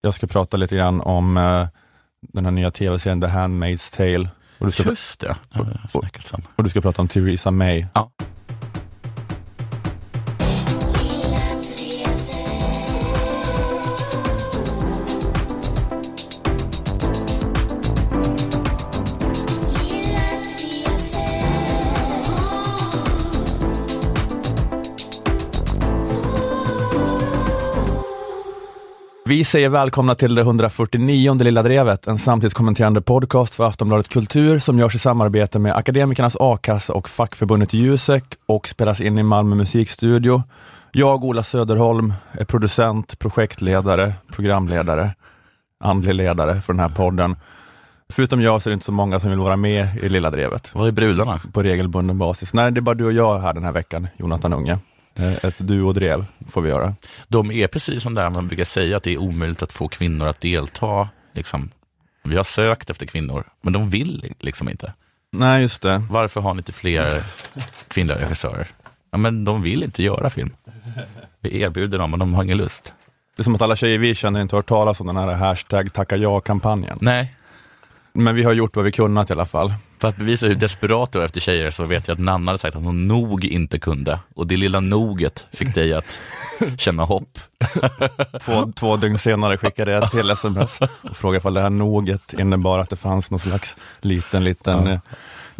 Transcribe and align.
Jag 0.00 0.14
ska 0.14 0.26
prata 0.26 0.56
lite 0.56 0.76
grann 0.76 1.00
om 1.00 1.36
eh, 1.36 1.66
den 2.20 2.44
här 2.44 2.52
nya 2.52 2.70
tv-serien 2.70 3.20
The 3.20 3.26
Handmaid's 3.26 3.96
Tale. 3.96 4.28
Och 4.58 4.66
du 4.66 4.72
ska, 4.72 4.82
Just 4.82 5.20
det, 5.20 5.36
det 5.52 5.58
har 5.58 5.78
jag 5.82 5.90
snackat 5.90 6.32
om. 6.34 6.42
och 6.56 6.64
du 6.64 6.70
ska 6.70 6.80
prata 6.80 7.02
om 7.02 7.08
Theresa 7.08 7.50
May. 7.50 7.86
Ja. 7.94 8.10
Säger 29.48 29.68
välkomna 29.68 30.14
till 30.14 30.34
det 30.34 30.40
149 30.40 31.34
Lilla 31.34 31.62
Drevet, 31.62 32.06
en 32.06 32.18
samtidskommenterande 32.18 33.00
podcast 33.00 33.54
för 33.54 33.66
Aftonbladet 33.66 34.08
Kultur 34.08 34.58
som 34.58 34.78
görs 34.78 34.94
i 34.94 34.98
samarbete 34.98 35.58
med 35.58 35.76
Akademikernas 35.76 36.36
A-kassa 36.40 36.92
och 36.92 37.08
fackförbundet 37.08 37.72
Jusek 37.72 38.24
och 38.46 38.68
spelas 38.68 39.00
in 39.00 39.18
i 39.18 39.22
Malmö 39.22 39.54
musikstudio. 39.54 40.42
Jag, 40.92 41.24
Ola 41.24 41.42
Söderholm, 41.42 42.12
är 42.32 42.44
producent, 42.44 43.18
projektledare, 43.18 44.12
programledare, 44.32 45.10
andlig 45.84 46.14
ledare 46.14 46.60
för 46.60 46.72
den 46.72 46.80
här 46.80 46.88
podden. 46.88 47.36
Förutom 48.08 48.40
jag 48.40 48.62
så 48.62 48.68
är 48.68 48.70
det 48.70 48.74
inte 48.74 48.86
så 48.86 48.92
många 48.92 49.20
som 49.20 49.30
vill 49.30 49.38
vara 49.38 49.56
med 49.56 49.96
i 50.02 50.08
Lilla 50.08 50.30
Drevet 50.30 50.74
Var 50.74 50.86
är 50.86 50.92
brudarna? 50.92 51.40
på 51.52 51.62
regelbunden 51.62 52.18
basis. 52.18 52.52
Nej, 52.54 52.72
det 52.72 52.80
är 52.80 52.82
bara 52.82 52.94
du 52.94 53.04
och 53.04 53.12
jag 53.12 53.38
här 53.38 53.54
den 53.54 53.64
här 53.64 53.72
veckan, 53.72 54.08
Jonathan 54.16 54.52
Unge. 54.52 54.78
Eh, 55.18 55.44
Ett 55.44 55.58
duo-drev 55.58 56.24
får 56.48 56.62
vi 56.62 56.68
göra. 56.68 56.94
De 57.28 57.50
är 57.50 57.66
precis 57.66 58.02
som 58.02 58.14
där 58.14 58.30
man 58.30 58.48
brukar 58.48 58.64
säga 58.64 58.96
att 58.96 59.02
det 59.02 59.12
är 59.12 59.18
omöjligt 59.18 59.62
att 59.62 59.72
få 59.72 59.88
kvinnor 59.88 60.26
att 60.26 60.40
delta. 60.40 61.08
Liksom. 61.32 61.70
Vi 62.24 62.36
har 62.36 62.44
sökt 62.44 62.90
efter 62.90 63.06
kvinnor, 63.06 63.44
men 63.62 63.72
de 63.72 63.90
vill 63.90 64.34
liksom 64.38 64.68
inte. 64.68 64.92
Nej, 65.32 65.62
just 65.62 65.82
det. 65.82 66.02
Varför 66.10 66.40
har 66.40 66.54
ni 66.54 66.58
inte 66.58 66.72
fler 66.72 67.22
kvinnliga 67.88 68.18
regissörer? 68.18 68.68
Ja, 69.10 69.18
men 69.18 69.44
de 69.44 69.62
vill 69.62 69.82
inte 69.82 70.02
göra 70.02 70.30
film. 70.30 70.50
Vi 71.40 71.60
erbjuder 71.60 71.98
dem, 71.98 72.10
men 72.10 72.18
de 72.18 72.34
har 72.34 72.42
ingen 72.44 72.58
lust. 72.58 72.92
Det 73.36 73.40
är 73.42 73.44
som 73.44 73.54
att 73.54 73.62
alla 73.62 73.76
tjejer 73.76 73.98
vi 73.98 74.14
känner 74.14 74.40
inte 74.40 74.54
har 74.54 74.58
hört 74.58 74.68
talas 74.68 75.00
om 75.00 75.06
den 75.06 75.16
här 75.16 75.28
hashtag 75.34 75.92
tacka 75.92 76.16
ja-kampanjen. 76.16 76.98
Nej, 77.00 77.34
Men 78.12 78.34
vi 78.34 78.42
har 78.42 78.52
gjort 78.52 78.76
vad 78.76 78.84
vi 78.84 78.92
kunnat 78.92 79.30
i 79.30 79.32
alla 79.32 79.46
fall. 79.46 79.72
för 79.98 80.08
att 80.08 80.16
bevisa 80.16 80.46
hur 80.46 80.54
desperat 80.54 81.12
du 81.12 81.20
är 81.20 81.24
efter 81.24 81.40
tjejer 81.40 81.70
så 81.70 81.84
vet 81.84 82.08
jag 82.08 82.14
att 82.14 82.20
Nanna 82.20 82.50
hade 82.50 82.58
sagt 82.58 82.76
att 82.76 82.82
hon 82.82 83.08
nog 83.08 83.44
inte 83.44 83.78
kunde. 83.78 84.20
Och 84.34 84.46
det 84.46 84.56
lilla 84.56 84.80
noget 84.80 85.46
fick 85.52 85.74
dig 85.74 85.92
att 85.92 86.18
känna 86.78 87.04
hopp. 87.04 87.38
Två, 88.44 88.72
två 88.76 88.96
dygn 88.96 89.18
senare 89.18 89.56
skickade 89.56 89.90
jag 89.92 90.10
till 90.10 90.30
sms 90.30 90.78
och 90.80 91.16
frågade 91.16 91.38
ifall 91.38 91.54
det 91.54 91.60
här 91.60 91.70
noget 91.70 92.32
innebar 92.32 92.78
att 92.78 92.90
det 92.90 92.96
fanns 92.96 93.30
någon 93.30 93.40
slags 93.40 93.76
liten, 94.00 94.44
liten 94.44 94.86
Ja. 94.86 95.00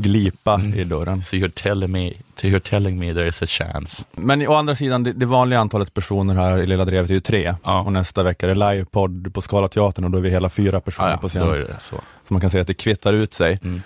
Glipa 0.02 0.60
i 0.76 0.84
dörren. 0.84 1.22
So 1.22 1.36
you're 1.36 1.52
telling 1.62 1.90
me, 1.92 2.12
so 2.34 2.46
you're 2.46 2.58
telling 2.70 2.98
me 2.98 3.14
there 3.14 3.28
is 3.28 3.42
a 3.42 3.46
chance. 3.48 4.04
Men 4.12 4.46
å 4.48 4.54
andra 4.54 4.74
sidan, 4.74 5.02
det, 5.04 5.12
det 5.12 5.26
vanliga 5.26 5.60
antalet 5.60 5.94
personer 5.94 6.34
här 6.34 6.58
i 6.58 6.66
Lilla 6.66 6.84
Drevet 6.84 7.10
är 7.10 7.14
ju 7.14 7.20
tre. 7.20 7.54
Ja. 7.64 7.80
Och 7.82 7.92
nästa 7.92 8.22
vecka 8.22 8.46
är 8.50 8.54
det 8.54 8.70
livepodd 8.72 9.34
på 9.34 9.42
Scalateatern 9.42 10.04
och 10.04 10.10
då 10.10 10.18
är 10.18 10.22
vi 10.22 10.30
hela 10.30 10.50
fyra 10.50 10.80
personer 10.80 11.10
Ja, 11.10 11.16
på 11.16 11.24
ja, 11.26 11.28
scen. 11.28 11.46
då 11.46 11.52
är 11.52 11.58
det 11.58 11.76
så. 11.80 11.96
Så 12.24 12.34
man 12.34 12.40
kan 12.40 12.50
säga 12.50 12.60
att 12.60 12.66
det 12.66 12.74
kvittar 12.74 13.12
ut 13.12 13.34
sig. 13.34 13.58
Mm. 13.62 13.82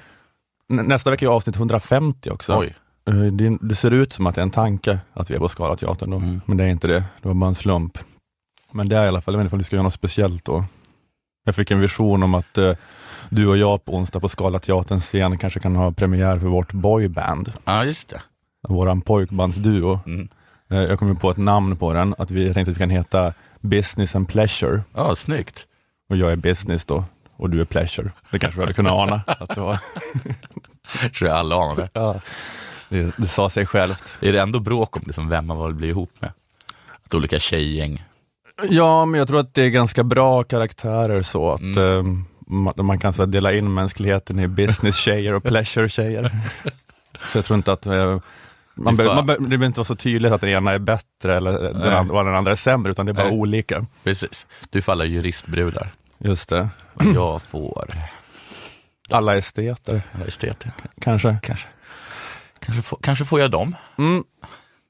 Nä- 0.69 0.83
Nästa 0.83 1.11
vecka 1.11 1.27
är 1.27 1.31
avsnitt 1.31 1.57
150 1.57 2.31
också. 2.31 2.59
Oj. 2.59 2.75
Eh, 3.09 3.15
Det, 3.15 3.59
det 3.61 3.75
ser 3.75 3.91
ut 3.91 4.13
som 4.13 4.27
att 4.27 4.35
det 4.35 4.41
är 4.41 4.43
en 4.43 4.51
tanke 4.51 4.99
att 5.15 5.31
vi 5.31 5.35
är 5.35 5.39
på 5.39 5.49
Scalateatern 5.49 6.11
då, 6.11 6.17
Mm. 6.17 6.41
men 6.47 6.57
det 6.57 6.65
är 6.65 6.69
inte 6.69 6.87
det. 6.87 7.05
Det 7.23 7.29
var 7.29 7.35
bara 7.35 7.49
en 7.49 7.55
slump. 7.55 7.99
Men 8.73 8.89
det 8.89 8.97
är 8.97 9.05
i 9.05 9.09
alla 9.09 9.21
fall, 9.21 9.35
jag 9.35 9.39
vet 9.39 9.45
inte 9.45 9.55
om 9.55 9.59
vi 9.59 9.65
ska 9.65 9.77
göra 9.77 9.83
något 9.85 9.95
speciellt 9.95 10.45
då. 10.45 10.65
Jag 11.45 11.55
fick 11.55 11.71
en 11.71 11.81
vision 11.81 12.23
om 12.23 12.35
att 12.35 12.59
eh, 12.59 12.73
du 13.29 13.47
och 13.47 13.57
jag 13.57 13.85
på 13.85 13.95
onsdag 13.95 14.21
på 14.21 14.29
Scalateaterns 14.29 15.05
scen 15.05 15.39
kanske 15.39 15.61
kan 15.61 15.77
ha 15.77 15.93
premiär 15.93 16.39
för 16.39 16.47
vårt 16.47 16.73
boyband, 16.73 17.53
Ja, 17.65 17.85
just 17.85 18.09
det. 18.09 18.23
våran 18.69 19.01
pojkbandsduo. 19.01 20.01
Mm. 20.07 20.29
Eh, 20.71 20.79
jag 20.83 20.99
kom 20.99 21.09
ju 21.09 21.15
på 21.15 21.31
ett 21.31 21.37
namn 21.37 21.77
på 21.77 21.93
den, 21.95 22.15
att 22.19 22.31
vi 22.31 22.47
jag 22.47 22.55
tänkte 22.55 22.71
att 22.71 22.77
vi 22.77 22.81
kan 22.81 22.91
heta 22.91 23.33
Business 23.61 24.17
and 24.17 24.29
Pleasure. 24.29 24.83
Ja, 24.95 25.15
snyggt. 25.15 25.67
Och 26.09 26.17
jag 26.17 26.33
är 26.33 26.37
business 26.37 26.85
då, 26.85 27.05
och 27.37 27.51
du 27.51 27.61
är 27.61 27.65
pleasure. 27.65 28.11
Det 28.31 28.39
kanske 28.39 28.57
vi 28.61 28.63
hade 28.63 28.73
kunnat 28.75 28.93
ana 28.93 29.23
att 29.27 29.55
det 29.55 29.61
var. 29.61 29.79
tror 31.19 31.31
jag 31.31 31.39
alla 31.39 31.57
anar 31.57 31.77
det. 31.77 31.89
Ja, 31.93 32.21
det, 32.89 33.15
det 33.17 33.27
sa 33.27 33.51
sig 33.51 33.67
självt. 33.67 34.05
Är 34.21 34.33
det 34.33 34.41
ändå 34.41 34.61
bråk 34.61 34.97
om 34.97 35.03
liksom 35.07 35.29
vem 35.29 35.47
man 35.47 35.67
vill 35.67 35.75
bli 35.75 35.89
ihop 35.89 36.11
med? 36.19 36.33
Att 37.05 37.15
olika 37.15 37.39
tjejgäng. 37.39 38.05
Ja, 38.71 39.05
men 39.05 39.19
jag 39.19 39.29
tror 39.29 39.41
att 39.41 39.55
det 39.55 39.63
är 39.63 39.69
ganska 39.69 40.05
bra 40.05 40.45
karaktärer 40.45 41.23
så 41.23 41.51
att 41.53 41.61
Mm. 41.61 42.27
eh, 42.77 42.83
man, 42.85 42.99
kan 42.99 43.13
så 43.13 43.27
dela 43.27 43.53
in 43.53 43.75
mänskligheten 43.75 44.39
i 44.41 44.49
business-tjejer 44.49 45.33
och 45.33 45.43
pleasure-tjejer. 45.53 46.31
så 47.33 47.39
jag 47.39 47.45
tror 47.45 47.57
inte 47.57 47.73
att 47.73 47.87
eh, 47.87 48.19
man 48.75 48.97
be, 48.97 49.05
man 49.05 49.27
be, 49.27 49.33
det 49.35 49.41
behöver 49.41 49.67
inte 49.67 49.81
vara 49.81 49.85
så 49.85 49.95
tydligt 49.95 50.33
att 50.33 50.41
den 50.41 50.51
ena 50.51 50.73
är 50.73 50.79
bättre 50.79 51.37
eller 51.37 51.53
den 51.63 51.93
andra, 51.93 52.15
och 52.19 52.25
den 52.25 52.35
andra 52.35 52.53
är 52.53 52.57
sämre, 52.57 52.91
utan 52.93 53.07
det 53.07 53.13
är 53.13 53.15
bara 53.15 53.29
Nej. 53.29 53.39
olika. 53.39 53.87
Precis. 54.05 54.47
Du 54.71 54.83
alla 54.87 55.05
juristbrudar. 55.05 55.93
Just 56.19 56.49
det. 56.49 56.69
Och 56.95 57.05
jag 57.05 57.43
får 57.43 57.95
Alla 59.11 59.37
esteter, 59.37 60.03
alla 60.15 60.25
esteter. 60.27 60.71
kanske. 61.01 61.37
Kanske. 61.43 61.69
Kanske, 62.61 62.83
får, 62.83 62.99
kanske 63.03 63.25
får 63.25 63.41
jag 63.41 63.51
dem. 63.51 63.77
Mm. 63.99 64.25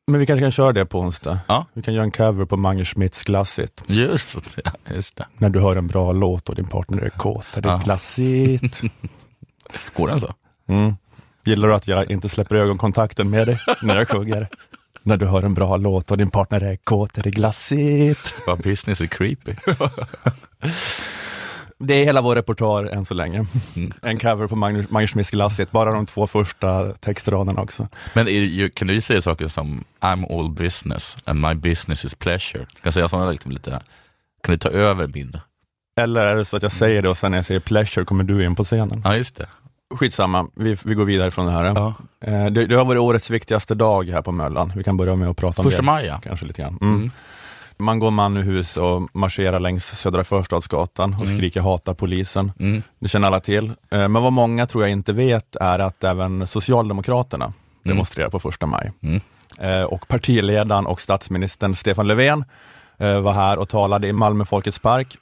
Men 0.06 0.20
vi 0.20 0.26
kanske 0.26 0.42
kan 0.44 0.52
köra 0.52 0.72
det 0.72 0.86
på 0.86 0.98
onsdag. 1.00 1.38
Ja. 1.48 1.66
Vi 1.72 1.82
kan 1.82 1.94
göra 1.94 2.04
en 2.04 2.10
cover 2.10 2.44
på 2.44 2.56
Mange 2.56 2.84
Schmidts 2.84 3.24
Glassigt. 3.24 3.82
Just, 3.86 4.38
ja, 4.64 4.70
just 4.94 5.16
det. 5.16 5.26
När 5.38 5.50
du 5.50 5.60
hör 5.60 5.76
en 5.76 5.86
bra 5.86 6.12
låt 6.12 6.48
och 6.48 6.54
din 6.54 6.66
partner 6.66 7.02
är 7.02 7.08
kåt, 7.10 7.46
är 7.54 7.62
det 7.62 7.68
Ja. 7.68 7.80
glassigt. 7.84 8.80
Går 9.96 10.08
den 10.08 10.20
så? 10.20 10.34
Mm. 10.68 10.94
Gillar 11.44 11.68
du 11.68 11.74
att 11.74 11.88
jag 11.88 12.10
inte 12.10 12.28
släpper 12.28 12.54
ögonkontakten 12.56 13.30
med 13.30 13.46
dig 13.48 13.58
när 13.82 13.96
jag 13.96 14.08
sjunger? 14.08 14.48
när 15.04 15.16
du 15.16 15.26
hör 15.26 15.42
en 15.42 15.54
bra 15.54 15.76
låt 15.76 16.10
och 16.10 16.18
din 16.18 16.30
partner 16.30 16.60
är 16.60 16.76
kåt, 16.76 17.18
är 17.18 17.22
det 17.22 17.30
glassigt? 17.30 18.34
Vad 18.46 18.58
business 18.62 19.00
är 19.00 19.06
creepy. 19.06 19.54
Det 21.86 21.94
är 21.94 22.04
hela 22.04 22.20
vår 22.20 22.34
repertoar 22.34 22.84
än 22.84 23.04
så 23.04 23.14
länge. 23.14 23.46
Mm. 23.76 23.92
En 24.02 24.18
cover 24.18 24.46
på 24.46 24.56
Magnus, 24.56 24.90
Magnus 24.90 25.30
Glassigt, 25.30 25.70
bara 25.72 25.92
de 25.92 26.06
två 26.06 26.26
första 26.26 26.92
textraderna 26.92 27.60
också. 27.60 27.88
Men 28.14 28.28
är, 28.28 28.68
kan 28.68 28.88
du 28.88 29.00
säga 29.00 29.20
saker 29.20 29.48
som 29.48 29.84
I'm 30.00 30.38
all 30.38 30.50
business 30.50 31.16
and 31.24 31.40
my 31.40 31.54
business 31.54 32.04
is 32.04 32.14
pleasure? 32.14 32.64
Kan 32.64 32.80
jag 32.82 32.94
säga 32.94 33.08
sådana 33.08 33.30
liksom 33.30 33.50
lite, 33.50 33.70
kan 34.42 34.52
du 34.52 34.58
ta 34.58 34.68
över 34.68 35.06
min? 35.06 35.36
Eller 36.00 36.26
är 36.26 36.36
det 36.36 36.44
så 36.44 36.56
att 36.56 36.62
jag 36.62 36.72
säger 36.72 37.02
det 37.02 37.08
och 37.08 37.18
sen 37.18 37.30
när 37.30 37.38
jag 37.38 37.44
säger 37.46 37.60
pleasure 37.60 38.04
kommer 38.04 38.24
du 38.24 38.44
in 38.44 38.54
på 38.54 38.64
scenen? 38.64 39.02
Ja, 39.04 39.16
just 39.16 39.36
det. 39.36 39.46
Skitsamma, 39.94 40.46
vi, 40.54 40.76
vi 40.84 40.94
går 40.94 41.04
vidare 41.04 41.30
från 41.30 41.46
det 41.46 41.52
här. 41.52 41.64
Ja. 41.64 41.94
Eh, 42.20 42.46
Det, 42.46 42.66
det 42.66 42.74
har 42.74 42.84
varit 42.84 43.00
årets 43.00 43.30
viktigaste 43.30 43.74
dag 43.74 44.08
här 44.08 44.22
på 44.22 44.32
Möllan. 44.32 44.72
Vi 44.76 44.84
kan 44.84 44.96
börja 44.96 45.16
med 45.16 45.28
att 45.28 45.36
prata 45.36 45.62
om 45.62 45.64
Första 45.64 45.82
det. 45.82 45.86
maj, 45.86 46.06
ja. 46.06 46.20
Kanske 46.24 46.46
lite 46.46 46.62
grann. 46.62 46.78
Mm. 46.80 46.94
Mm. 46.94 47.10
Man 47.76 47.98
går 47.98 48.10
man 48.10 48.36
ur 48.36 48.42
hus 48.42 48.76
och 48.76 49.08
marscherar 49.12 49.60
längs 49.60 49.84
Södra 50.00 50.24
Förstadsgatan 50.24 51.14
och 51.14 51.24
Mm. 51.24 51.36
skriker 51.36 51.60
hata 51.60 51.94
polisen. 51.94 52.52
Mm. 52.58 52.82
Det 52.98 53.08
känner 53.08 53.26
alla 53.26 53.40
till. 53.40 53.66
Eh, 53.90 54.08
Men 54.08 54.12
vad 54.22 54.32
många 54.32 54.66
tror 54.66 54.84
jag 54.84 54.90
inte 54.90 55.12
vet 55.12 55.56
är 55.56 55.78
att 55.78 56.04
även 56.04 56.46
Socialdemokraterna 56.46 57.52
demonstrerar 57.84 58.30
på 58.30 58.38
första 58.40 58.66
maj. 58.66 58.92
Mm. 59.02 59.20
Eh, 59.58 59.82
Och 59.84 60.08
partiledaren 60.08 60.86
och 60.86 61.00
statsministern 61.00 61.76
Stefan 61.76 62.06
Löfven 62.06 62.44
eh, 62.98 63.20
var 63.20 63.32
här 63.32 63.58
och 63.58 63.68
talade 63.68 64.08
i 64.08 64.12
Malmö 64.12 64.44
Folkets 64.44 64.78
Park. 64.78 65.16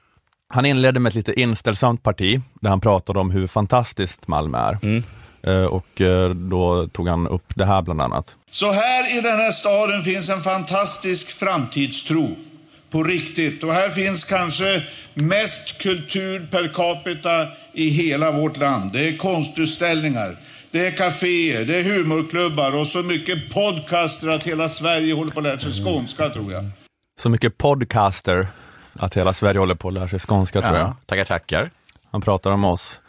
Han 0.49 0.67
inledde 0.67 1.01
med 1.01 1.11
ett 1.11 1.15
lite 1.15 1.41
inställsamt 1.41 2.03
parti 2.03 2.41
där 2.61 2.71
han 2.71 2.81
pratade 2.81 3.19
om 3.19 3.31
hur 3.31 3.47
fantastiskt 3.47 4.29
Malmö 4.29 4.59
är. 4.59 5.03
Mm. 5.43 5.61
Eh, 5.63 5.67
Och 5.67 6.01
eh, 6.01 6.31
då 6.31 6.89
tog 6.89 7.09
han 7.09 7.27
upp 7.29 7.53
det 7.55 7.65
här 7.65 7.83
bland 7.83 8.01
annat. 8.03 8.37
Så 8.51 8.73
här 8.73 9.19
i 9.19 9.21
den 9.21 9.37
här 9.39 9.51
staden 9.51 10.03
finns 10.03 10.29
en 10.29 10.41
fantastisk 10.43 11.31
framtidstro. 11.39 12.37
På 12.91 13.03
riktigt. 13.03 13.65
Och 13.65 13.73
här 13.73 13.91
finns 13.91 14.25
kanske 14.25 14.83
mest 15.15 15.79
kultur 15.83 16.49
per 16.51 16.69
capita 16.69 17.47
i 17.73 17.89
hela 17.89 18.31
vårt 18.31 18.57
land. 18.57 18.93
Det 18.93 19.09
är 19.09 19.17
konstutställningar, 19.17 20.37
det 20.71 20.87
är 20.87 20.91
kaféer, 20.91 21.65
det 21.65 21.77
är 21.77 21.83
humorklubbar 21.83 22.77
och 22.77 22.87
så 22.87 23.03
mycket 23.03 23.51
podcaster 23.51 24.29
att 24.29 24.43
hela 24.43 24.69
Sverige 24.69 25.15
håller 25.15 25.33
på 25.33 25.41
att 25.41 25.45
lära 25.45 25.59
sig 25.59 25.85
skånska 25.85 26.31
tror 26.31 26.53
jag. 26.53 26.65
Så 27.21 27.29
mycket 27.29 27.59
podcaster 27.59 28.47
att 28.99 29.17
hela 29.17 29.33
Sverige 29.33 29.59
håller 29.61 29.75
på 29.75 29.89
att 29.89 29.95
lära 29.95 30.09
sig 30.09 30.19
skånska 30.19 30.61
tror 30.61 30.77
jag. 30.77 30.87
Ja, 30.87 30.97
tackar, 31.07 31.25
tackar. 31.25 31.71
Han 32.11 32.21
pratar 32.21 32.51
om 32.51 32.65
oss. 32.65 33.01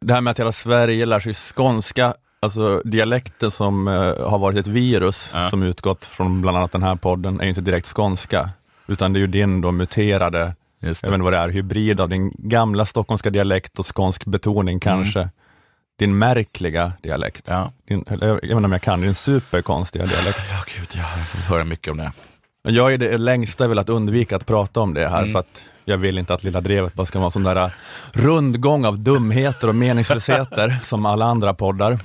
Det 0.00 0.14
här 0.14 0.20
med 0.20 0.30
att 0.30 0.38
hela 0.40 0.52
Sverige 0.52 1.06
lär 1.06 1.20
sig 1.20 1.34
skånska, 1.34 2.14
alltså 2.40 2.82
dialekten 2.84 3.50
som 3.50 3.88
eh, 3.88 3.94
har 4.30 4.38
varit 4.38 4.58
ett 4.58 4.66
virus 4.66 5.30
Ja. 5.32 5.50
som 5.50 5.62
utgått 5.62 6.04
från 6.04 6.40
bland 6.42 6.56
annat 6.56 6.72
den 6.72 6.82
här 6.82 6.96
podden 6.96 7.40
är 7.40 7.44
ju 7.44 7.48
inte 7.48 7.60
direkt 7.60 7.86
skånska, 7.96 8.50
utan 8.86 9.12
det 9.12 9.18
är 9.18 9.20
ju 9.20 9.26
din 9.26 9.60
då 9.60 9.72
muterade, 9.72 10.54
jag 10.80 10.88
vet 10.88 11.04
inte 11.04 11.18
vad 11.18 11.32
det 11.32 11.38
är, 11.38 11.48
hybrid 11.48 12.00
av 12.00 12.08
din 12.08 12.32
gamla 12.38 12.86
stockholmska 12.86 13.30
dialekt 13.30 13.78
och 13.78 13.96
skånsk 13.96 14.24
betoning 14.24 14.80
kanske. 14.80 15.28
Din 15.98 16.18
märkliga 16.18 16.92
dialekt. 17.02 17.44
Ja. 17.48 17.72
Din, 17.88 18.04
jag 18.08 18.34
vet 18.34 18.42
inte 18.44 18.54
om 18.56 18.72
jag 18.72 18.82
kan, 18.82 19.00
din 19.00 19.14
superkonstiga 19.14 20.06
dialekt. 20.06 20.38
ja, 20.50 20.64
gud, 20.76 20.88
jag 20.94 21.02
har 21.02 21.24
fått 21.24 21.44
höra 21.44 21.64
mycket 21.64 21.90
om 21.90 21.96
det. 21.96 22.12
Jag 22.68 22.94
i 22.94 22.96
det 22.96 23.18
längsta 23.18 23.68
velat 23.68 23.88
undvika 23.88 24.36
att 24.36 24.46
prata 24.46 24.80
om 24.80 24.94
det 24.94 25.08
här, 25.08 25.18
Mm. 25.22 25.32
för 25.32 25.38
att 25.38 25.60
jag 25.88 25.98
vill 25.98 26.18
inte 26.18 26.34
att 26.34 26.44
Lilla 26.44 26.60
Drevet 26.60 26.94
bara 26.94 27.06
ska 27.06 27.18
vara 27.18 27.26
en 27.26 27.32
sån 27.32 27.42
där 27.42 27.74
rundgång 28.12 28.84
av 28.84 29.00
dumheter 29.00 29.68
och 29.68 29.74
meningslösheter 29.74 30.78
som 30.84 31.06
alla 31.06 31.24
andra 31.24 31.54
poddar. 31.54 31.98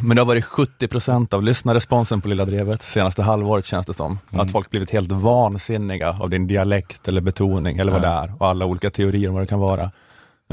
Men 0.00 0.16
det 0.16 0.20
har 0.20 0.26
varit 0.26 0.44
70 0.44 0.88
procent 0.88 1.34
av 1.34 1.42
lyssnarresponsen 1.42 2.20
på 2.20 2.28
Lilla 2.28 2.44
Drevet 2.44 2.82
senaste 2.82 3.22
halvåret 3.22 3.64
känns 3.64 3.86
det 3.86 3.94
som. 3.94 4.18
Mm. 4.30 4.46
Att 4.46 4.52
folk 4.52 4.70
blivit 4.70 4.90
helt 4.90 5.12
vansinniga 5.12 6.16
av 6.20 6.30
din 6.30 6.46
dialekt 6.46 7.08
eller 7.08 7.20
betoning 7.20 7.78
eller 7.78 7.92
vad 7.92 8.02
det 8.02 8.08
är 8.08 8.34
och 8.38 8.46
alla 8.46 8.66
olika 8.66 8.90
teorier 8.90 9.28
om 9.28 9.34
vad 9.34 9.42
det 9.42 9.46
kan 9.46 9.60
vara. 9.60 9.90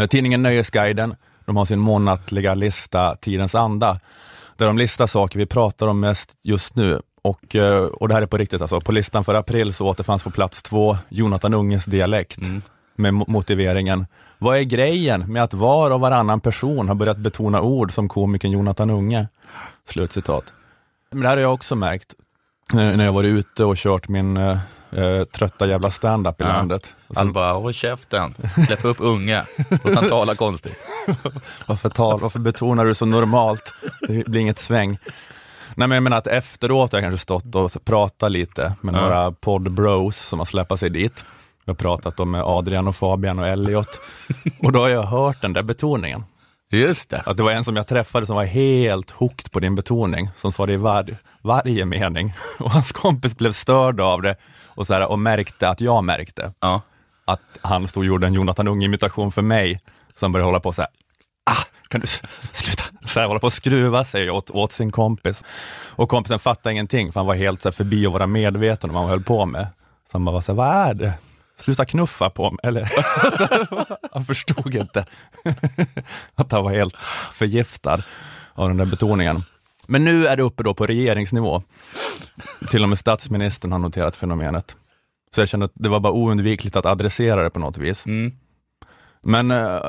Tidningen 0.09 0.43
Nöjesguiden, 0.43 1.15
de 1.45 1.57
har 1.57 1.65
sin 1.65 1.79
månatliga 1.79 2.53
lista 2.53 3.15
Tidens 3.15 3.55
anda, 3.55 3.99
där 4.57 4.67
de 4.67 4.77
listar 4.77 5.07
saker 5.07 5.39
vi 5.39 5.45
pratar 5.45 5.87
om 5.87 5.99
mest 5.99 6.31
just 6.43 6.75
nu. 6.75 7.01
Och, 7.25 7.55
eh, 7.55 7.83
och 7.85 8.07
det 8.07 8.13
här 8.13 8.21
är 8.21 8.25
på 8.25 8.37
riktigt 8.37 8.61
alltså. 8.61 8.81
På 8.81 8.91
listan 8.91 9.23
för 9.23 9.35
april 9.35 9.73
så 9.73 9.85
återfanns 9.87 10.23
på 10.23 10.29
plats 10.29 10.63
två 10.63 10.97
Jonathan 11.09 11.53
Unges 11.53 11.85
dialekt 11.85 12.37
med 12.95 13.13
mo- 13.13 13.25
motiveringen 13.27 14.05
vad 14.37 14.57
är 14.57 14.61
grejen 14.63 15.31
med 15.33 15.43
att 15.43 15.53
var 15.53 15.91
och 15.91 15.99
varannan 15.99 16.39
person 16.39 16.87
har 16.87 16.95
börjat 16.95 17.17
betona 17.17 17.61
ord 17.61 17.93
som 17.93 18.09
komikern 18.09 18.51
Jonathan 18.51 18.89
Unge? 18.89 19.27
Slutcitat. 19.89 20.43
Men 21.11 21.21
det 21.21 21.27
här 21.27 21.35
har 21.35 21.41
jag 21.41 21.53
också 21.53 21.75
märkt 21.75 22.13
när 22.73 23.05
jag 23.05 23.13
varit 23.13 23.27
ute 23.29 23.65
och 23.65 23.75
kört 23.77 24.07
min 24.07 24.37
eh, 24.37 24.57
eh, 24.91 25.23
trötta 25.23 25.67
jävla 25.67 25.91
stand-up 25.91 26.41
i 26.41 26.43
Ja. 26.43 26.47
landet. 26.53 26.93
Och 27.07 27.15
Han 27.15 27.25
sen, 27.25 27.33
bara, 27.33 27.53
håll 27.53 27.73
käften, 27.73 28.35
släpp 28.67 28.85
upp 28.85 28.97
unga, 28.99 29.45
låt 29.83 29.95
han 29.95 30.09
tala 30.09 30.35
konstigt. 30.35 30.77
varför, 31.65 31.89
tal, 31.89 32.19
varför 32.19 32.39
betonar 32.39 32.85
du 32.85 32.95
så 32.95 33.05
normalt? 33.05 33.73
Det 34.07 34.25
blir 34.27 34.41
inget 34.41 34.59
sväng. 34.59 34.97
Nej, 35.75 35.87
men 35.87 35.95
jag 35.95 36.03
menar 36.03 36.17
att 36.17 36.27
efteråt 36.27 36.91
har 36.91 36.99
jag 36.99 37.03
kanske 37.03 37.23
stått 37.23 37.55
och 37.55 37.85
pratat 37.85 38.31
lite 38.31 38.73
med 38.81 38.95
Ja. 38.95 39.01
några 39.01 39.31
poddbros 39.31 40.17
som 40.17 40.39
har 40.39 40.45
släpat 40.45 40.79
sig 40.79 40.89
dit. 40.89 41.25
Jag 41.65 41.73
har 41.73 41.75
pratat 41.75 42.19
om 42.19 42.31
med 42.31 42.41
Adrian 42.43 42.87
och 42.87 42.95
Fabian 42.95 43.39
och 43.39 43.47
Elliot 43.47 43.99
och 44.59 44.71
då 44.71 44.79
har 44.79 44.89
jag 44.89 45.03
hört 45.03 45.41
den 45.41 45.53
där 45.53 45.63
betoningen. 45.63 46.23
Just 46.71 47.09
det. 47.09 47.23
Att 47.25 47.37
det 47.37 47.43
var 47.43 47.51
en 47.51 47.63
som 47.63 47.75
jag 47.75 47.87
träffade 47.87 48.25
som 48.25 48.35
var 48.35 48.43
helt 48.43 49.11
hooked 49.11 49.51
på 49.51 49.59
din 49.59 49.75
betoning, 49.75 50.29
som 50.37 50.51
sa 50.51 50.65
det 50.65 50.73
i 50.73 50.77
var, 50.77 51.17
varje 51.41 51.85
mening. 51.85 52.33
Och 52.59 52.71
hans 52.71 52.91
kompis 52.91 53.37
blev 53.37 53.51
störd 53.51 53.99
av 54.01 54.21
det 54.21 54.35
och, 54.67 54.87
så 54.87 54.93
här, 54.93 55.05
och 55.11 55.19
märkte 55.19 55.69
att 55.69 55.81
jag 55.81 56.03
märkte 56.03 56.53
Ja. 56.59 56.81
att 57.25 57.41
han 57.61 57.87
stod 57.87 58.01
och 58.01 58.05
gjorde 58.07 58.27
en 58.27 58.33
Jonathan 58.33 58.67
Unge-imitation 58.67 59.31
för 59.31 59.41
mig, 59.41 59.79
som 60.15 60.31
började 60.31 60.47
hålla 60.47 60.59
på 60.59 60.73
så 60.73 60.81
här, 60.81 60.89
ah, 61.45 61.63
kan 61.87 62.01
du 62.01 62.07
sluta, 62.51 62.83
så 63.05 63.19
här, 63.19 63.27
hålla 63.27 63.39
på 63.39 63.47
och 63.47 63.53
skruva 63.53 64.03
sig 64.03 64.29
åt, 64.31 64.51
åt 64.51 64.71
sin 64.71 64.91
kompis. 64.91 65.43
Och 65.87 66.09
kompisen 66.09 66.39
fattade 66.39 66.73
ingenting, 66.73 67.11
för 67.11 67.19
han 67.19 67.27
var 67.27 67.35
helt 67.35 67.61
så 67.61 67.69
här, 67.69 67.73
förbi 67.73 68.05
att 68.05 68.13
vara 68.13 68.27
medveten 68.27 68.89
om 68.89 68.93
vad 68.93 69.03
han 69.03 69.09
höll 69.09 69.23
på 69.23 69.45
med. 69.45 69.67
Så 70.05 70.09
han 70.11 70.25
bara 70.25 70.31
var 70.31 70.41
så 70.41 70.51
här, 70.51 70.57
vad 70.57 70.89
är 70.89 70.93
det? 70.93 71.13
Sluta 71.57 71.85
knuffa 71.85 72.29
på 72.29 72.51
mig, 72.51 72.59
eller? 72.63 72.91
han 74.13 74.25
förstod 74.25 74.75
inte 74.75 75.05
att 76.35 76.51
han 76.51 76.63
var 76.63 76.71
helt 76.71 76.95
förgiftad 77.31 78.03
av 78.53 78.67
den 78.67 78.77
där 78.77 78.85
betoningen. 78.85 79.43
Men 79.87 80.03
nu 80.03 80.27
är 80.27 80.37
det 80.37 80.43
uppe 80.43 80.63
då 80.63 80.73
på 80.73 80.85
regeringsnivå. 80.85 81.63
Till 82.69 82.83
och 82.83 82.89
med 82.89 82.99
statsministern 82.99 83.71
har 83.71 83.79
noterat 83.79 84.15
fenomenet. 84.15 84.75
Så 85.35 85.41
jag 85.41 85.49
kände 85.49 85.65
att 85.65 85.71
det 85.73 85.89
var 85.89 85.99
bara 85.99 86.13
oundvikligt 86.13 86.75
att 86.75 86.85
adressera 86.85 87.43
det 87.43 87.49
på 87.49 87.59
något 87.59 87.77
vis. 87.77 88.05
Mm. 88.05 88.33
Men 89.27 89.51
eh, 89.51 89.79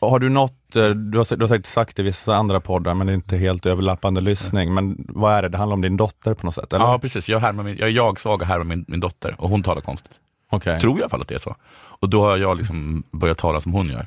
har 0.00 0.18
du 0.18 0.28
något, 0.28 0.76
eh, 0.76 0.88
du 0.88 1.18
har, 1.18 1.36
du 1.36 1.44
har 1.44 1.48
säkert 1.48 1.66
sagt 1.66 1.96
det 1.96 2.02
i 2.02 2.04
vissa 2.04 2.36
andra 2.36 2.60
poddar, 2.60 2.94
men 2.94 3.06
det 3.06 3.12
är 3.12 3.14
inte 3.14 3.36
helt 3.36 3.66
överlappande 3.66 4.20
lyssning. 4.20 4.74
Men 4.74 5.06
vad 5.08 5.34
är 5.34 5.42
det, 5.42 5.48
det 5.48 5.58
handlar 5.58 5.74
om 5.74 5.80
din 5.80 5.96
dotter 5.96 6.34
på 6.34 6.46
något 6.46 6.54
sätt? 6.54 6.72
Eller? 6.72 6.84
Ja, 6.84 6.98
precis. 6.98 7.28
Jag, 7.28 7.40
härmar 7.40 7.64
min, 7.64 7.76
jag 7.76 7.88
är 7.88 7.92
jag-svag 7.92 8.42
och 8.42 8.46
härmar 8.46 8.64
min, 8.64 8.84
min 8.88 9.00
dotter 9.00 9.34
och 9.38 9.50
hon 9.50 9.62
talar 9.62 9.80
konstigt. 9.80 10.12
Okej. 10.50 10.80
Tror 10.80 10.92
jag 10.92 10.98
i 10.98 11.02
alla 11.02 11.08
fall 11.08 11.22
att 11.22 11.28
det 11.28 11.34
är 11.34 11.38
så. 11.38 11.56
Och 11.72 12.08
då 12.08 12.24
har 12.24 12.36
jag 12.36 12.56
liksom 12.56 13.02
börjat 13.10 13.38
tala 13.38 13.60
som 13.60 13.72
hon 13.72 13.88
gör. 13.88 14.06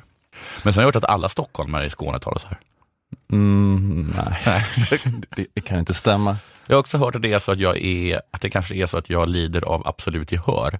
Men 0.62 0.72
sen 0.72 0.80
har 0.80 0.82
jag 0.82 0.94
hört 0.94 1.04
att 1.04 1.10
alla 1.10 1.28
stockholmare 1.28 1.86
i 1.86 1.90
Skåne 1.90 2.20
talar 2.20 2.38
så 2.38 2.48
här. 2.48 2.58
Mm, 3.32 4.12
nej, 4.46 4.64
det, 5.36 5.46
det 5.54 5.60
kan 5.60 5.78
inte 5.78 5.94
stämma. 5.94 6.36
Jag 6.66 6.76
har 6.76 6.80
också 6.80 6.98
hört 6.98 7.14
att 7.14 7.22
det 7.22 7.32
är 7.32 7.38
så 7.38 7.52
att 7.52 7.58
jag 7.58 7.78
är, 7.78 8.20
att 8.30 8.40
det 8.40 8.50
kanske 8.50 8.74
är 8.74 8.86
så 8.86 8.96
att 8.96 9.10
jag 9.10 9.28
lider 9.28 9.64
av 9.64 9.86
absolut 9.86 10.32
gehör. 10.32 10.78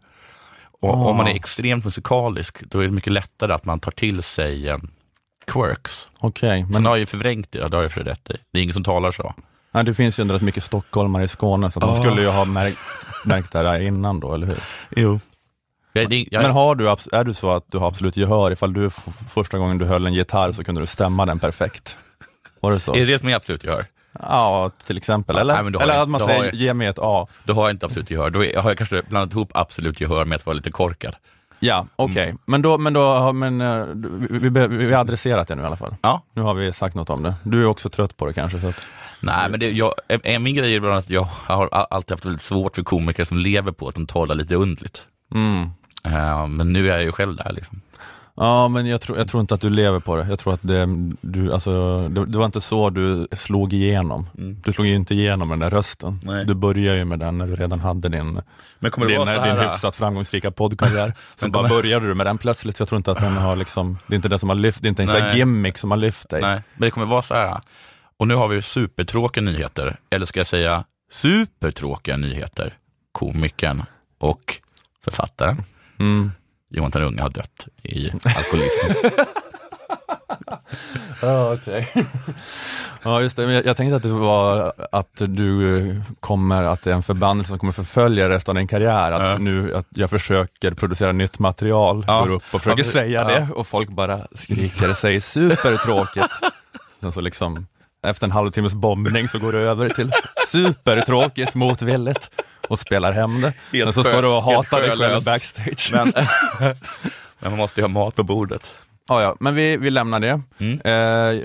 Och 0.82 0.90
Ah. 0.90 0.93
om 1.11 1.17
man 1.17 1.26
är 1.29 1.34
extremt 1.34 1.84
musikalisk, 1.84 2.62
då 2.70 2.79
är 2.79 2.84
det 2.84 2.90
mycket 2.90 3.12
lättare 3.12 3.52
att 3.52 3.64
man 3.64 3.81
tar 3.81 3.90
till 3.93 4.23
sig 4.23 4.69
eh, 4.69 4.79
quirks. 5.46 6.08
Okej, 6.19 6.62
Men 6.62 6.73
men 6.73 6.84
har 6.87 6.93
jag 6.93 7.00
ju 7.00 7.06
förvrängt 7.06 7.52
det, 7.52 7.58
ja, 7.58 7.69
det 7.69 7.76
har 7.76 7.82
jag 7.82 7.93
för 7.93 8.05
rätt 8.05 8.31
i. 8.31 8.37
Det 8.52 8.58
är 8.58 8.62
ingen 8.62 8.73
som 8.75 8.84
talar 8.84 9.11
så. 9.12 9.34
nej, 9.73 9.84
det 9.84 9.94
finns 9.94 10.19
ju 10.19 10.20
ändå 10.23 10.34
rätt 10.34 10.43
mycket 10.43 10.64
stockholmare 10.64 11.25
i 11.25 11.29
Skåne, 11.29 11.70
så 11.70 11.79
att 11.79 11.84
de 11.84 11.90
Ah. 11.90 11.94
skulle 12.02 12.23
ju 12.23 12.29
ha 12.29 12.44
märkt, 12.44 12.79
märkt 13.25 13.52
det 13.52 13.58
här 13.58 13.82
innan 13.82 14.20
då, 14.20 14.34
eller 14.34 14.46
hur? 14.46 14.58
Jo. 14.96 15.20
Jag, 15.93 16.11
det, 16.11 16.26
jag, 16.31 16.43
Men 16.43 16.50
har 16.50 16.75
du, 16.75 16.88
är 17.12 17.25
du 17.25 17.34
så 17.34 17.50
att 17.50 17.64
du 17.69 17.79
har 17.79 17.88
absolut 17.88 18.17
gehör, 18.17 18.50
ifall 18.50 18.73
du 18.73 18.90
första 19.31 19.58
gången 19.58 19.79
du 19.79 19.84
höll 19.84 20.06
en 20.06 20.14
gitarr 20.14 20.52
så 20.52 20.64
kunde 20.64 20.81
du 20.81 20.87
stämma 20.87 21.26
den 21.26 21.38
perfekt? 21.38 21.96
Var 22.61 22.73
det 22.73 22.81
så? 22.81 22.94
är 22.94 22.99
det 22.99 23.05
det 23.12 23.19
som 23.19 23.29
är 23.29 23.34
absolut 23.34 23.64
gehör? 23.64 23.87
Ja, 24.20 24.70
till 24.86 24.96
exempel. 24.96 25.36
Ja, 25.36 25.40
Eller, 25.40 25.62
nej, 25.62 25.72
då 25.72 25.78
har 25.78 25.82
eller 25.84 25.94
jag- 25.94 26.02
att 26.02 26.08
man 26.08 26.20
säger, 26.20 26.44
jag- 26.44 26.54
ge 26.54 26.74
mig 26.74 26.86
ett 26.86 26.98
A. 27.00 27.26
Då 27.44 27.52
har 27.54 27.62
jag 27.62 27.70
inte 27.70 27.86
absolut 27.86 28.10
gehör. 28.10 28.30
Då 28.30 28.38
har 28.38 28.70
jag 28.70 28.78
kanske 28.78 29.02
blandat 29.08 29.32
ihop 29.32 29.50
absolut 29.54 30.00
gehör 30.00 30.24
med 30.24 30.36
att 30.36 30.46
vara 30.46 30.54
lite 30.56 30.70
korkad. 30.70 31.14
Ja, 31.60 31.86
okej. 31.96 32.34
Men 32.44 32.62
då, 32.62 32.78
men 32.78 32.92
då, 32.92 33.32
men 33.32 33.60
eh, 33.60 33.84
vi, 34.30 34.48
vi, 34.48 34.66
vi 34.66 34.92
har 34.92 35.00
adresserat 35.00 35.48
det 35.48 35.54
nu 35.54 35.62
i 35.62 35.64
alla 35.64 35.76
fall. 35.76 35.94
Ja. 36.02 36.22
Nu 36.34 36.42
har 36.42 36.54
vi 36.54 36.72
sagt 36.72 36.94
något 36.94 37.10
om 37.10 37.22
det. 37.22 37.34
Du 37.42 37.62
är 37.62 37.66
också 37.66 37.88
trött 37.88 38.16
på 38.16 38.26
det 38.26 38.32
kanske, 38.32 38.60
så 38.60 38.66
att, 38.68 38.86
Nej, 39.20 39.50
men 39.50 39.60
det, 39.60 39.70
jag, 39.70 39.94
en, 40.24 40.42
min 40.42 40.54
grej 40.54 40.74
är 40.74 40.80
bland 40.80 40.92
annat 40.92 41.04
att 41.04 41.10
jag 41.10 41.28
har 41.46 41.68
alltid 41.90 42.10
haft 42.10 42.24
väldigt 42.26 42.42
svårt 42.42 42.74
för 42.74 42.82
komiker 42.82 43.24
som 43.24 43.38
lever 43.38 43.72
på 43.72 43.88
att 43.88 43.94
de 43.94 44.06
talar 44.06 44.34
lite 44.34 44.54
undligt. 44.54 45.04
mm. 45.34 45.70
Eh, 46.04 46.46
men 46.46 46.72
nu 46.72 46.88
är 46.88 46.92
jag 46.92 47.02
ju 47.02 47.12
själv 47.12 47.36
där. 47.36 47.52
Liksom. 47.52 47.80
Ja, 48.34 48.69
men 48.69 48.87
jag 48.87 49.00
tror, 49.00 49.19
jag 49.19 49.29
tror 49.29 49.40
inte 49.40 49.55
att 49.55 49.61
du 49.61 49.70
lever 49.70 50.00
på 50.00 50.17
det. 50.17 50.26
Jag 50.29 50.38
tror 50.38 50.55
att 50.55 50.61
det, 50.62 50.88
du, 51.20 51.52
alltså, 51.52 52.08
det, 52.08 52.26
det 52.26 52.38
var 52.38 52.44
inte 52.44 52.61
så 52.61 52.90
du 52.90 53.26
slog 53.32 53.73
igenom. 53.73 54.29
Du 54.64 54.73
slog 54.73 54.87
ju 54.87 54.94
inte 54.94 55.14
igenom 55.14 55.49
med 55.49 55.58
den 55.58 55.70
där 55.70 55.76
rösten. 55.76 56.20
Nej. 56.23 56.44
Du 56.44 56.55
började 56.55 56.99
ju 56.99 57.05
med 57.05 57.19
den 57.19 57.38
när 57.38 57.46
du 57.46 57.56
redan 57.56 57.81
hade 57.81 58.08
din, 58.08 58.40
Men 58.79 58.90
kommer 58.90 59.06
det 59.06 59.12
din, 59.12 59.19
vara 59.20 59.34
så 59.34 59.40
här? 59.40 59.58
din 59.61 59.70
hyfsat 59.70 59.96
framgångsrika 59.96 60.50
poddkarriär. 60.50 61.14
Så 61.37 61.44
Men 61.44 61.52
bara 61.52 61.69
började 61.69 62.06
du 62.08 62.14
med 62.14 62.26
den 62.26 62.38
plötsligt. 62.38 62.79
Jag 62.79 62.88
tror 62.88 62.96
inte 62.96 63.11
att 63.12 63.20
den 63.20 63.37
har 63.37 63.56
liksom, 63.56 63.99
det 64.06 64.14
är 64.14 64.17
inte 64.17 64.29
det 64.29 64.38
som 64.38 64.49
har 64.49 64.56
lyft, 64.56 64.82
det 64.82 64.87
är 64.87 64.90
inte 64.90 65.02
en 65.02 65.08
sån 65.08 65.20
här 65.20 65.37
gimmick 65.37 65.79
som 65.79 65.90
har 65.90 65.99
lyft 65.99 66.29
dig. 66.29 66.40
Nej, 66.43 66.62
men 66.75 66.87
det 66.87 66.90
kommer 66.90 67.06
vara 67.06 67.23
så 67.23 67.34
här. 67.34 67.61
Och 68.17 68.29
nu 68.29 68.34
har 68.34 68.49
vi 68.49 68.62
supertråkiga 68.62 69.43
nyheter, 69.44 69.96
eller 70.11 70.26
ska 70.26 70.40
jag 70.40 70.46
säga 70.46 70.84
supertråkiga 71.11 72.17
nyheter. 72.17 72.76
Komikern 73.12 73.82
och 74.19 74.58
författaren 75.05 75.64
Mm. 75.99 76.32
Jonathan 76.72 77.02
Unge 77.02 77.22
har 77.22 77.30
dött 77.30 77.69
i 77.82 78.10
alkoholism. 78.24 78.86
Ja, 81.22 81.55
okej. 81.55 81.93
ja, 83.02 83.20
just 83.20 83.36
det. 83.36 83.46
Men 83.46 83.55
jag, 83.55 83.67
jag 83.67 83.76
tänkte 83.76 83.96
att 83.96 84.02
det 84.02 84.08
var 84.08 84.72
att 84.93 85.12
du 85.17 86.00
kommer, 86.20 86.62
att 86.64 86.82
det 86.82 86.91
är 86.91 86.94
en 86.94 87.02
förbannelse 87.02 87.48
som 87.48 87.58
kommer 87.58 87.72
förfölja 87.72 88.29
resten 88.29 88.52
av 88.52 88.56
din 88.56 88.67
karriär. 88.69 89.12
Att 89.12 89.32
Ja. 89.32 89.38
nu, 89.38 89.74
att 89.74 89.86
jag 89.91 90.10
försöker 90.10 90.74
producera 90.74 91.12
nytt 91.12 91.38
material, 91.38 92.05
Ja. 92.06 92.20
går 92.20 92.31
upp 92.31 92.43
och 92.52 92.62
försöker 92.62 92.84
Ja, 92.84 92.91
säga 92.91 93.20
ja. 93.20 93.29
det 93.29 93.48
och 93.55 93.67
folk 93.67 93.88
bara 93.88 94.20
skriker, 94.34 94.94
säger 94.94 95.20
supertråkigt. 95.20 96.26
Sen 97.00 97.12
så 97.12 97.20
liksom, 97.20 97.67
efter 98.06 98.26
en 98.26 98.32
halvtimmes 98.32 98.74
bombning 98.74 99.29
så 99.29 99.38
går 99.38 99.52
det 99.52 99.58
över 99.58 99.88
till 99.88 100.12
supertråkigt 100.48 101.55
motvilligt 101.55 102.31
och 102.72 102.79
spelar 102.79 103.12
hem 103.12 103.41
det. 103.41 103.52
Helt 103.72 103.84
Men 103.84 103.93
så 103.93 104.05
står 104.05 104.22
du 104.22 104.29
och 104.29 104.43
hatar 104.43 104.81
dig 104.81 104.96
själv 104.96 105.24
backstage. 105.24 105.91
Men, 105.93 106.12
men 107.41 107.50
man 107.50 107.56
måste 107.56 107.81
ju 107.81 107.84
ha 107.84 107.88
mat 107.88 108.14
på 108.17 108.22
bordet. 108.22 108.70
Ja, 109.08 109.22
ja, 109.22 109.36
men 109.41 109.55
vi, 109.55 109.76
vi 109.76 109.91
lämnar 109.91 110.20
det. 110.20 110.41
Mm. 110.58 110.72
Eh, 110.74 111.44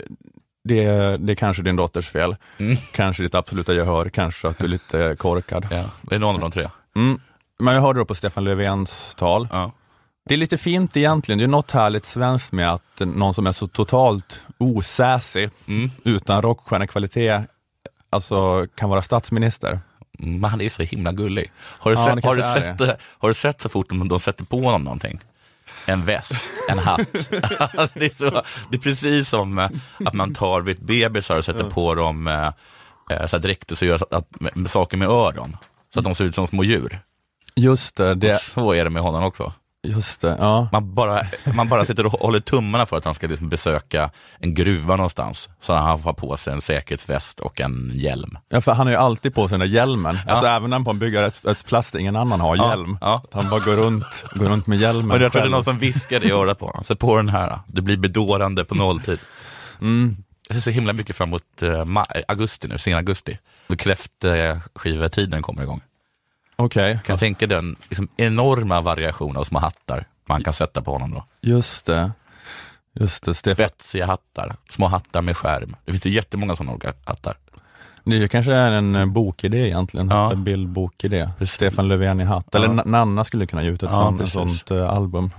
det. 0.63 1.17
Det 1.17 1.31
är 1.33 1.35
kanske 1.35 1.63
din 1.63 1.75
dotters 1.75 2.09
fel, 2.09 2.35
Mm. 2.57 2.77
kanske 2.93 3.23
ditt 3.23 3.35
absoluta 3.35 3.73
gehör, 3.73 4.09
kanske 4.09 4.47
att 4.47 4.57
du 4.57 4.63
är 4.63 4.69
lite 4.69 5.15
korkad. 5.19 5.67
Ja, 5.71 5.83
det 6.01 6.15
är 6.15 6.19
någon 6.19 6.35
av 6.35 6.41
de 6.41 6.51
tre. 6.51 6.69
Mm. 6.95 7.19
Men 7.59 7.73
jag 7.73 7.81
hörde 7.81 7.99
då 7.99 8.05
på 8.05 8.15
Stefan 8.15 8.43
Löfvens 8.43 9.15
tal, 9.15 9.47
Ja. 9.51 9.71
det 10.29 10.33
är 10.33 10.37
lite 10.37 10.57
fint 10.57 10.97
egentligen, 10.97 11.37
det 11.39 11.43
är 11.43 11.47
något 11.47 11.71
härligt 11.71 12.05
svenskt 12.05 12.51
med 12.51 12.71
att 12.73 12.99
någon 12.99 13.33
som 13.33 13.47
är 13.47 13.51
så 13.51 13.67
totalt 13.67 14.41
osäsig, 14.57 15.49
Mm. 15.67 15.91
utan 16.03 16.41
rockstjärnekvalitet, 16.41 17.41
alltså 18.09 18.67
kan 18.75 18.89
vara 18.89 19.01
statsminister. 19.01 19.79
Men 20.17 20.49
han 20.49 20.61
är 20.61 20.69
så 20.69 20.83
himla 20.83 21.11
gullig. 21.11 21.51
Har 21.59 21.91
du, 21.91 21.97
Ja, 21.97 22.05
sett, 22.15 22.23
har, 22.25 22.35
du 22.35 22.41
sett, 22.41 22.77
det- 22.77 22.97
har 23.19 23.27
du 23.29 23.33
sett 23.35 23.61
så 23.61 23.69
fort 23.69 23.89
de, 23.89 24.07
de 24.07 24.19
sätter 24.19 24.45
på 24.45 24.61
honom 24.61 24.83
någonting? 24.83 25.19
En 25.85 26.05
väst, 26.05 26.33
en 26.69 26.79
hatt. 26.79 26.99
alltså 27.77 27.99
det, 27.99 28.05
är 28.05 28.09
så, 28.15 28.29
det 28.69 28.77
är 28.77 28.81
precis 28.81 29.29
som 29.29 29.57
eh, 29.59 29.69
att 30.05 30.13
man 30.13 30.33
tar 30.33 30.61
vid 30.61 30.85
bebisar 30.85 31.37
och 31.37 31.45
sätter 31.45 31.69
på 31.69 31.95
dem 31.95 32.27
eh, 32.27 32.47
eh, 33.11 33.27
så 33.27 33.35
här 33.37 33.39
dräkter 33.39 33.75
så 33.75 33.85
gör 33.85 34.03
att, 34.11 34.41
med, 34.41 34.57
med 34.57 34.71
saker 34.71 34.97
med 34.97 35.07
öron. 35.07 35.57
Så 35.93 35.99
att 35.99 36.05
de 36.05 36.15
ser 36.15 36.25
ut 36.25 36.35
som 36.35 36.47
små 36.47 36.63
djur. 36.63 36.99
Just 37.55 37.95
det, 37.95 38.15
det, 38.15 38.35
Så 38.41 38.71
är 38.73 38.83
det 38.83 38.89
med 38.89 39.01
honom 39.01 39.23
också. 39.23 39.53
Just 39.83 40.21
det, 40.21 40.37
ja. 40.39 40.69
Man 40.71 40.93
bara, 40.93 41.21
man 41.55 41.69
bara 41.69 41.85
sitter 41.85 42.05
och 42.05 42.11
håller 42.11 42.39
tummarna 42.39 42.85
för 42.85 42.97
att 42.97 43.05
han 43.05 43.13
ska 43.13 43.27
liksom 43.27 43.49
besöka 43.49 44.09
en 44.39 44.53
gruva 44.53 44.95
någonstans. 44.95 45.49
Så 45.61 45.73
han 45.73 45.99
har 46.01 46.13
på 46.13 46.37
sig 46.37 46.53
en 46.53 46.61
säkerhetsväst 46.61 47.39
och 47.39 47.61
en 47.61 47.91
hjälm. 47.93 48.37
ja. 48.49 48.61
för 48.61 48.71
han 48.71 48.87
har 48.87 48.91
ju 48.91 48.99
alltid 48.99 49.35
på 49.35 49.47
sig 49.47 49.57
den 49.57 49.67
där 49.67 49.75
hjälmen. 49.75 50.19
Ja. 50.25 50.31
Alltså 50.33 50.47
även 50.47 50.69
när 50.69 50.77
han 50.77 50.85
på 50.85 50.91
en 50.91 50.99
byggarbetsplats 50.99 51.91
där 51.91 51.99
ingen 51.99 52.15
annan 52.15 52.39
har 52.41 52.55
Ja, 52.55 52.69
hjälm. 52.69 52.97
ja. 53.01 53.21
Att 53.23 53.33
han 53.33 53.49
bara 53.49 53.59
går 53.59 53.75
runt, 53.75 54.23
går 54.35 54.45
runt 54.45 54.67
med 54.67 54.77
hjälmen 54.77 55.07
Men 55.07 55.21
jag 55.21 55.31
tror 55.31 55.41
det 55.41 55.47
är 55.47 55.51
någon 55.51 55.63
som 55.63 55.77
viskar 55.77 56.23
i 56.25 56.31
örat 56.31 56.59
på 56.59 56.65
honom. 56.65 56.83
Sätt 56.83 56.99
på 56.99 57.15
den 57.17 57.29
här, 57.29 57.59
det 57.67 57.81
blir 57.81 57.97
bedårande 57.97 58.65
på 58.65 58.75
nolltid. 58.75 59.19
Mm. 59.81 60.17
Jag 60.47 60.55
ser 60.55 60.61
så 60.61 60.69
himla 60.69 60.93
mycket 60.93 61.15
fram 61.15 61.29
emot 61.29 61.61
eh, 61.61 61.85
augusti 62.27 62.67
nu, 62.67 62.77
sen 62.77 62.93
augusti. 62.95 63.37
Då 63.67 63.75
kräftskivetiden 63.75 65.41
kommer 65.41 65.63
igång. 65.63 65.81
Okej, 66.59 66.99
Kan 67.05 67.13
jag 67.13 67.19
tänka 67.19 67.47
den 67.47 67.75
liksom, 67.89 68.07
enorma 68.17 68.81
variation 68.81 69.37
av 69.37 69.43
små 69.43 69.59
hattar 69.59 70.05
man 70.29 70.43
kan 70.43 70.53
sätta 70.53 70.81
på 70.81 70.91
honom 70.91 71.11
då. 71.11 71.23
just 71.41 71.85
det. 71.85 72.11
Just 72.99 73.23
det, 73.23 73.33
Stefan. 73.33 73.55
Spetsiga 73.69 74.05
hattar, 74.05 74.55
små 74.69 74.87
hattar 74.87 75.21
med 75.21 75.37
skärm. 75.37 75.75
Det 75.85 75.91
finns 75.91 76.05
ju 76.05 76.09
jättemånga 76.11 76.55
sådana 76.55 76.71
olika 76.71 76.93
hattar. 77.05 77.37
Det 78.03 78.27
kanske 78.27 78.53
är 78.53 78.71
en 78.71 78.95
eh, 78.95 79.05
bokidé 79.05 79.57
egentligen, 79.65 80.09
Ja. 80.09 80.31
en 80.31 80.43
bildbokidé. 80.43 81.29
Precis. 81.37 81.55
Stefan 81.55 81.87
Löfven 81.87 82.19
i 82.21 82.23
hatt. 82.23 82.55
Eller 82.55 82.67
Ja. 82.67 82.73
Na- 82.73 82.87
Nanna 82.87 83.23
skulle 83.23 83.45
kunna 83.45 83.63
ge 83.63 83.69
ut 83.69 83.83
ett 83.83 83.89
Ja, 83.91 84.17
sånt, 84.25 84.29
sånt 84.29 84.71
eh, 84.71 84.89
album. 84.89 85.31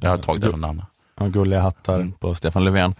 Jag 0.00 0.10
har 0.10 0.16
tagit 0.18 0.42
det 0.42 0.50
från 0.50 0.60
Nanna. 0.60 0.86
Ja, 1.20 1.26
gulliga 1.26 1.60
hattar 1.60 1.94
Mm. 1.94 2.12
på 2.12 2.34
Stefan 2.34 2.64
Löfven. 2.64 2.94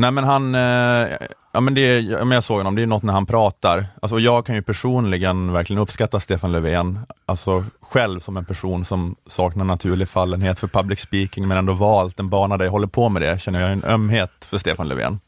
Nej 0.00 0.10
men 0.10 0.24
han, 0.24 0.54
eh, 0.54 1.08
ja 1.52 1.60
men 1.60 1.74
det, 1.74 2.00
ja, 2.00 2.24
men 2.24 2.30
jag 2.30 2.44
såg 2.44 2.56
honom, 2.56 2.74
det 2.74 2.82
är 2.82 2.86
något 2.86 3.02
när 3.02 3.12
han 3.12 3.26
pratar. 3.26 3.86
Alltså 4.02 4.18
jag 4.18 4.46
kan 4.46 4.54
ju 4.54 4.62
personligen 4.62 5.52
verkligen 5.52 5.82
uppskatta 5.82 6.20
Stefan 6.20 6.52
Löfven, 6.52 6.98
alltså 7.26 7.64
själv 7.80 8.20
som 8.20 8.36
en 8.36 8.44
person 8.44 8.84
som 8.84 9.16
saknar 9.26 9.64
naturlig 9.64 10.08
fallenhet 10.08 10.58
för 10.58 10.68
public 10.68 11.00
speaking 11.00 11.48
men 11.48 11.58
ändå 11.58 11.72
valt 11.72 12.20
en 12.20 12.28
bana 12.28 12.56
där 12.56 12.64
jag 12.64 12.72
håller 12.72 12.86
på 12.86 13.08
med 13.08 13.22
det, 13.22 13.42
känner 13.42 13.60
jag 13.60 13.72
en 13.72 13.84
ömhet 13.84 14.30
för 14.40 14.58
Stefan 14.58 14.88
Löfven. 14.88 15.20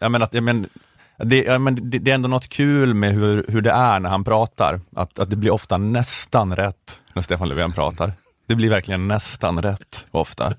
Jag 0.00 0.12
menar, 0.12 0.24
att, 0.26 0.34
jag 0.34 0.44
menar, 0.44 0.68
det, 1.18 1.44
jag 1.44 1.60
menar, 1.60 1.80
det, 1.80 1.98
det 1.98 2.10
är 2.10 2.14
ändå 2.14 2.28
något 2.28 2.48
kul 2.48 2.94
med 2.94 3.12
hur, 3.12 3.44
hur 3.48 3.60
det 3.60 3.70
är 3.70 4.00
när 4.00 4.10
han 4.10 4.24
pratar, 4.24 4.80
att, 4.96 5.18
att 5.18 5.30
det 5.30 5.36
blir 5.36 5.50
ofta 5.50 5.78
nästan 5.78 6.56
rätt 6.56 6.98
när 7.14 7.22
Stefan 7.22 7.48
Löfven 7.48 7.72
pratar. 7.72 8.12
Det 8.46 8.54
blir 8.54 8.70
verkligen 8.70 9.08
nästan 9.08 9.62
rätt 9.62 10.06
ofta. 10.10 10.54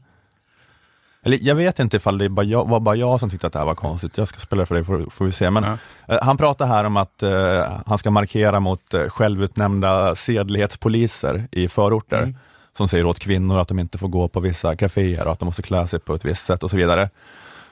Eller 1.25 1.37
jag 1.41 1.55
vet 1.55 1.79
inte 1.79 1.97
ifall 1.97 2.17
det 2.17 2.29
bara 2.29 2.43
jag, 2.45 2.67
var 2.69 2.79
bara 2.79 2.95
jag 2.95 3.19
som 3.19 3.29
tyckte 3.29 3.47
att 3.47 3.53
det 3.53 3.59
här 3.59 3.65
var 3.65 3.75
konstigt. 3.75 4.17
Jag 4.17 4.27
ska 4.27 4.39
spela 4.39 4.65
för 4.65 4.75
dig 4.75 4.83
får, 4.83 5.09
får 5.09 5.25
vi 5.25 5.31
se. 5.31 5.49
Men 5.51 5.63
Ja. 5.63 5.77
eh, 6.15 6.19
han 6.23 6.37
pratar 6.37 6.65
här 6.67 6.83
om 6.83 6.97
att 6.97 7.23
eh, 7.23 7.63
han 7.85 7.97
ska 7.97 8.11
markera 8.11 8.59
mot 8.59 8.93
eh, 8.93 9.03
självutnämnda 9.07 10.15
sedlighetspoliser 10.15 11.47
i 11.51 11.67
förorter. 11.67 12.17
Mm. 12.23 12.35
Som 12.77 12.87
säger 12.87 13.05
åt 13.05 13.19
kvinnor 13.19 13.59
att 13.59 13.67
de 13.67 13.79
inte 13.79 13.97
får 13.97 14.07
gå 14.07 14.27
på 14.27 14.39
vissa 14.39 14.75
kaféer 14.75 15.25
och 15.25 15.31
att 15.31 15.39
de 15.39 15.45
måste 15.45 15.61
klä 15.61 15.87
sig 15.87 15.99
på 15.99 16.13
ett 16.15 16.25
visst 16.25 16.45
sätt 16.45 16.63
och 16.63 16.69
så 16.69 16.77
vidare. 16.77 17.09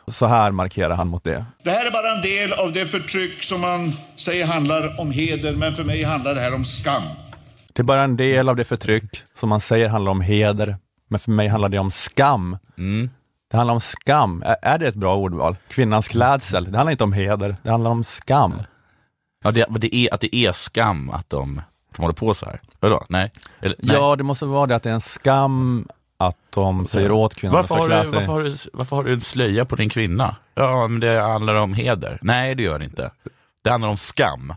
Så 0.07 0.25
här 0.25 0.51
markerar 0.51 0.95
han 0.95 1.07
mot 1.07 1.23
det. 1.23 1.45
Det 1.63 1.69
här 1.69 1.85
är 1.85 1.91
bara 1.91 2.11
en 2.15 2.21
del 2.21 2.53
av 2.53 2.73
det 2.73 2.85
förtryck 2.85 3.43
som 3.43 3.61
man 3.61 3.93
säger 4.15 4.45
handlar 4.47 4.99
om 5.01 5.11
heder, 5.11 5.55
men 5.55 5.73
för 5.73 5.83
mig 5.83 6.03
handlar 6.03 6.35
det 6.35 6.41
här 6.41 6.53
om 6.55 6.65
skam. 6.65 7.03
Det 7.73 7.81
är 7.81 7.83
bara 7.83 8.03
en 8.03 8.17
del 8.17 8.49
av 8.49 8.55
det 8.55 8.63
förtryck 8.63 9.21
som 9.35 9.49
man 9.49 9.59
säger 9.61 9.89
handlar 9.89 10.11
om 10.11 10.21
heder, 10.21 10.77
men 11.07 11.19
för 11.19 11.31
mig 11.31 11.47
handlar 11.47 11.69
det 11.69 11.79
om 11.79 11.91
skam. 11.91 12.57
Mm. 12.77 13.09
Det 13.51 13.57
handlar 13.57 13.73
om 13.73 13.81
skam. 13.81 14.43
Är, 14.61 14.77
det 14.77 14.87
ett 14.87 14.95
bra 14.95 15.15
ordval? 15.15 15.55
Kvinnans 15.67 16.07
klädsel. 16.07 16.71
Det 16.71 16.77
handlar 16.77 16.91
inte 16.91 17.03
om 17.03 17.13
heder, 17.13 17.55
det 17.63 17.71
handlar 17.71 17.91
om 17.91 18.03
skam. 18.03 18.53
Ja, 19.43 19.51
det, 19.51 19.65
det 19.69 19.95
är, 19.95 20.13
att 20.13 20.21
det 20.21 20.35
är 20.35 20.51
skam 20.51 21.09
att 21.09 21.29
de, 21.29 21.57
att 21.89 21.95
de 21.95 22.01
håller 22.01 22.15
på 22.15 22.33
så 22.33 22.45
här. 22.45 22.61
Vadå? 22.79 23.05
Nej? 23.09 23.31
Eller, 23.59 23.75
nej. 23.79 23.95
Ja, 23.95 24.15
det 24.15 24.23
måste 24.23 24.45
vara 24.45 24.67
det 24.67 24.75
att 24.75 24.83
det 24.83 24.89
är 24.89 24.93
en 24.93 25.01
skam 25.01 25.87
att 26.17 26.37
de 26.49 26.87
säger 26.87 27.11
åt 27.11 27.35
kvinnor 27.35 27.59
att 27.59 27.69
Varför 27.69 27.83
du, 27.83 27.89
klä 27.89 28.01
sig. 28.03 28.11
varför, 28.11 28.33
har 28.33 28.43
du, 28.43 28.55
varför 28.73 28.95
har 28.95 29.03
du 29.03 29.13
en 29.13 29.21
slöja 29.21 29.65
på 29.65 29.75
din 29.75 29.89
kvinna? 29.89 30.35
Ja, 30.55 30.87
men 30.87 30.99
det 30.99 31.19
handlar 31.19 31.55
om 31.55 31.73
heder. 31.73 32.19
Nej, 32.21 32.55
det 32.55 32.63
gör 32.63 32.79
det 32.79 32.85
inte. 32.85 33.11
Det 33.63 33.69
handlar 33.69 33.89
om 33.89 33.97
skam. 33.97 34.53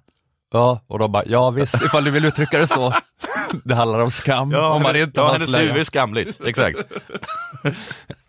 Ja, 0.52 0.80
och 0.87 0.99
då 0.99 1.08
bara, 1.08 1.22
ja 1.26 1.50
visst, 1.50 1.82
ifall 1.82 2.04
du 2.04 2.11
vill 2.11 2.25
uttrycka 2.25 2.58
det 2.58 2.66
så. 2.66 2.94
det 3.64 3.75
handlar 3.75 3.99
om 3.99 4.11
skam 4.11 4.54
om 4.54 4.82
man 4.82 4.97
inte 4.97 5.21
ja, 5.21 5.32
hennes 5.32 5.54
huvud 5.54 5.76
är 5.76 5.85
skamligt. 5.85 6.40
Exakt. 6.44 6.78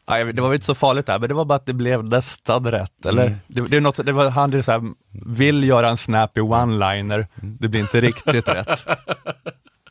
Det 0.06 0.42
var 0.42 0.50
väl 0.50 0.56
inte 0.56 0.66
så 0.66 0.76
farligt 0.76 1.06
där, 1.06 1.20
men 1.20 1.30
det 1.30 1.36
var 1.36 1.46
bara 1.46 1.56
att 1.56 1.66
det 1.66 1.74
blev 1.74 2.04
nästan 2.04 2.72
rätt. 2.72 3.06
Eller? 3.06 3.38
Det, 3.48 3.62
det, 3.68 3.78
är 3.78 3.82
något, 3.82 4.06
det 4.06 4.12
var, 4.12 4.30
han 4.30 4.54
är 4.54 4.62
så 4.62 4.72
här, 4.72 4.82
vill 5.26 5.64
göra 5.64 5.90
en 5.90 5.98
snappy 5.98 6.42
one-liner, 6.42 7.28
det 7.36 7.68
blir 7.68 7.82
inte 7.82 8.02
riktigt 8.02 8.48
rätt. 8.48 8.84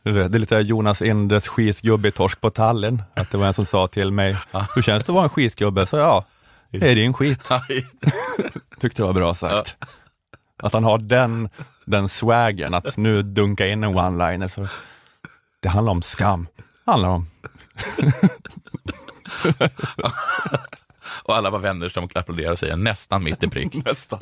Det 0.05 0.11
är 0.11 0.29
lite 0.39 0.57
Jonas 0.57 1.03
Indes 1.03 1.49
skitgubbe 1.49 2.09
i 2.09 2.11
Torsk 2.11 2.41
på 2.41 2.51
Tallinn, 2.51 3.03
att 3.15 3.31
det 3.31 3.39
var 3.39 3.47
en 3.47 3.55
som 3.55 3.67
sa 3.67 3.87
till 3.87 4.13
mig, 4.13 4.37
hur 4.75 4.83
känns 4.83 5.05
det 5.05 5.11
att 5.11 5.15
vara 5.15 5.25
en 5.25 5.31
skitgubbe? 5.31 5.87
Så 5.87 5.97
ja, 5.97 6.25
det 6.71 6.91
är 6.91 6.95
din 6.95 7.13
skit. 7.13 7.49
Tyckte 8.81 9.03
det 9.03 9.07
var 9.07 9.13
bra 9.13 9.35
sagt. 9.35 9.77
Att 10.63 10.73
han 10.73 10.85
har 10.85 10.99
den, 10.99 11.49
den 11.85 12.09
swaggen, 12.09 12.75
att 12.75 12.97
nu 12.97 13.23
dunka 13.23 13.67
in 13.67 13.85
en 13.85 13.99
one-liner. 13.99 14.49
Så 14.49 14.69
det 15.63 15.69
handlar 15.69 15.93
om 15.93 16.03
skam. 16.03 16.47
Det 16.85 16.91
handlar 16.91 17.09
om 17.09 17.27
Och 21.25 21.37
alla 21.37 21.51
var 21.51 21.59
vänner 21.59 21.89
som 21.89 22.09
applåderade 22.15 22.53
och 22.53 22.59
säger 22.59 22.77
nästan 22.77 23.25
mitt 23.25 23.43
i 23.43 23.49
prick. 23.49 23.75
nästan. 23.85 24.19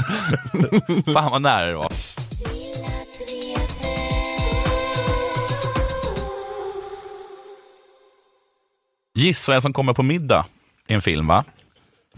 Fan 1.13 1.31
vad 1.31 1.43
nära 1.43 1.67
det 1.67 1.75
var. 1.75 1.93
Gissa 9.15 9.53
vem 9.53 9.61
som 9.61 9.73
kommer 9.73 9.93
på 9.93 10.03
middag 10.03 10.47
i 10.89 10.95
en 10.95 11.03
film 11.03 11.27
va? 11.27 11.45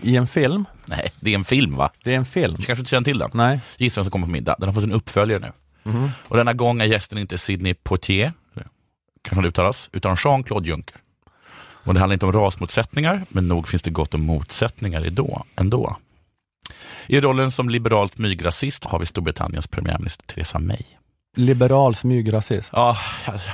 I 0.02 0.16
en 0.16 0.26
film? 0.26 0.64
Nej, 0.86 1.12
det 1.20 1.30
är 1.30 1.34
en 1.34 1.44
film 1.44 1.76
va? 1.76 1.90
Det 2.04 2.12
är 2.12 2.16
en 2.16 2.24
film? 2.24 2.54
Du 2.58 2.62
kanske 2.62 2.80
inte 2.80 2.90
känner 2.90 3.04
till 3.04 3.18
den? 3.18 3.30
Nej. 3.34 3.60
Gissa 3.76 4.00
vem 4.00 4.04
som 4.04 4.10
kommer 4.10 4.26
på 4.26 4.32
middag. 4.32 4.56
Den 4.58 4.68
har 4.68 4.74
fått 4.74 4.84
en 4.84 4.92
uppföljare 4.92 5.52
nu. 5.84 6.10
Och 6.28 6.36
denna 6.36 6.52
gång 6.52 6.80
är 6.80 6.84
gästen 6.84 7.18
inte 7.18 7.38
Sidney 7.38 7.74
Poitier, 7.74 8.32
kanske 9.22 9.42
det 9.42 9.48
uttalas, 9.48 9.88
utan 9.92 10.16
Jean-Claude 10.24 10.68
Juncker. 10.68 10.96
Och 11.84 11.94
det 11.94 12.00
handlar 12.00 12.12
inte 12.14 12.26
om 12.26 12.32
rasmotsättningar, 12.32 13.22
men 13.28 13.48
nog 13.48 13.68
finns 13.68 13.82
det 13.82 13.90
gott 13.90 14.14
om 14.14 14.20
motsättningar 14.22 15.02
ändå. 15.56 15.96
I 17.06 17.20
rollen 17.20 17.50
som 17.50 17.68
liberalt 17.70 18.18
mygrasist 18.18 18.84
har 18.84 18.98
vi 18.98 19.06
Storbritanniens 19.06 19.66
premiärminister 19.66 20.26
Theresa 20.26 20.58
May. 20.58 20.82
Liberal 21.36 21.94
smygrasist. 21.94 22.70
Ja, 22.72 22.96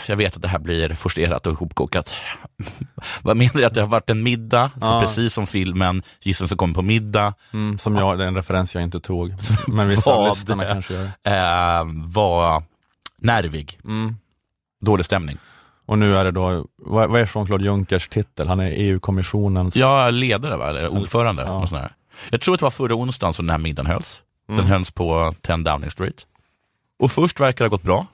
jag- 0.06 0.16
vet 0.16 0.36
att 0.36 0.42
det 0.42 0.48
här 0.48 0.58
blir 0.58 0.94
forcerat 0.94 1.46
och 1.46 1.52
ihopkokat. 1.52 2.14
Vad 3.22 3.36
menar 3.36 3.52
du? 3.54 3.64
Att 3.64 3.74
det 3.74 3.80
har 3.80 3.88
varit 3.88 4.10
en 4.10 4.22
middag, 4.22 4.70
så 4.74 4.86
Ja. 4.86 5.00
precis 5.00 5.34
som 5.34 5.46
filmen 5.46 6.02
Gissa 6.20 6.42
vem 6.44 6.48
som 6.48 6.58
kommer 6.58 6.74
på 6.74 6.82
middag, 6.82 7.34
Mm, 7.52 7.78
som 7.78 7.96
jag, 7.96 8.18
det 8.18 8.24
är 8.24 8.28
en 8.28 8.34
referens 8.34 8.74
jag 8.74 8.84
inte 8.84 9.00
tog. 9.00 9.34
Men 9.68 9.88
vissa 9.88 10.28
lyssnarna 10.28 10.64
kanske 10.64 10.94
gör. 10.94 11.04
eh, 11.04 11.84
var 11.94 12.62
nervig. 13.16 13.78
Mm. 13.84 14.16
Dålig 14.80 15.06
stämning. 15.06 15.38
Och 15.88 15.98
nu 15.98 16.16
är 16.16 16.24
det 16.24 16.30
då, 16.30 16.66
vad, 16.76 17.10
vad 17.10 17.20
är 17.20 17.30
Jean-Claude 17.34 17.64
Junckers 17.64 18.08
titel? 18.08 18.48
Han 18.48 18.60
är 18.60 18.70
EU-kommissionens... 18.70 19.76
Ja, 19.76 20.10
ledare 20.10 20.56
va? 20.56 20.68
eller 20.70 20.88
ordförande. 20.88 21.42
Ja. 21.42 21.52
Och 21.52 21.68
sån 21.68 21.78
här. 21.78 21.92
Jag 22.30 22.40
tror 22.40 22.54
att 22.54 22.60
det 22.60 22.64
var 22.64 22.70
förra 22.70 22.94
onsdagen 22.94 23.34
som 23.34 23.46
den 23.46 23.50
här 23.50 23.58
middagen 23.58 23.86
hölls. 23.86 24.22
Den 24.48 24.56
Mm. 24.58 24.70
hölls 24.70 24.90
på 24.90 25.34
10 25.40 25.56
Downing 25.56 25.90
Street. 25.90 26.26
Och 26.98 27.12
först 27.12 27.40
verkar 27.40 27.64
det 27.64 27.68
ha 27.68 27.70
gått 27.76 27.82
bra. 27.82 28.06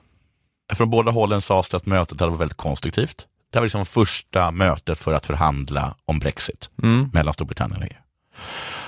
Från 0.73 0.89
båda 0.89 1.11
hållen 1.11 1.41
sades 1.41 1.69
det 1.69 1.77
att 1.77 1.85
mötet 1.85 2.19
hade 2.19 2.29
varit 2.31 2.41
väldigt 2.41 2.57
konstruktivt. 2.57 3.25
Det 3.51 3.59
var 3.59 3.63
liksom 3.65 3.85
första 3.85 4.51
mötet 4.51 4.99
för 4.99 5.13
att 5.13 5.25
förhandla 5.25 5.95
om 6.05 6.19
Brexit 6.19 6.69
Mm. 6.83 7.09
mellan 7.13 7.33
Storbritannien 7.33 7.81
och 7.81 7.87
EU. 7.87 7.97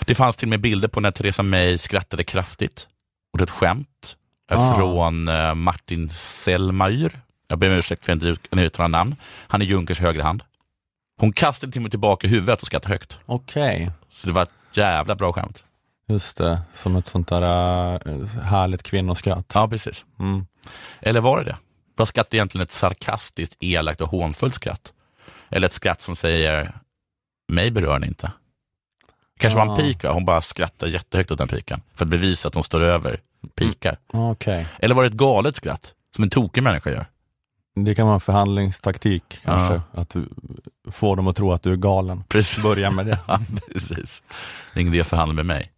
Det 0.05 0.15
fanns 0.15 0.35
till 0.35 0.45
och 0.47 0.49
med 0.49 0.61
bilder 0.61 0.87
på 0.87 0.99
när 0.99 1.11
Theresa 1.11 1.43
May 1.43 1.77
skrattade 1.77 2.23
kraftigt. 2.23 2.87
Och 3.31 3.37
det 3.37 3.41
är 3.41 3.45
ett 3.45 3.51
skämt 3.51 4.15
eh, 4.51 4.69
Ah. 4.71 4.75
från 4.77 5.27
eh, 5.27 5.53
Martin 5.55 6.09
Selmayr. 6.09 7.19
Jag 7.47 7.59
ber 7.59 7.69
om 7.69 7.75
ursäkt 7.77 8.05
för 8.05 8.13
att 8.13 8.21
jag 8.21 8.31
inte 8.31 8.49
kan 8.49 8.59
uttala 8.59 8.87
namn. 8.87 9.15
Han 9.47 9.61
är 9.61 9.65
Junkers 9.65 9.99
högra 9.99 10.23
hand. 10.23 10.43
Hon 11.19 11.33
kastade 11.33 11.71
till 11.71 11.81
med 11.81 11.91
tillbaka 11.91 12.27
huvudet 12.27 12.61
och 12.61 12.67
skrattade 12.67 12.93
högt. 12.93 13.19
Okej, 13.25 13.91
Så 14.09 14.27
det 14.27 14.33
var 14.33 14.43
ett 14.43 14.49
jävla 14.77 15.15
bra 15.15 15.33
skämt. 15.33 15.63
just 16.07 16.37
det. 16.37 16.61
Som 16.73 16.95
ett 16.95 17.05
sånt 17.07 17.27
där 17.27 17.41
äh, 17.41 18.25
härligt 18.43 18.83
kvinnoskratt. 18.83 19.51
Ja, 19.53 19.67
precis. 19.67 20.05
Mm. 20.19 20.45
Eller 20.99 21.19
var 21.21 21.37
det 21.37 21.43
det? 21.43 21.57
Var 21.95 22.05
skratt 22.05 22.33
egentligen 22.33 22.63
ett 22.63 22.71
sarkastiskt, 22.71 23.55
elakt 23.59 24.01
och 24.01 24.09
hånfullt 24.09 24.55
skratt? 24.55 24.93
Eller 25.49 25.67
ett 25.67 25.73
skratt 25.73 26.01
som 26.01 26.15
säger, 26.15 26.73
mig 27.51 27.71
berör 27.71 27.99
ni 27.99 28.07
inte. 28.07 28.31
Kanske 29.39 29.59
var 29.59 29.71
en 29.71 29.77
pik, 29.77 30.03
va? 30.03 30.11
hon 30.11 30.25
bara 30.25 30.41
skrattar 30.41 30.87
jättehögt 30.87 31.31
åt 31.31 31.37
den 31.37 31.47
piken 31.47 31.81
för 31.95 32.05
att 32.05 32.09
bevisa 32.09 32.47
att 32.47 32.53
hon 32.55 32.63
står 32.63 32.81
över 32.81 33.19
pikar. 33.55 33.97
Okej, 34.13 34.67
Eller 34.79 34.95
var 34.95 35.03
det 35.03 35.07
ett 35.07 35.13
galet 35.13 35.55
skratt, 35.55 35.93
som 36.15 36.23
en 36.23 36.29
tokig 36.29 36.63
människa 36.63 36.89
gör? 36.89 37.05
Det 37.83 37.95
kan 37.95 38.05
vara 38.05 38.13
en 38.15 38.19
förhandlingstaktik 38.21 39.39
kanske. 39.43 39.81
Att 39.91 40.09
du 40.09 40.29
får 40.91 41.15
dem 41.15 41.27
att 41.27 41.35
tro 41.35 41.51
att 41.51 41.63
du 41.63 41.71
är 41.71 41.75
galen. 41.75 42.23
Precis. 42.27 42.63
Börja 42.63 42.91
med 42.91 43.05
det. 43.05 43.19
Ja, 43.27 43.39
precis. 43.73 44.23
Det 44.73 44.79
är 44.79 44.81
ingen 44.81 44.93
idé 44.93 45.01
att 45.01 45.07
förhandla 45.07 45.33
med 45.33 45.45
mig. 45.45 45.71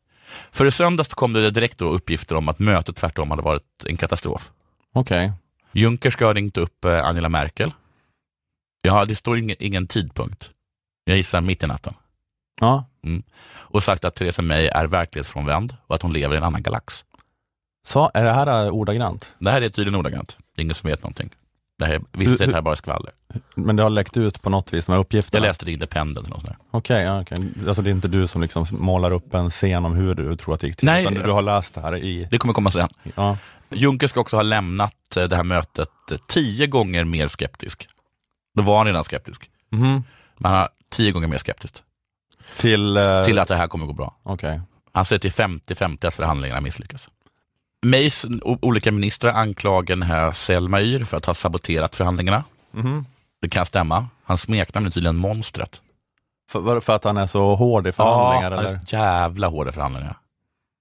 För 0.52 0.66
i 0.66 0.72
söndags 0.72 1.14
kom 1.14 1.34
det 1.34 1.52
direkt 1.52 1.78
då 1.78 1.86
uppgifter 1.90 2.36
om 2.36 2.50
att 2.50 2.60
mötet 2.60 2.96
tvärtom 2.96 3.30
hade 3.30 3.42
varit 3.42 3.64
en 3.86 3.98
katastrof. 3.98 4.52
Okej. 4.94 5.32
Juncker 5.72 6.12
ska 6.12 6.26
ha 6.26 6.34
ringt 6.34 6.58
upp 6.58 6.86
eh, 6.86 7.06
Angela 7.06 7.30
Merkel 7.30 7.72
Ja, 8.82 9.06
det 9.06 9.16
står 9.16 9.38
ingen, 9.38 9.56
ingen 9.60 9.88
tidpunkt. 9.88 10.50
Jag 11.06 11.18
gissar 11.18 11.42
mitt 11.42 11.64
i 11.64 11.68
natten. 11.68 11.94
Ja, 12.62 12.86
Och 13.52 13.84
sagt 13.84 14.06
att 14.06 14.16
Theresa 14.16 14.42
May 14.42 14.66
är 14.68 14.88
verklighetsfrånvänd 14.88 15.76
och 15.88 15.96
att 15.96 16.02
hon 16.02 16.14
lever 16.14 16.36
i 16.36 16.38
en 16.38 16.44
annan 16.44 16.64
galax. 16.64 17.06
så 17.88 18.12
är 18.14 18.24
det 18.24 18.32
här 18.32 18.66
eh, 18.66 18.72
ordagrant? 18.74 19.32
Det 19.40 19.52
här 19.52 19.62
är 19.62 19.70
tydligen 19.70 20.00
ordagrant. 20.00 20.38
Det 20.56 20.62
är 20.62 20.64
ingen 20.64 20.76
som 20.76 20.90
vet 20.90 21.04
någonting. 21.04 21.30
Det 21.80 21.86
här, 21.86 22.02
visst 22.12 22.42
är 22.42 22.48
det 22.48 22.54
här 22.54 22.62
bara 22.62 22.76
skvaller. 22.76 23.12
Men 23.56 23.76
det 23.76 23.84
har 23.84 23.90
läckt 23.90 24.18
ut 24.18 24.42
på 24.42 24.50
något 24.50 24.74
vis, 24.74 24.86
de 24.86 24.92
här 24.92 24.98
Jag 24.98 25.02
uppgifterna? 25.04 25.46
läste 25.46 25.66
det 25.66 25.72
i 25.72 25.74
Independent 25.74 26.18
eller 26.18 26.30
något 26.30 26.42
sånt 26.42 26.54
där. 26.54 26.66
Okej, 26.72 27.04
ja, 27.04 27.22
okej. 27.22 27.38
alltså 27.68 27.82
det 27.82 27.90
är 27.90 27.92
inte 27.92 28.08
du 28.08 28.28
som 28.28 28.42
liksom 28.42 28.66
målar 28.72 29.12
upp 29.12 29.34
en 29.34 29.50
scen 29.50 29.86
om 29.86 29.96
hur 29.96 30.16
du 30.16 30.36
tror 30.36 30.54
att 30.54 30.60
det 30.62 30.68
gick 30.68 30.76
till, 30.76 30.86
Nej. 30.86 31.02
utan 31.04 31.14
du 31.14 31.32
har 31.32 31.42
läst 31.42 31.74
det 31.76 31.82
här 31.82 31.96
i... 31.98 32.28
Det 32.32 32.38
kommer 32.38 32.54
komma 32.54 32.72
sen. 32.72 32.90
Ja. 33.16 33.38
Juncker 33.70 34.08
ska 34.08 34.20
också 34.20 34.36
ha 34.36 34.44
lämnat 34.44 35.18
eh, 35.18 35.24
det 35.24 35.36
här 35.36 35.44
mötet 35.44 35.90
tio 36.28 36.68
gånger 36.68 37.04
mer 37.04 37.28
skeptisk. 37.28 37.88
Då 38.56 38.62
var 38.64 38.78
han 38.78 38.86
redan 38.86 39.04
skeptisk. 39.04 39.50
Mhm. 39.72 40.04
Men 40.38 40.52
han 40.52 40.60
har 40.60 40.70
tio 40.90 41.12
gånger 41.12 41.28
mer 41.28 41.38
skeptisk 41.38 41.76
Till... 42.58 42.98
eh, 42.98 43.24
till 43.24 43.40
att 43.40 43.48
det 43.48 43.56
här 43.56 43.68
kommer 43.68 43.86
gå 43.86 43.94
bra. 43.94 44.16
Okej. 44.24 44.62
Han 44.92 45.06
säger 45.06 45.20
till 45.20 45.32
50-50 45.32 46.08
att 46.08 46.14
förhandlingarna 46.14 46.62
misslyckas. 46.62 47.10
Mays 47.86 48.26
olika 48.42 48.92
ministrar 48.92 49.34
anklagar 49.34 49.96
den 49.96 50.04
här 50.04 50.32
Selma 50.32 50.82
Yr 50.82 51.06
för 51.06 51.18
att 51.18 51.26
ha 51.26 51.34
saboterat 51.34 51.96
förhandlingarna. 51.96 52.44
Mhm. 52.72 53.06
Det 53.42 53.50
kan 53.50 53.66
stämma. 53.66 54.08
Hans 54.24 54.42
smeknamn 54.42 54.88
är 54.88 54.92
tydligen 54.92 55.16
Monstret. 55.16 55.82
För, 56.52 56.80
för 56.80 56.96
att 56.96 57.04
han 57.04 57.18
är 57.18 57.28
så 57.28 57.56
hård 57.56 57.88
i 57.88 57.92
förhandlingar? 57.92 58.52
ja, 58.52 58.58
han 58.58 58.66
är 58.66 58.80
så 58.86 58.96
jävla 58.96 59.48
hårda 59.48 59.72
förhandlingar. 59.72 60.18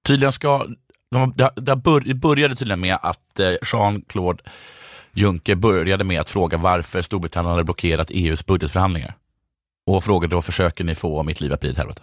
Tydligen 0.07 0.33
ska, 0.33 0.67
de, 1.11 1.33
det, 1.37 1.50
det 1.57 1.76
började 2.14 2.57
tydligen 2.57 2.81
med 2.81 2.99
att 3.02 3.40
eh, 3.40 3.52
Jean-Claude 3.62 4.43
Juncker 5.12 5.55
började 5.55 6.05
med 6.05 6.21
att 6.21 6.28
fråga 6.28 6.59
varför 6.59 7.02
Storbritannien 7.02 7.50
hade 7.50 7.64
blockerat 7.64 8.11
EUs 8.11 8.47
budgetförhandlingar. 8.47 9.14
Och 9.87 10.05
frågade 10.05 10.35
då, 10.35 10.43
försöker 10.43 10.85
ni 10.85 10.95
få 10.95 11.23
mitt 11.23 11.40
liv 11.40 11.52
att 11.52 11.61
bli 11.61 11.71
ett 11.71 11.76
helvete? 11.76 12.02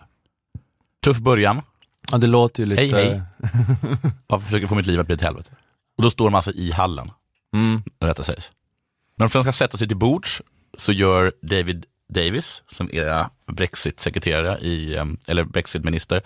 Tuff 1.04 1.18
början. 1.18 1.62
Ja, 2.12 2.18
det 2.18 2.28
låter 2.28 2.64
ju 2.64 2.70
lite... 2.70 2.82
Hej, 2.82 2.92
hej. 2.94 3.22
Varför 4.28 4.46
försöker 4.46 4.68
få 4.68 4.76
mitt 4.76 4.86
liv 4.86 5.00
att 5.00 5.06
bli 5.06 5.16
ett 5.16 5.22
helvete? 5.22 5.52
Och 5.98 6.04
då 6.04 6.10
står 6.10 6.26
de 6.26 6.36
alltså 6.36 6.52
i 6.52 6.72
hallen, 6.72 7.12
Mm. 7.54 7.84
när 8.00 8.08
detta 8.08 8.24
sägs. 8.24 8.52
När 9.18 9.26
de 9.26 9.30
sen 9.32 9.44
ska 9.44 9.52
sätta 9.52 9.78
sig 9.78 9.88
till 9.88 9.98
bords 9.98 10.42
så 10.78 10.92
gör 10.92 11.34
David 11.42 11.86
Davis, 12.14 12.62
som 12.72 12.90
är 12.94 13.26
Brexit-sekreterare 13.52 14.60
i, 14.60 14.96
eller 15.28 15.44
Brexit-minister 15.44 16.22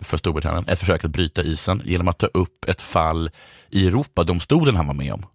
för 0.00 0.16
Storbritannien, 0.16 0.68
ett 0.68 0.78
försök 0.78 1.04
att 1.04 1.10
bryta 1.10 1.42
isen 1.42 1.82
genom 1.84 2.08
att 2.08 2.18
ta 2.18 2.26
upp 2.26 2.64
ett 2.68 2.80
fall 2.80 3.30
i 3.70 3.86
Europadomstolen 3.86 4.76
han 4.76 4.86
var 4.86 4.94
med 4.94 5.12
om. 5.12 5.26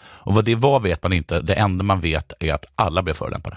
Och 0.00 0.34
vad 0.34 0.44
det 0.44 0.54
var 0.54 0.80
vet 0.80 1.02
man 1.02 1.12
inte, 1.12 1.40
det 1.40 1.54
enda 1.54 1.84
man 1.84 2.00
vet 2.00 2.32
är 2.40 2.54
att 2.54 2.64
alla 2.74 3.02
blev 3.02 3.14
förolämpade. 3.14 3.56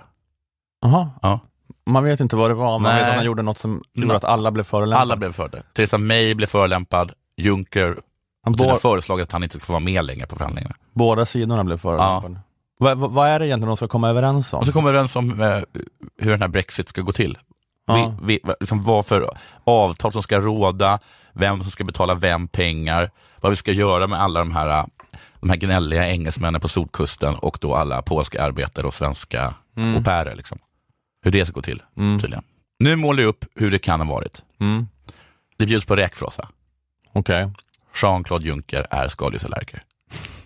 Jaha. 0.81 1.09
Ja. 1.21 1.39
Man 1.85 2.03
vet 2.03 2.19
inte 2.19 2.35
vad 2.35 2.49
det 2.49 2.55
var, 2.55 2.79
man 2.79 2.91
Nej. 2.91 3.01
vet 3.01 3.09
att 3.09 3.15
han 3.15 3.25
gjorde 3.25 3.41
något 3.41 3.57
som 3.57 3.83
gjorde 3.93 4.15
att 4.15 4.23
alla 4.23 4.51
blev 4.51 4.63
förolämpade. 4.63 5.01
Alla 5.01 5.15
blev 5.15 5.33
förolämpade. 5.33 5.63
Theresa 5.73 5.97
May 5.97 6.33
blev 6.35 6.47
förolämpad, 6.47 7.11
Juncker 7.37 7.97
Han 8.45 8.79
föreslagit 8.79 9.23
att 9.27 9.31
han 9.31 9.43
inte 9.43 9.57
ska 9.57 9.65
få 9.65 9.73
vara 9.73 9.79
med 9.79 10.05
längre 10.05 10.27
på 10.27 10.35
förhandlingarna. 10.35 10.75
Båda 10.93 11.25
sidorna 11.25 11.63
blev 11.63 11.77
förolämpade. 11.77 12.39
Vad, 12.79 12.97
vad, 12.97 13.11
vad 13.11 13.27
är 13.27 13.39
det 13.39 13.47
egentligen 13.47 13.67
de 13.67 13.77
ska 13.77 13.87
komma 13.87 14.09
överens 14.09 14.53
om? 14.53 14.65
Så 14.65 14.71
kommer 14.71 14.91
vi 14.91 14.97
överens 14.97 15.15
om 15.15 15.41
eh, 15.41 15.59
hur 16.17 16.31
den 16.31 16.41
här 16.41 16.47
Brexit 16.47 16.89
ska 16.89 17.01
gå 17.01 17.11
till. 17.11 17.37
Ja. 17.87 18.15
Vi, 18.21 18.39
vi, 18.43 18.53
liksom 18.59 18.83
vad 18.83 19.05
för 19.05 19.37
avtal 19.63 20.11
som 20.13 20.23
ska 20.23 20.39
råda, 20.39 20.99
vem 21.33 21.61
som 21.61 21.71
ska 21.71 21.83
betala 21.83 22.13
vem 22.13 22.47
pengar, 22.47 23.11
vad 23.41 23.49
vi 23.49 23.55
ska 23.55 23.71
göra 23.71 24.07
med 24.07 24.21
alla 24.21 24.39
de 24.39 24.51
här, 24.51 24.79
eh, 24.79 24.85
de 25.39 25.49
här 25.49 25.57
gnälliga 25.57 26.09
engelsmännen 26.09 26.61
på 26.61 26.67
Solkusten 26.67 27.35
och 27.35 27.57
då 27.61 27.75
alla 27.75 28.01
polska 28.01 28.43
arbetare 28.43 28.87
och 28.87 28.93
svenska 28.93 29.53
Mm. 29.77 29.95
au 29.95 30.03
pairer. 30.03 30.35
Liksom. 30.35 30.57
Hur 31.23 31.31
det 31.31 31.45
ska 31.45 31.53
gå 31.53 31.61
till, 31.61 31.83
Mm. 31.97 32.19
tydligen. 32.19 32.43
Nu 32.79 32.95
målar 32.95 33.21
jag 33.23 33.29
upp 33.29 33.45
hur 33.55 33.71
det 33.71 33.79
kan 33.79 33.99
ha 34.01 34.07
varit. 34.13 34.43
Mm. 34.59 34.87
Det 35.57 35.65
bjuds 35.65 35.85
på 35.85 35.95
räkfrossa. 35.95 36.47
Okej. 37.11 37.49
Jean-Claude 38.01 38.45
Juncker 38.47 38.87
är 38.89 39.07
skaldjursallergiker. 39.07 39.83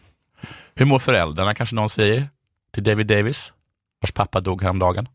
Hur 0.76 0.86
mår 0.86 1.00
föräldrarna, 1.00 1.54
kanske 1.56 1.76
någon 1.76 1.90
säger, 1.90 2.30
till 2.74 2.84
David 2.84 3.08
Davis, 3.08 3.54
vars 4.02 4.12
pappa 4.12 4.42
dog 4.42 4.62
häromdagen. 4.62 5.08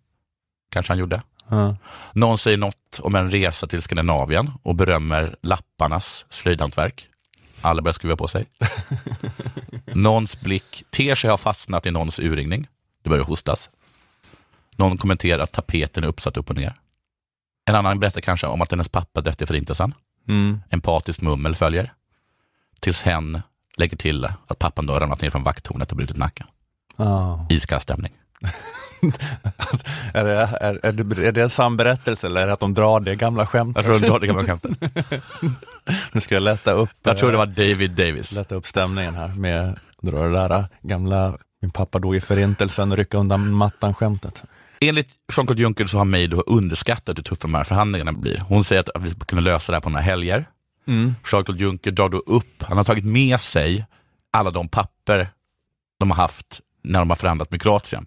Kanske 0.70 0.90
han 0.92 0.98
gjorde. 0.98 1.22
Ja. 1.48 1.76
Någon 2.12 2.38
säger 2.38 2.58
något 2.58 3.00
om 3.02 3.14
en 3.14 3.30
resa 3.30 3.66
till 3.66 3.82
Skandinavien 3.82 4.50
och 4.62 4.74
berömmer 4.74 5.36
lapparnas 5.42 6.26
slöjdhantverk. 6.30 7.08
Alla 7.60 7.82
börjar 7.82 7.92
skruva 7.92 8.16
på 8.16 8.28
sig. 8.28 8.46
Någons 9.86 10.40
blick 10.40 10.84
ter 10.90 11.14
sig 11.14 11.30
ha 11.30 11.36
fastnat 11.38 11.86
i 11.86 11.90
någons 11.90 12.18
urringning. 12.18 12.66
Det 13.02 13.10
börjar 13.10 13.24
hostas. 13.24 13.70
Någon 14.80 14.98
kommenterar 14.98 15.42
att 15.42 15.52
tapeten 15.52 16.04
är 16.04 16.08
uppsatt 16.08 16.36
upp 16.36 16.50
och 16.50 16.56
ner. 16.56 16.74
En 17.64 17.74
annan 17.74 18.00
berättar 18.00 18.20
kanske 18.20 18.46
om 18.46 18.62
att 18.62 18.70
hennes 18.70 18.88
pappa 18.88 19.20
dött 19.20 19.42
i 19.42 19.46
förintelsen. 19.46 19.94
Mm. 20.28 20.60
Empatiskt 20.70 21.22
mummel 21.22 21.54
följer. 21.54 21.92
Tills 22.80 23.02
hen 23.02 23.42
lägger 23.76 23.96
till 23.96 24.24
att 24.24 24.58
pappan 24.58 24.86
då 24.86 24.92
har 24.92 25.00
ramlat 25.00 25.22
ner 25.22 25.30
från 25.30 25.42
vakttornet 25.42 25.90
och 25.90 25.96
brutit 25.96 26.16
nacken. 26.16 26.46
Ja. 26.96 27.46
Iskall 27.50 27.80
stämning. 27.80 28.12
Är, 30.14 30.24
det, 30.24 30.32
är, 30.32 30.80
är, 30.82 30.92
det, 30.92 31.26
är 31.26 31.32
det 31.32 31.42
en 31.42 31.50
sann 31.50 31.76
berättelse 31.76 32.26
eller 32.26 32.42
är 32.42 32.46
det 32.46 32.52
att 32.52 32.60
de 32.60 32.74
drar 32.74 33.00
det 33.00 33.16
gamla 33.16 33.46
skämtet? 33.46 33.84
Jag 33.84 33.92
tror 33.92 34.06
du 34.06 34.12
har 34.12 34.20
det 34.20 34.26
gamla 34.26 34.44
skämtet. 34.44 34.70
Nu 36.12 36.20
ska 36.20 36.34
jag 36.34 36.42
lätta 36.42 36.72
upp, 36.72 36.90
Jag 37.02 37.18
tror 37.18 37.28
det 37.28 37.34
eh, 37.34 37.38
var 37.38 37.46
David 37.46 37.90
Davis. 37.90 38.32
lätta 38.32 38.54
upp 38.54 38.66
stämningen 38.66 39.14
här 39.14 39.28
med 39.28 39.78
dra 40.02 40.24
det 40.24 40.32
där 40.32 40.66
gamla 40.82 41.38
min 41.62 41.70
pappa 41.70 41.98
dog 41.98 42.16
i 42.16 42.20
förintelsen 42.20 42.92
och 42.92 42.98
rycka 42.98 43.18
undan 43.18 43.50
mattan 43.52 43.94
skämtet. 43.94 44.42
Enligt 44.80 45.14
Jean-Claude 45.32 45.62
Juncker 45.62 45.86
så 45.86 45.98
har 45.98 46.04
May 46.04 46.26
då 46.26 46.40
underskattat 46.40 47.18
hur 47.18 47.22
tuffa 47.22 47.42
de 47.42 47.54
här 47.54 47.64
förhandlingarna 47.64 48.12
blir. 48.12 48.38
Hon 48.38 48.64
säger 48.64 48.84
att 48.94 49.02
vi 49.02 49.10
ska 49.10 49.24
kunna 49.24 49.42
lösa 49.42 49.72
det 49.72 49.76
här 49.76 49.80
på 49.80 49.90
några 49.90 50.02
helger. 50.02 50.44
Mm. 50.86 51.14
Jean-Claude 51.24 51.60
Juncker 51.60 51.90
drar 51.90 52.08
då 52.08 52.18
upp, 52.18 52.62
han 52.62 52.76
har 52.76 52.84
tagit 52.84 53.04
med 53.04 53.40
sig 53.40 53.86
alla 54.30 54.50
de 54.50 54.68
papper 54.68 55.30
de 55.98 56.10
har 56.10 56.16
haft 56.16 56.60
när 56.82 56.98
de 56.98 57.10
har 57.10 57.16
förhandlat 57.16 57.50
med 57.50 57.62
Kroatien. 57.62 58.06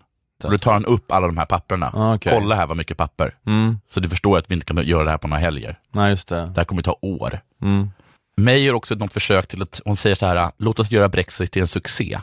Då 0.49 0.57
tar 0.57 0.73
han 0.73 0.85
upp 0.85 1.11
alla 1.11 1.27
de 1.27 1.37
här 1.37 1.45
papperna. 1.45 1.91
Ah, 1.93 2.15
okej. 2.15 2.33
Kolla 2.33 2.55
här 2.55 2.67
vad 2.67 2.77
mycket 2.77 2.97
papper. 2.97 3.35
Mm. 3.45 3.79
Så 3.89 3.99
du 3.99 4.09
förstår 4.09 4.37
att 4.37 4.51
vi 4.51 4.55
inte 4.55 4.65
kan 4.65 4.85
göra 4.85 5.03
det 5.03 5.11
här 5.11 5.17
på 5.17 5.27
några 5.27 5.41
helger. 5.41 5.79
Nej, 5.91 6.09
just 6.09 6.27
det. 6.27 6.35
Det 6.35 6.53
här 6.57 6.63
kommer 6.63 6.81
ta 6.81 6.97
år. 7.01 7.41
Mm. 7.61 7.89
May 8.37 8.57
gör 8.57 8.73
också 8.73 8.95
något 8.95 9.13
försök 9.13 9.47
till 9.47 9.61
att, 9.61 9.81
hon 9.85 9.95
säger 9.95 10.15
så 10.15 10.25
här, 10.25 10.51
låt 10.57 10.79
oss 10.79 10.91
göra 10.91 11.09
Brexit 11.09 11.51
till 11.51 11.61
en 11.61 11.67
succé. 11.67 12.19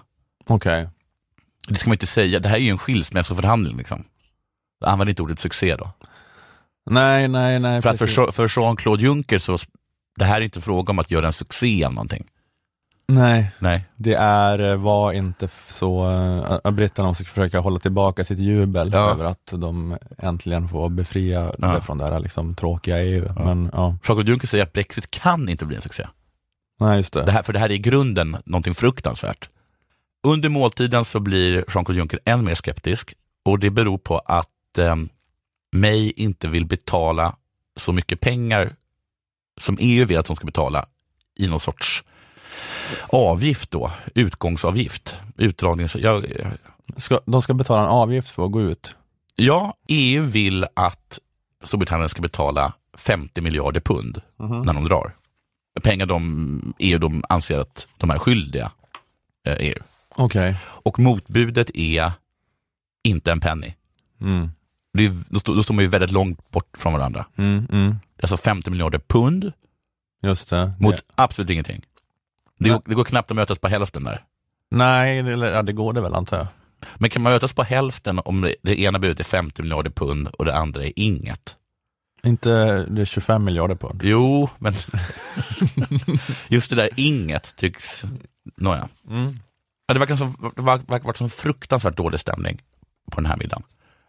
Okej. 0.46 0.88
Det 1.68 1.74
ska 1.74 1.90
man 1.90 1.94
inte 1.94 2.06
säga, 2.06 2.38
det 2.38 2.48
här 2.48 2.56
är 2.56 2.60
ju 2.60 2.70
en 2.70 2.78
skilsmässoförhandling. 2.78 3.76
Liksom. 3.76 4.04
Använd 4.80 5.10
inte 5.10 5.22
ordet 5.22 5.38
succé 5.38 5.76
då. 5.76 5.90
Nej, 6.90 7.28
nej, 7.28 7.58
nej. 7.60 7.82
För 7.82 7.88
att 7.88 7.98
precis. 7.98 8.14
för, 8.16 8.32
för 8.32 8.48
Jean-Claude 8.60 9.02
Juncker 9.02 9.38
så, 9.38 9.56
det 10.18 10.24
här 10.24 10.36
är 10.36 10.40
inte 10.44 10.60
fråga 10.60 10.90
om 10.90 10.98
att 10.98 11.10
göra 11.10 11.26
en 11.26 11.32
succé 11.32 11.84
av 11.84 11.94
någonting. 11.94 12.26
Nej, 13.08 13.52
Nej. 13.58 13.84
det 13.96 14.14
är, 14.14 14.58
eh, 14.58 14.76
var 14.76 15.12
inte 15.12 15.48
så, 15.68 16.10
äh, 16.64 16.70
britterna 16.70 17.08
måste 17.08 17.24
försöka 17.24 17.60
hålla 17.60 17.78
tillbaka 17.78 18.24
sitt 18.24 18.38
jubel 18.38 18.90
Ja. 18.92 19.10
över 19.10 19.24
att 19.24 19.52
de 19.52 19.98
äntligen 20.18 20.68
får 20.68 20.88
befria 20.88 21.52
Ja. 21.58 21.80
från 21.80 21.98
det 21.98 22.04
här 22.04 22.20
liksom, 22.20 22.54
tråkiga 22.54 23.02
EU. 23.02 23.24
Ja. 23.36 23.44
Men 23.44 23.70
ja, 23.72 23.88
Jean-Claude 23.88 24.30
Juncker 24.30 24.46
säger 24.48 24.64
att 24.64 24.72
Brexit 24.72 25.10
kan 25.10 25.48
inte 25.48 25.64
bli 25.64 25.76
en 25.76 25.82
succé. 25.82 26.06
nej 26.80 26.96
just 26.96 27.12
det. 27.12 27.22
Det 27.24 27.32
här, 27.32 27.42
för 27.42 27.52
det 27.52 27.58
här 27.58 27.68
är 27.68 27.74
i 27.74 27.78
grunden 27.78 28.36
någonting 28.44 28.74
fruktansvärt. 28.74 29.48
Under 30.26 30.48
måltiden 30.48 31.04
så 31.04 31.20
blir 31.20 31.52
Jean-Claude 31.68 31.98
Juncker 31.98 32.20
än 32.24 32.44
mer 32.44 32.54
skeptisk 32.54 33.14
och 33.44 33.58
det 33.58 33.70
beror 33.70 33.98
på 33.98 34.18
att 34.18 34.48
eh, 34.78 34.96
May 35.72 36.10
inte 36.10 36.48
vill 36.48 36.66
betala 36.66 37.36
så 37.76 37.92
mycket 37.92 38.20
pengar 38.20 38.76
som 39.60 39.76
EU 39.80 40.04
vill 40.04 40.18
att 40.18 40.26
de 40.26 40.36
ska 40.36 40.46
betala 40.46 40.86
i 41.36 41.48
någon 41.48 41.60
sorts 41.60 42.04
avgift 43.08 43.70
då, 43.70 43.90
utgångsavgift, 44.14 45.16
utdragnings... 45.36 45.96
Ja, 45.96 46.22
Ska, 46.96 47.20
de 47.26 47.42
ska 47.42 47.54
betala 47.54 47.82
en 47.82 47.88
avgift 47.88 48.28
för 48.28 48.44
att 48.44 48.52
gå 48.52 48.62
ut. 48.62 48.96
ja, 49.34 49.74
EU 49.88 50.22
vill 50.22 50.66
att 50.74 51.18
Storbritannien 51.64 52.08
ska 52.08 52.22
betala 52.22 52.72
50 52.98 53.40
miljarder 53.40 53.80
pund 53.80 54.22
när 54.36 54.72
de 54.72 54.84
drar. 54.84 55.16
Pengar 55.82 56.06
de 56.06 56.74
EU 56.78 56.98
de 56.98 57.24
anser 57.28 57.58
att 57.58 57.86
de 57.96 58.10
är 58.10 58.18
skyldiga 58.18 58.72
eh, 59.46 59.56
EU. 59.58 59.82
Okej. 60.08 60.56
Och 60.62 60.98
motbudet 60.98 61.70
är 61.74 62.12
inte 63.02 63.32
en 63.32 63.40
penny. 63.40 63.74
Mm. 64.20 64.50
Det 64.92 65.04
är, 65.06 65.12
då, 65.28 65.38
står, 65.38 65.54
då 65.56 65.62
står 65.62 65.74
man 65.74 65.84
ju 65.84 65.90
väldigt 65.90 66.10
långt 66.10 66.50
bort 66.50 66.76
från 66.78 66.92
varandra. 66.92 67.26
Mm, 67.36 67.66
mm. 67.72 67.94
Alltså 68.22 68.36
50 68.36 68.70
miljarder 68.70 68.98
pund 68.98 69.52
Just 70.22 70.50
det. 70.50 70.72
mot 70.78 70.96
det. 70.96 71.02
absolut 71.14 71.50
ingenting. 71.50 71.80
Det, 72.58 72.68
Nej. 72.68 72.70
går, 72.70 72.82
det 72.86 72.94
går 72.94 73.04
knappt 73.04 73.30
att 73.30 73.36
mötas 73.36 73.58
på 73.58 73.68
hälften 73.68 74.04
där. 74.04 74.24
Nej, 74.70 75.22
det, 75.22 75.30
ja, 75.50 75.62
det 75.62 75.72
går 75.72 75.92
det 75.92 76.00
väl 76.00 76.14
antar 76.14 76.36
jag. 76.36 76.46
Men 76.98 77.10
kan 77.10 77.22
man 77.22 77.32
mötas 77.32 77.52
på 77.52 77.62
hälften 77.62 78.20
om 78.24 78.40
det, 78.40 78.54
det 78.62 78.80
ena 78.80 78.98
budet 78.98 79.20
är 79.20 79.24
50 79.24 79.62
miljarder 79.62 79.90
pund 79.90 80.28
och 80.28 80.44
det 80.44 80.56
andra 80.56 80.84
är 80.84 80.92
inget? 80.96 81.56
Inte 82.22 82.84
det 82.84 83.00
är 83.00 83.04
25 83.04 83.44
miljarder 83.44 83.74
pund. 83.74 84.00
Jo, 84.04 84.48
men 84.58 84.72
just 86.48 86.70
det 86.70 86.76
där 86.76 86.90
inget 86.96 87.56
tycks... 87.56 88.04
Nåja. 88.56 88.88
Mm. 89.10 89.38
Ja, 89.86 89.94
det 89.94 90.00
verkar 90.00 90.16
som, 90.16 90.52
det 90.56 90.62
verkar, 90.62 90.86
verkar 90.86 91.06
varit 91.06 91.16
som 91.16 91.30
fruktansvärt 91.30 91.96
dålig 91.96 92.20
stämning 92.20 92.62
på 93.10 93.16
den 93.20 93.26
här 93.26 93.36
middagen. 93.36 93.62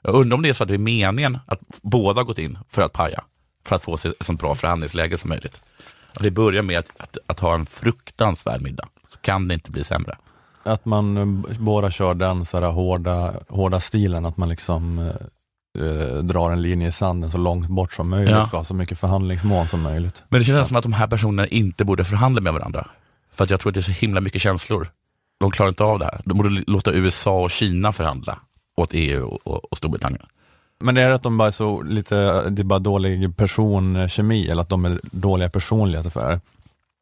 Jag 0.03 0.15
undrar 0.15 0.35
om 0.35 0.41
det 0.41 0.49
är 0.49 0.53
så 0.53 0.63
att 0.63 0.69
det 0.69 0.73
är 0.75 0.77
meningen 0.77 1.39
att 1.45 1.59
båda 1.81 2.23
gått 2.23 2.37
in 2.37 2.57
för 2.69 2.81
att 2.81 2.93
paja, 2.93 3.23
för 3.65 3.75
att 3.75 3.83
få 3.83 3.97
sig 3.97 4.11
ett 4.19 4.25
så 4.25 4.33
bra 4.33 4.55
förhandlingsläge 4.55 5.17
som 5.17 5.29
möjligt. 5.29 5.61
Att 6.15 6.23
det 6.23 6.31
börjar 6.31 6.63
med 6.63 6.79
att, 6.79 6.91
att, 6.97 7.17
att 7.27 7.39
ha 7.39 7.53
en 7.53 7.65
fruktansvärd 7.65 8.61
middag, 8.61 8.87
så 9.09 9.17
kan 9.19 9.47
det 9.47 9.53
inte 9.53 9.71
bli 9.71 9.83
sämre. 9.83 10.17
Att 10.63 10.85
man 10.85 11.17
eh, 11.17 11.53
båda 11.59 11.91
kör 11.91 12.13
den 12.13 12.45
så 12.45 12.65
hårda, 12.65 13.33
hårda 13.49 13.79
stilen, 13.79 14.25
att 14.25 14.37
man 14.37 14.49
liksom 14.49 14.99
eh, 14.99 15.85
eh, 15.85 16.17
drar 16.17 16.51
en 16.51 16.61
linje 16.61 16.87
i 16.87 16.91
sanden 16.91 17.31
så 17.31 17.37
långt 17.37 17.67
bort 17.67 17.93
som 17.93 18.09
möjligt 18.09 18.31
Ja. 18.31 18.37
för 18.37 18.43
att 18.43 18.51
ha 18.51 18.63
så 18.63 18.73
mycket 18.73 18.99
förhandlingsmål 18.99 19.67
som 19.67 19.81
möjligt. 19.81 20.23
Men 20.29 20.39
det 20.41 20.45
känns 20.45 20.67
som 20.67 20.77
att 20.77 20.83
de 20.83 20.93
här 20.93 21.07
personerna 21.07 21.47
inte 21.47 21.85
borde 21.85 22.03
förhandla 22.03 22.41
med 22.41 22.53
varandra. 22.53 22.87
För 23.35 23.43
att 23.43 23.49
jag 23.49 23.59
tror 23.59 23.69
att 23.69 23.73
det 23.73 23.79
är 23.79 23.81
så 23.81 23.91
himla 23.91 24.21
mycket 24.21 24.41
känslor. 24.41 24.87
De 25.39 25.51
klarar 25.51 25.69
inte 25.69 25.83
av 25.83 25.99
det 25.99 26.05
här. 26.05 26.21
De 26.25 26.37
borde 26.37 26.63
låta 26.67 26.91
USA 26.93 27.41
och 27.43 27.51
Kina 27.51 27.91
förhandla 27.91 28.39
åt 28.81 28.93
EU 28.93 29.39
och, 29.43 29.71
och, 29.71 29.77
Storbritannien. 29.77 30.25
Men 30.79 30.97
är 30.97 31.09
det 31.09 31.15
att 31.15 31.23
de 31.23 31.37
bara 31.37 31.47
är 31.47 31.51
så 31.51 31.81
lite, 31.81 32.49
det 32.49 32.61
är 32.61 32.63
bara 32.63 32.79
dålig 32.79 33.37
personkemi 33.37 34.49
eller 34.49 34.61
att 34.61 34.69
de 34.69 34.85
är 34.85 34.99
dåliga 35.03 35.49
personligheter 35.49 36.09
för? 36.09 36.39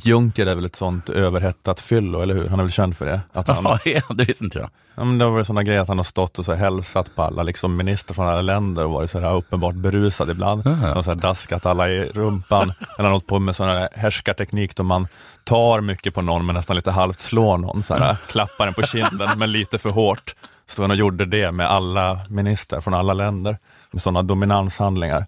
Juncker 0.04 0.48
är 0.48 0.56
väl 0.56 0.66
ett 0.66 0.76
sånt 0.76 1.10
överhettat 1.10 1.80
fyllo, 1.80 2.22
eller 2.22 2.34
hur? 2.36 2.48
Han 2.48 2.60
är 2.60 2.64
väl 2.64 2.72
känd 2.72 2.98
för 2.98 3.06
det? 3.06 3.22
Att 3.34 3.48
han, 3.48 3.64
Ja, 3.86 4.02
det 4.10 4.24
visste 4.24 4.44
inte 4.44 4.60
jag. 4.60 4.70
ja, 4.96 5.04
men 5.04 5.18
det 5.18 5.26
har 5.26 5.32
varit 5.32 5.48
sådana 5.48 5.64
grejer 5.64 5.82
att 5.82 5.88
han 5.88 5.98
har 5.98 6.06
stått 6.06 6.40
och 6.40 6.46
så 6.46 6.54
här 6.54 6.60
hälsat 6.60 7.16
på 7.16 7.22
alla 7.22 7.44
liksom 7.44 7.78
ministrar 7.78 8.14
från 8.16 8.28
alla 8.28 8.42
länder 8.42 8.86
och 8.86 8.92
varit 8.92 9.12
så 9.12 9.20
här 9.20 9.36
uppenbart 9.36 9.76
berusad 9.76 10.30
ibland. 10.30 10.68
Aha. 10.68 10.94
Och 10.94 11.04
så 11.04 11.12
här 11.12 11.16
daskat 11.16 11.66
alla 11.66 11.90
i 11.90 12.10
rumpan. 12.10 12.62
Eller 12.64 12.76
han 12.98 13.06
har 13.06 13.12
hållit 13.12 13.28
på 13.28 13.40
med 13.40 13.56
sån 13.56 13.68
här 13.68 13.90
härskarteknik 13.96 14.76
då 14.76 14.84
man 14.84 15.08
tar 15.44 15.82
mycket 15.82 16.14
på 16.14 16.22
någon 16.22 16.46
men 16.46 16.56
nästan 16.56 16.76
lite 16.76 16.92
halvt 16.92 17.22
slår 17.22 17.58
någon, 17.58 17.84
så 17.84 17.94
här, 17.94 18.18
klappar 18.28 18.66
den 18.66 18.74
på 18.74 18.82
kinden 18.82 19.30
men 19.40 19.52
lite 19.52 19.78
för 19.78 19.90
hårt. 19.90 20.36
Så 20.70 20.82
han 20.82 20.92
och 20.92 20.98
gjorde 20.98 21.26
det 21.26 21.52
med 21.52 21.68
alla 21.68 22.20
ministrar 22.30 22.82
från 22.82 22.94
alla 22.94 23.14
länder, 23.14 23.58
med 23.92 24.02
sådana 24.02 24.24
dominanshandlingar. 24.24 25.26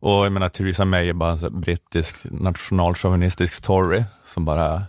Och 0.00 0.24
jag 0.24 0.32
menar 0.32 0.48
Theresa 0.48 0.84
May 0.84 1.08
är 1.08 1.12
bara 1.12 1.32
en 1.32 1.60
brittisk 1.60 2.16
nationalchauvinistisk 2.30 3.62
Tory 3.62 4.04
som 4.24 4.44
bara, 4.44 4.82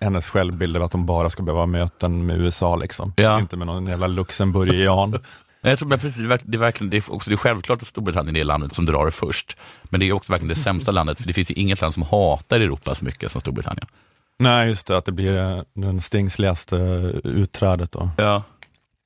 hennes 0.00 0.26
självbild 0.26 0.76
är 0.76 0.80
att 0.80 0.92
hon 0.92 1.06
bara 1.06 1.30
ska 1.30 1.42
behöva 1.42 1.66
möten 1.66 2.26
med 2.26 2.40
USA 2.40 2.76
liksom. 2.76 3.12
Ja. 3.16 3.38
Inte 3.38 3.56
med 3.56 3.66
någon 3.66 3.86
jävla 3.86 4.06
luxemburgian. 4.06 5.18
Jag 5.62 5.78
tror 5.78 5.88
men 5.88 5.98
precis, 5.98 6.28
det 6.42 6.56
är, 6.56 6.58
verkligen, 6.58 6.90
det 6.90 6.96
är 6.96 7.12
också 7.12 7.30
det 7.30 7.34
är 7.34 7.36
självklart 7.36 7.82
att 7.82 7.88
Storbritannien 7.88 8.36
är 8.36 8.40
det 8.40 8.44
landet 8.44 8.74
som 8.74 8.86
drar 8.86 9.04
det 9.04 9.10
först. 9.10 9.56
Men 9.84 10.00
det 10.00 10.08
är 10.08 10.12
också 10.12 10.32
verkligen 10.32 10.48
det 10.48 10.60
sämsta 10.60 10.90
landet, 10.90 11.18
för 11.18 11.26
det 11.26 11.32
finns 11.32 11.50
ju 11.50 11.54
inget 11.54 11.80
land 11.80 11.94
som 11.94 12.02
hatar 12.02 12.60
Europa 12.60 12.94
så 12.94 13.04
mycket 13.04 13.30
som 13.30 13.40
Storbritannien. 13.40 13.86
Nej, 14.38 14.68
just 14.68 14.86
det, 14.86 14.96
att 14.96 15.04
det 15.04 15.12
blir 15.12 15.36
eh, 15.36 15.62
den 15.74 16.00
stingsligaste 16.00 16.76
utträdet 17.24 17.92
då. 17.92 18.10
Ja. 18.16 18.42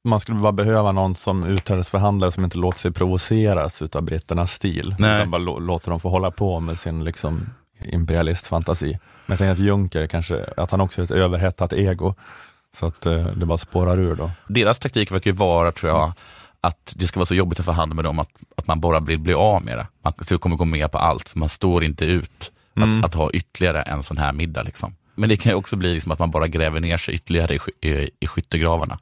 Man 0.05 0.21
skulle 0.21 0.39
bara 0.39 0.53
behöva 0.53 0.93
någon 0.93 1.15
som 1.15 1.45
utträdesförhandlare 1.45 2.33
som 2.33 2.45
inte 2.45 2.59
låter 2.59 2.79
sig 2.79 2.93
provoceras 2.93 3.83
utav 3.83 4.03
britternas 4.03 4.53
stil, 4.53 4.95
Nej. 4.99 5.17
utan 5.17 5.31
bara 5.31 5.43
lå- 5.43 5.61
låter 5.61 5.91
dem 5.91 6.01
få 6.01 6.09
hålla 6.09 6.31
på 6.31 6.61
med 6.61 6.79
sin 6.79 7.05
liksom, 7.05 7.47
imperialistfantasi. 7.85 8.87
Men 8.87 8.99
jag 9.27 9.39
tänker 9.39 9.53
att 9.53 9.59
Juncker 9.59 10.07
kanske, 10.07 10.45
att 10.57 10.71
han 10.71 10.81
också 10.81 11.01
är 11.01 11.05
ett 11.05 11.11
överhettat 11.11 11.73
ego, 11.73 12.15
så 12.79 12.87
att 12.87 13.07
eh, 13.07 13.27
det 13.27 13.47
bara 13.47 13.59
spårar 13.59 13.99
ur 13.99 14.15
då. 14.15 14.31
Deras 14.49 14.79
taktik 14.79 15.13
verkar 15.13 15.31
ju 15.31 15.37
vara, 15.37 15.73
tror 15.73 15.93
jag, 15.93 16.13
att 16.61 16.95
det 16.97 17.07
ska 17.07 17.21
vara 17.21 17.27
så 17.27 17.35
jobbigt 17.35 17.59
att 17.59 17.65
förhandla 17.65 17.95
med 17.95 18.05
dem 18.05 18.19
att, 18.19 18.29
att 18.57 18.67
man 18.67 18.81
bara 18.81 19.01
vill 19.01 19.19
bli 19.19 19.35
av 19.35 19.65
med 19.65 19.79
det. 19.79 19.87
Man 20.03 20.39
kommer 20.39 20.57
gå 20.57 20.65
med 20.65 20.93
på 20.93 20.99
allt, 20.99 21.29
för 21.29 21.39
man 21.39 21.49
står 21.49 21.85
inte 21.85 22.05
ut 22.05 22.53
att, 22.75 23.05
att 23.05 23.15
ha 23.15 23.31
ytterligare 23.31 23.83
en 23.83 24.03
sån 24.03 24.19
här 24.19 24.33
middag. 24.33 24.63
Liksom. 24.63 24.95
Men 25.15 25.29
det 25.29 25.37
kan 25.37 25.53
ju 25.53 25.57
också 25.57 25.77
bli 25.77 25.95
liksom 25.95 26.13
att 26.13 26.19
man 26.19 26.31
bara 26.31 26.49
gräver 26.49 26.81
ner 26.81 26.97
sig 26.97 27.15
ytterligare 27.15 27.55
i, 27.55 27.89
i, 27.89 28.11
i 28.21 28.27
skyttegravarna. 28.27 28.99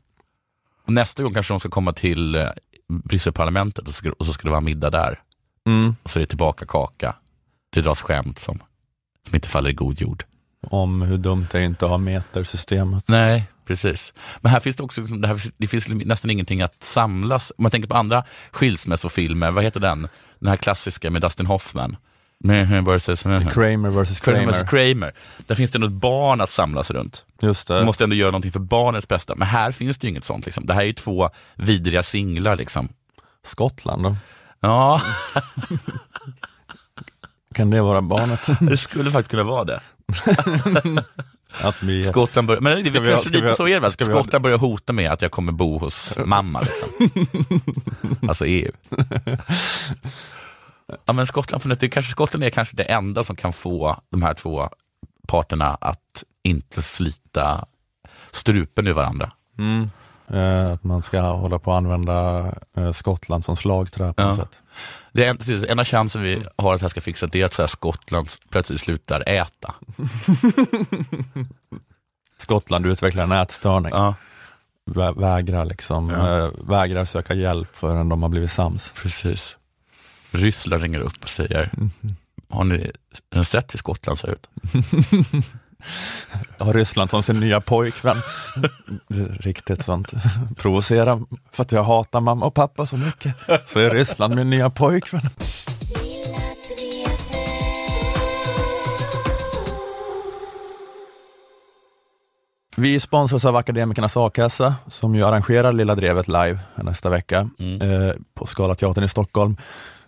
Nästa 0.86 1.22
gång 1.22 1.34
kanske 1.34 1.52
de 1.52 1.60
ska 1.60 1.68
komma 1.68 1.92
till 1.92 2.34
eh, 2.34 2.48
Brysselparlamentet 2.88 3.88
och, 3.88 4.06
och 4.18 4.26
så 4.26 4.32
ska 4.32 4.42
det 4.42 4.50
vara 4.50 4.60
middag 4.60 4.90
där. 4.90 5.20
Mm. 5.66 5.96
Och 6.02 6.10
så 6.10 6.18
är 6.18 6.20
det 6.20 6.26
tillbaka 6.26 6.66
kaka. 6.66 7.14
Det 7.74 7.80
dras 7.80 8.02
skämt 8.02 8.38
som, 8.38 8.58
som 9.26 9.34
inte 9.34 9.48
faller 9.48 9.70
i 9.70 9.72
god 9.72 10.00
jord. 10.00 10.24
Om 10.66 11.02
hur 11.02 11.18
dumt 11.18 11.46
det 11.52 11.58
är 11.58 11.62
inte 11.62 11.84
att 11.84 11.90
ha 11.90 11.98
metersystemet. 11.98 13.08
Nej, 13.08 13.44
precis. 13.66 14.12
Men 14.40 14.52
här 14.52 14.60
finns 14.60 14.76
det 14.76 14.82
också, 14.82 15.00
det, 15.00 15.28
här, 15.28 15.40
det 15.56 15.66
finns 15.66 15.88
nästan 15.88 16.30
ingenting 16.30 16.62
att 16.62 16.82
samlas. 16.82 17.52
Om 17.56 17.62
man 17.62 17.70
tänker 17.70 17.88
på 17.88 17.94
andra 17.94 18.24
skilsmässofilmer, 18.50 19.50
vad 19.50 19.64
heter 19.64 19.80
den? 19.80 20.08
Den 20.38 20.48
här 20.48 20.56
klassiska 20.56 21.10
med 21.10 21.22
Dustin 21.22 21.46
Hoffman. 21.46 21.96
Med 22.44 22.84
versus, 22.84 23.22
Kramer 23.22 23.90
versus 23.90 24.20
Kramer. 24.20 24.66
Kramer. 24.66 25.12
Där 25.46 25.54
finns 25.54 25.70
det 25.70 25.78
något 25.78 25.92
barn 25.92 26.40
att 26.40 26.50
samlas 26.50 26.90
runt. 26.90 27.24
Just 27.42 27.68
Man 27.68 27.78
det. 27.78 27.84
måste 27.84 28.04
ändå 28.04 28.16
göra 28.16 28.30
någonting 28.30 28.52
för 28.52 28.60
barnets 28.60 29.08
bästa. 29.08 29.34
Men 29.34 29.48
här 29.48 29.72
finns 29.72 29.98
det 29.98 30.06
ju 30.06 30.10
inget 30.10 30.24
sånt. 30.24 30.44
Liksom. 30.46 30.66
Det 30.66 30.74
här 30.74 30.80
är 30.80 30.86
ju 30.86 30.92
två 30.92 31.30
vidriga 31.54 32.02
singlar. 32.02 32.56
Liksom. 32.56 32.88
Skottland 33.44 34.02
då? 34.02 34.16
Ja, 34.60 35.02
Kan 37.54 37.70
det 37.70 37.80
vara 37.80 38.02
barnet? 38.02 38.40
det 38.60 38.76
skulle 38.76 39.10
faktiskt 39.10 39.30
kunna 39.30 39.42
vara 39.42 39.64
det. 39.64 39.80
att 41.62 41.82
vi... 41.82 42.04
Skottland 42.04 42.48
börjar, 42.48 42.60
men 42.60 42.82
det 42.82 42.88
är 42.88 43.10
kanske 43.12 43.32
lite 43.34 43.46
ha- 43.48 43.54
så 43.54 43.68
är 43.68 43.74
det 43.74 43.80
väl? 43.80 43.92
ha- 43.98 44.04
Skottland 44.04 44.42
börjar 44.42 44.58
hota 44.58 44.92
med 44.92 45.12
att 45.12 45.22
jag 45.22 45.30
kommer 45.30 45.52
bo 45.52 45.78
hos 45.78 46.16
mamma. 46.24 46.60
Liksom. 46.60 47.10
alltså 48.28 48.46
EU. 48.46 48.72
Ja, 51.04 51.12
men 51.12 51.26
Skottland, 51.26 51.62
för 51.62 51.68
det 51.74 51.88
kanske, 51.88 52.12
Skottland 52.12 52.44
är 52.44 52.50
kanske 52.50 52.76
det 52.76 52.82
enda 52.84 53.24
som 53.24 53.36
kan 53.36 53.52
få 53.52 54.00
de 54.10 54.22
här 54.22 54.34
två 54.34 54.68
parterna 55.28 55.74
att 55.80 56.24
inte 56.42 56.82
slita 56.82 57.64
strupen 58.30 58.86
ur 58.86 58.92
varandra. 58.92 59.32
Mm. 59.58 59.90
Eh, 60.28 60.72
att 60.72 60.84
man 60.84 61.02
ska 61.02 61.20
hålla 61.20 61.58
på 61.58 61.72
att 61.72 61.76
använda 61.76 62.46
eh, 62.76 62.92
Skottland 62.92 63.44
som 63.44 63.56
slagträ 63.56 64.12
på 64.12 64.22
Ja. 64.22 64.26
något 64.28 64.38
sätt. 64.38 64.58
Det 65.12 65.24
är 65.24 65.30
en, 65.30 65.36
precis, 65.36 65.64
enda 65.64 65.84
chansen 65.84 66.22
vi 66.22 66.42
har 66.56 66.74
att 66.74 66.80
det 66.80 66.84
här 66.84 66.88
ska 66.88 67.00
fixas 67.00 67.30
det 67.30 67.40
är 67.40 67.44
att 67.46 67.52
så 67.52 67.62
här 67.62 67.66
Skottland 67.66 68.28
plötsligt 68.50 68.80
slutar 68.80 69.28
äta. 69.28 69.74
Skottland 72.36 72.86
utvecklar 72.86 73.24
en 73.24 73.32
ätstörning, 73.32 73.92
Ja, 73.94 74.14
Vä- 74.90 75.20
vägrar, 75.20 75.64
liksom, 75.64 76.10
Ja. 76.10 76.38
eh, 76.38 76.50
vägrar 76.68 77.04
söka 77.04 77.34
hjälp 77.34 77.68
förrän 77.76 78.08
de 78.08 78.22
har 78.22 78.28
blivit 78.30 78.52
sams. 78.52 78.92
precis. 79.02 79.56
Ryssland 80.32 80.82
ringer 80.82 81.00
upp 81.00 81.22
och 81.22 81.28
säger, 81.28 81.70
har 82.48 82.64
ni, 82.64 82.90
har 83.30 83.38
ni 83.38 83.44
sett 83.44 83.74
hur 83.74 83.78
Skottland 83.78 84.18
ser 84.18 84.30
ut? 84.30 84.48
Har 86.58 86.74
Ryssland 86.74 87.10
som 87.10 87.22
sin 87.22 87.40
nya 87.40 87.60
pojkvän. 87.60 88.16
Riktigt 89.40 89.84
sånt. 89.84 90.12
Provocera 90.56 91.20
för 91.52 91.62
att 91.62 91.72
jag 91.72 91.82
hatar 91.82 92.20
mamma 92.20 92.46
och 92.46 92.54
pappa 92.54 92.86
så 92.86 92.96
mycket. 92.96 93.36
Så 93.66 93.78
är 93.78 93.90
Ryssland 93.90 94.34
min 94.34 94.50
nya 94.50 94.70
pojkvän. 94.70 95.28
Vi 102.76 103.00
sponsras 103.00 103.44
av 103.44 103.56
Akademikernas 103.56 104.16
A-kassa 104.16 104.74
som 104.88 105.14
ju 105.14 105.22
arrangerar 105.22 105.72
Lilla 105.72 105.94
Drevet 105.94 106.28
live 106.28 106.58
nästa 106.74 107.10
vecka 107.10 107.50
eh, 107.80 108.16
på 108.34 108.46
Scalateatern 108.46 109.04
i 109.04 109.08
Stockholm. 109.08 109.56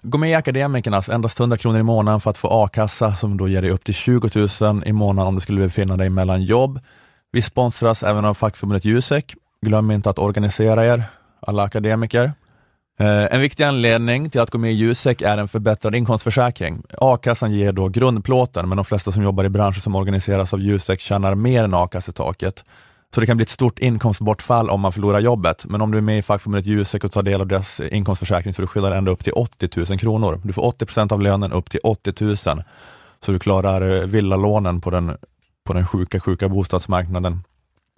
Gå 0.07 0.19
med 0.19 0.31
i 0.31 0.35
Akademikernas, 0.35 1.09
endast 1.09 1.40
100 1.40 1.57
kronor 1.57 1.81
i 1.81 1.83
månaden 1.83 2.21
för 2.21 2.31
att 2.31 2.38
få 2.38 2.49
a-kassa 2.64 3.17
som 3.17 3.37
då 3.37 3.49
ger 3.49 3.62
dig 3.62 3.71
upp 3.71 3.85
till 3.85 3.95
20 3.95 4.49
000 4.61 4.83
i 4.87 4.93
månaden 4.93 5.29
om 5.29 5.35
du 5.35 5.40
skulle 5.40 5.61
befinna 5.61 5.97
dig 5.97 6.11
mellan 6.11 6.43
jobb. 6.43 6.81
Vi 7.33 7.43
sponsras 7.43 8.03
även 8.03 8.25
av 8.25 8.35
fackförbundet 8.35 8.85
Jusek. 8.85 9.35
Glöm 9.62 9.90
inte 9.90 10.11
att 10.11 10.19
organisera 10.19 10.87
er, 10.87 11.05
alla 11.40 11.62
akademiker. 11.62 12.33
Eh, 13.01 13.35
en 13.35 13.40
viktig 13.40 13.64
anledning 13.64 14.31
till 14.31 14.40
att 14.40 14.51
gå 14.51 14.59
med 14.59 14.73
i 14.73 14.75
Jusek 14.75 15.23
är 15.23 15.38
en 15.38 15.49
förbättrad 15.49 15.95
inkomstförsäkring. 15.95 16.83
A-kassan 16.99 17.53
ger 17.53 17.73
då 17.73 17.88
grundplåten, 17.88 18.69
men 18.69 18.77
de 18.77 18.85
flesta 18.85 19.12
som 19.12 19.23
jobbar 19.23 19.45
i 19.45 19.49
branscher 19.49 19.81
som 19.81 19.95
organiseras 19.95 20.53
av 20.53 20.61
Jusek 20.61 21.01
tjänar 21.01 21.35
mer 21.35 21.64
än 21.64 21.75
a-kassetaket. 21.75 22.64
Så 23.14 23.20
det 23.20 23.27
kan 23.27 23.37
bli 23.37 23.42
ett 23.42 23.50
stort 23.50 23.79
inkomstbortfall 23.79 24.70
om 24.70 24.81
man 24.81 24.92
förlorar 24.92 25.20
jobbet. 25.20 25.64
Men 25.68 25.81
om 25.81 25.90
du 25.90 25.98
är 25.98 26.03
med 26.03 26.18
i 26.18 26.22
fackförbundet 26.22 26.66
Jusek 26.66 27.05
och 27.05 27.12
tar 27.12 27.22
del 27.22 27.40
av 27.40 27.46
deras 27.46 27.81
inkomstförsäkring 27.81 28.55
så 28.55 28.62
du 28.62 28.68
skyddar 28.68 28.92
ända 28.92 29.11
upp 29.11 29.24
till 29.24 29.33
80 29.33 29.68
000 29.88 29.98
kronor. 29.98 30.40
Du 30.44 30.53
får 30.53 30.64
80 30.64 30.87
procent 30.87 31.12
av 31.12 31.20
lönen 31.20 31.53
upp 31.53 31.70
till 31.70 31.81
80 31.83 32.24
000. 32.24 32.37
Så 32.37 33.33
du 33.33 33.38
klarar 33.38 34.03
eh, 34.03 34.07
villalånen 34.07 34.81
på 34.81 34.90
den, 34.90 35.16
på 35.64 35.72
den 35.72 35.87
sjuka, 35.87 36.20
sjuka 36.20 36.48
bostadsmarknaden. 36.48 37.40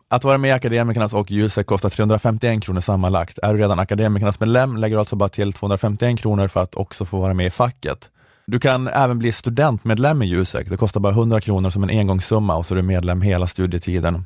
Att 0.08 0.24
vara 0.24 0.38
med 0.38 0.48
i 0.48 0.52
Akademikernas 0.52 1.14
och 1.14 1.30
Jusek 1.30 1.66
kostar 1.66 1.90
351 1.90 2.62
kronor 2.62 2.80
sammanlagt. 2.80 3.38
Är 3.38 3.54
du 3.54 3.60
redan 3.60 3.78
Akademikernas 3.78 4.40
medlem 4.40 4.76
lägger 4.76 4.96
du 4.96 5.00
alltså 5.00 5.16
bara 5.16 5.28
till 5.28 5.52
251 5.52 6.18
kronor 6.18 6.48
för 6.48 6.62
att 6.62 6.74
också 6.74 7.04
få 7.04 7.20
vara 7.20 7.34
med 7.34 7.46
i 7.46 7.50
facket. 7.50 8.10
Du 8.46 8.60
kan 8.60 8.88
även 8.88 9.18
bli 9.18 9.32
studentmedlem 9.32 10.22
i 10.22 10.26
Jusek. 10.26 10.68
Det 10.68 10.76
kostar 10.76 11.00
bara 11.00 11.12
100 11.12 11.40
kronor 11.40 11.70
som 11.70 11.82
en 11.82 11.90
engångssumma 11.90 12.56
och 12.56 12.66
så 12.66 12.74
är 12.74 12.76
du 12.76 12.82
medlem 12.82 13.20
hela 13.20 13.46
studietiden. 13.46 14.24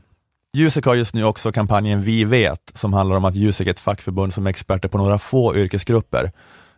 Jusek 0.53 0.85
har 0.87 0.95
just 0.95 1.15
nu 1.15 1.25
också 1.25 1.53
kampanjen 1.53 2.03
Vi 2.03 2.25
vet, 2.25 2.71
som 2.75 2.93
handlar 2.93 3.17
om 3.17 3.25
att 3.25 3.35
Jusek 3.35 3.67
är 3.67 3.71
ett 3.71 3.81
fackförbund 3.81 4.35
som 4.35 4.47
är 4.47 4.51
experter 4.51 4.89
på 4.89 4.99
några 4.99 5.19
få 5.19 5.57
yrkesgrupper. 5.57 6.33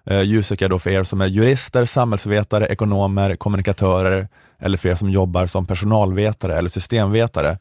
Eh, 0.06 0.20
Jusek 0.22 0.62
är 0.62 0.68
då 0.68 0.78
för 0.78 0.90
er 0.90 1.04
som 1.04 1.20
är 1.20 1.26
jurister, 1.26 1.84
samhällsvetare, 1.84 2.66
ekonomer, 2.66 3.36
kommunikatörer 3.36 4.28
eller 4.58 4.78
för 4.78 4.88
er 4.88 4.94
som 4.94 5.10
jobbar 5.10 5.46
som 5.46 5.66
personalvetare 5.66 6.58
eller 6.58 6.70
systemvetare. 6.70 7.58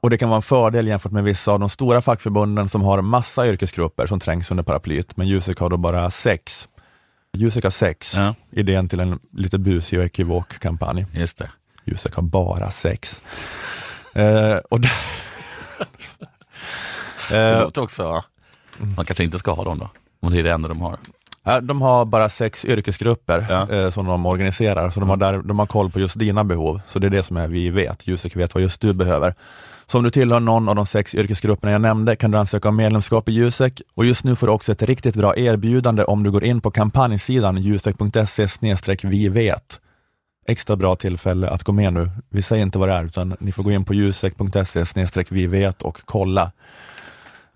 Och 0.00 0.10
det 0.10 0.18
kan 0.18 0.28
vara 0.28 0.36
en 0.36 0.42
fördel 0.42 0.86
jämfört 0.86 1.12
med 1.12 1.24
vissa 1.24 1.52
av 1.52 1.60
de 1.60 1.68
stora 1.68 2.02
fackförbunden 2.02 2.68
som 2.68 2.82
har 2.82 3.02
massa 3.02 3.46
yrkesgrupper 3.48 4.06
som 4.06 4.20
trängs 4.20 4.50
under 4.50 4.64
paraplyet, 4.64 5.16
men 5.16 5.28
Jusek 5.28 5.58
har 5.58 5.70
då 5.70 5.76
bara 5.76 6.10
sex. 6.10 6.68
Jusek 7.36 7.64
har 7.64 7.70
sex, 7.70 8.14
Ja. 8.16 8.34
idén 8.50 8.88
till 8.88 9.00
en 9.00 9.18
lite 9.32 9.58
busig 9.58 9.98
och 9.98 10.04
ekivok 10.04 10.58
kampanj. 10.58 11.06
Just 11.12 11.38
det. 11.38 11.50
Jusek 11.84 12.14
har 12.14 12.22
bara 12.22 12.70
sex. 12.70 13.22
Eh, 14.14 14.56
och 14.56 14.80
där, 14.80 14.92
Det 17.30 17.38
eh, 17.38 17.62
låter 17.62 17.82
också, 17.82 18.24
man 18.96 19.04
kanske 19.04 19.24
inte 19.24 19.38
ska 19.38 19.52
ha 19.52 19.64
dem 19.64 19.78
då, 19.78 19.90
om 20.20 20.32
det 20.32 20.38
är 20.38 20.42
det 20.42 20.52
enda 20.52 20.68
de 20.68 20.80
har. 20.80 20.98
De 21.62 21.82
har 21.82 22.04
bara 22.04 22.28
sex 22.28 22.64
yrkesgrupper 22.64 23.46
Ja. 23.50 23.70
eh, 23.70 23.90
som 23.90 24.06
de 24.06 24.26
organiserar, 24.26 24.90
så 24.90 25.00
de 25.00 25.08
har, 25.08 25.16
där, 25.16 25.38
de 25.38 25.58
har 25.58 25.66
koll 25.66 25.90
på 25.90 26.00
just 26.00 26.18
dina 26.18 26.44
behov. 26.44 26.80
Så 26.88 26.98
det 26.98 27.06
är 27.06 27.10
det 27.10 27.22
som 27.22 27.36
är 27.36 27.48
vi 27.48 27.70
vet. 27.70 28.06
Jusek 28.06 28.36
vet 28.36 28.54
vad 28.54 28.62
just 28.62 28.80
du 28.80 28.92
behöver. 28.92 29.34
Så 29.86 29.98
om 29.98 30.04
du 30.04 30.10
tillhör 30.10 30.40
någon 30.40 30.68
av 30.68 30.74
de 30.76 30.86
sex 30.86 31.14
yrkesgrupperna 31.14 31.72
jag 31.72 31.80
nämnde 31.80 32.16
kan 32.16 32.30
du 32.30 32.38
ansöka 32.38 32.68
om 32.68 32.76
medlemskap 32.76 33.28
i 33.28 33.32
Jusek 33.32 33.82
och 33.94 34.04
just 34.04 34.24
nu 34.24 34.36
får 34.36 34.46
du 34.46 34.52
också 34.52 34.72
ett 34.72 34.82
riktigt 34.82 35.16
bra 35.16 35.36
erbjudande 35.36 36.04
om 36.04 36.22
du 36.22 36.30
går 36.30 36.44
in 36.44 36.60
på 36.60 36.70
kampanjsidan 36.70 37.56
jusek.se 37.62 38.46
vi 39.02 39.28
vet. 39.28 39.80
Extra 40.46 40.76
bra 40.76 40.96
tillfälle 40.96 41.48
att 41.48 41.62
gå 41.62 41.72
med 41.72 41.92
nu. 41.92 42.10
Vi 42.28 42.42
säger 42.42 42.62
inte 42.62 42.78
vad 42.78 42.88
det 42.88 42.94
är, 42.94 43.04
utan 43.04 43.36
ni 43.40 43.52
får 43.52 43.62
gå 43.62 43.72
in 43.72 43.84
på 43.84 43.94
ljusek.se 43.94 45.24
vi 45.28 45.46
vet 45.46 45.82
och 45.82 46.00
kolla. 46.04 46.52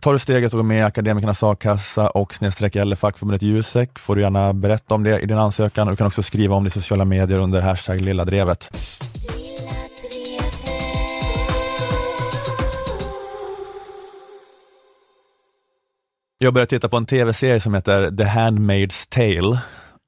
Tar 0.01 0.13
du 0.13 0.19
steget 0.19 0.53
och 0.53 0.59
går 0.59 0.65
med 0.65 0.79
i 0.79 0.83
Akademikernas 0.83 1.43
a-kassa 1.43 2.09
och 2.09 2.35
snedstreck 2.35 2.77
eller 2.77 2.97
fackförbundet 2.97 3.43
Jusek 3.43 3.99
får 3.99 4.17
du 4.17 4.23
gärna 4.23 4.53
berätta 4.53 4.95
om 4.95 5.03
det 5.03 5.21
i 5.21 5.27
din 5.27 5.39
ansökan. 5.39 5.89
Du 5.89 5.97
kan 5.97 6.07
också 6.07 6.23
skriva 6.23 6.57
om 6.57 6.65
det 6.65 6.69
i 6.69 6.71
sociala 6.71 7.05
medier 7.05 7.39
under 7.39 7.61
hashtag 7.61 8.01
lilla 8.01 8.25
drevet. 8.25 8.71
Jag 16.39 16.55
började 16.55 16.71
titta 16.71 16.89
på 16.89 16.97
en 16.97 17.07
tv-serie 17.07 17.61
som 17.61 17.75
heter 17.75 18.11
The 18.17 18.25
Handmaid's 18.25 19.09
Tale. 19.09 19.59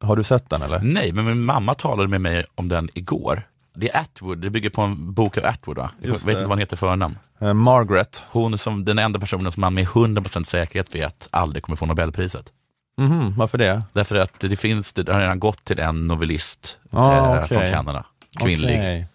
Har 0.00 0.16
du 0.16 0.22
sett 0.22 0.50
den 0.50 0.62
eller? 0.62 0.80
Nej, 0.82 1.12
men 1.12 1.24
min 1.24 1.40
mamma 1.44 1.74
talade 1.74 2.08
med 2.08 2.20
mig 2.20 2.44
om 2.54 2.68
den 2.68 2.88
igår. 2.94 3.42
Det 3.74 3.90
är 3.90 4.00
Atwood, 4.00 4.38
det 4.38 4.50
bygger 4.50 4.70
på 4.70 4.82
en 4.82 5.12
bok 5.12 5.38
av 5.38 5.44
Atwood 5.46 5.76
va? 5.78 5.90
Jag 6.00 6.08
Just 6.10 6.20
vet 6.24 6.26
det. 6.26 6.32
inte 6.32 6.42
vad 6.42 6.50
han 6.50 6.58
heter 6.58 6.76
förnamn. 6.76 7.18
Eh, 7.40 7.54
Margaret. 7.54 8.22
Hon 8.30 8.58
som 8.58 8.84
den 8.84 8.98
enda 8.98 9.18
personen 9.20 9.52
som 9.52 9.60
man 9.60 9.74
med 9.74 9.84
100% 9.86 10.44
säkerhet 10.44 10.94
vet 10.94 11.28
aldrig 11.30 11.62
kommer 11.62 11.76
få 11.76 11.86
Nobelpriset. 11.86 12.52
Mhm, 12.98 13.34
varför 13.36 13.58
det? 13.58 13.82
Därför 13.92 14.16
att 14.16 14.40
det 14.40 14.56
finns, 14.56 14.92
det 14.92 15.12
har 15.12 15.20
redan 15.20 15.40
gått 15.40 15.64
till 15.64 15.78
en 15.80 16.06
novellist 16.08 16.78
Ah, 16.90 17.16
eh, 17.16 17.32
okej. 17.44 17.48
från 17.58 17.70
Kanada, 17.72 18.04
kvinnlig. 18.40 18.74
Okej. 18.78 19.06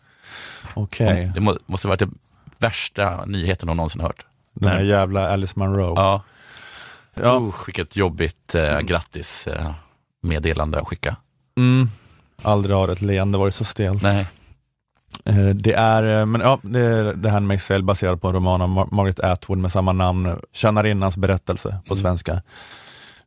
Okej. 0.73 1.31
Det 1.35 1.39
må, 1.41 1.57
måste 1.65 1.87
varit 1.87 1.99
det 1.99 2.09
värsta 2.57 3.25
nyheten 3.25 3.67
hon 3.69 3.77
någonsin 3.77 4.01
hört. 4.01 4.25
Den 4.53 4.69
här 4.69 4.79
jävla 4.81 5.29
Alice 5.29 5.53
Munro. 5.59 5.93
Ja. 5.95 6.23
Ja. 7.13 7.39
Usch, 7.41 7.67
vilket 7.67 7.95
jobbigt 7.95 8.55
eh, 8.55 8.79
grattis 8.79 9.47
eh, 9.47 9.71
meddelande 10.23 10.79
att 10.79 10.87
skicka. 10.87 11.15
Mm. 11.57 11.89
Aldrig 12.41 12.75
har 12.75 12.87
ett 12.87 13.01
leende 13.01 13.37
varit 13.37 13.55
så 13.55 13.63
stelt. 13.65 14.03
Nej. 14.03 14.27
Eh, 15.25 15.49
Det 15.49 15.73
är, 15.73 16.19
eh, 16.19 16.25
men 16.25 16.41
ja, 16.41 16.59
det 16.61 16.79
är 16.79 17.13
det 17.13 17.29
här 17.29 17.39
med 17.39 17.55
Excel 17.55 17.83
baserat 17.83 18.21
på 18.21 18.27
en 18.27 18.33
roman 18.33 18.61
av 18.61 18.69
Mar- 18.69 18.87
Margaret 18.91 19.19
Atwood 19.19 19.57
med 19.57 19.71
samma 19.71 19.93
namn, 19.93 20.35
Tjänarinnans 20.53 21.17
berättelse 21.17 21.77
på 21.87 21.95
svenska. 21.95 22.41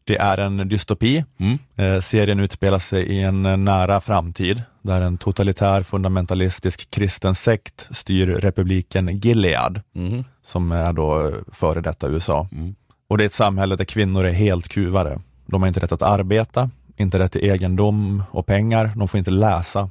Det 0.04 0.16
är 0.16 0.38
en 0.38 0.68
dystopi. 0.68 1.24
Mm. 1.38 1.58
Eh, 1.76 2.00
serien 2.02 2.40
utspelar 2.40 2.78
sig 2.78 3.02
i 3.02 3.22
en 3.22 3.64
nära 3.64 4.00
framtid 4.00 4.62
där 4.82 5.02
en 5.02 5.16
totalitär 5.18 5.82
fundamentalistisk 5.82 6.90
kristen 6.90 7.34
sekt 7.34 7.86
styr 7.90 8.26
republiken 8.26 9.18
Gilead 9.18 9.80
Mhm. 9.94 10.24
som 10.42 10.72
är 10.72 10.92
då 10.92 11.32
före 11.52 11.80
detta 11.80 12.08
USA. 12.08 12.48
Mm. 12.52 12.74
Och 13.08 13.18
det 13.18 13.24
är 13.24 13.26
ett 13.26 13.32
samhälle 13.32 13.76
där 13.76 13.84
kvinnor 13.84 14.24
är 14.24 14.32
helt 14.32 14.68
kuvade. 14.68 15.20
De 15.46 15.62
har 15.62 15.68
inte 15.68 15.80
rätt 15.80 15.92
att 15.92 16.02
arbeta, 16.02 16.70
inte 16.96 17.18
rätt 17.18 17.32
till 17.32 17.44
egendom 17.44 18.22
och 18.30 18.46
pengar, 18.46 18.92
de 18.96 19.08
får 19.08 19.18
inte 19.18 19.30
läsa. 19.30 19.90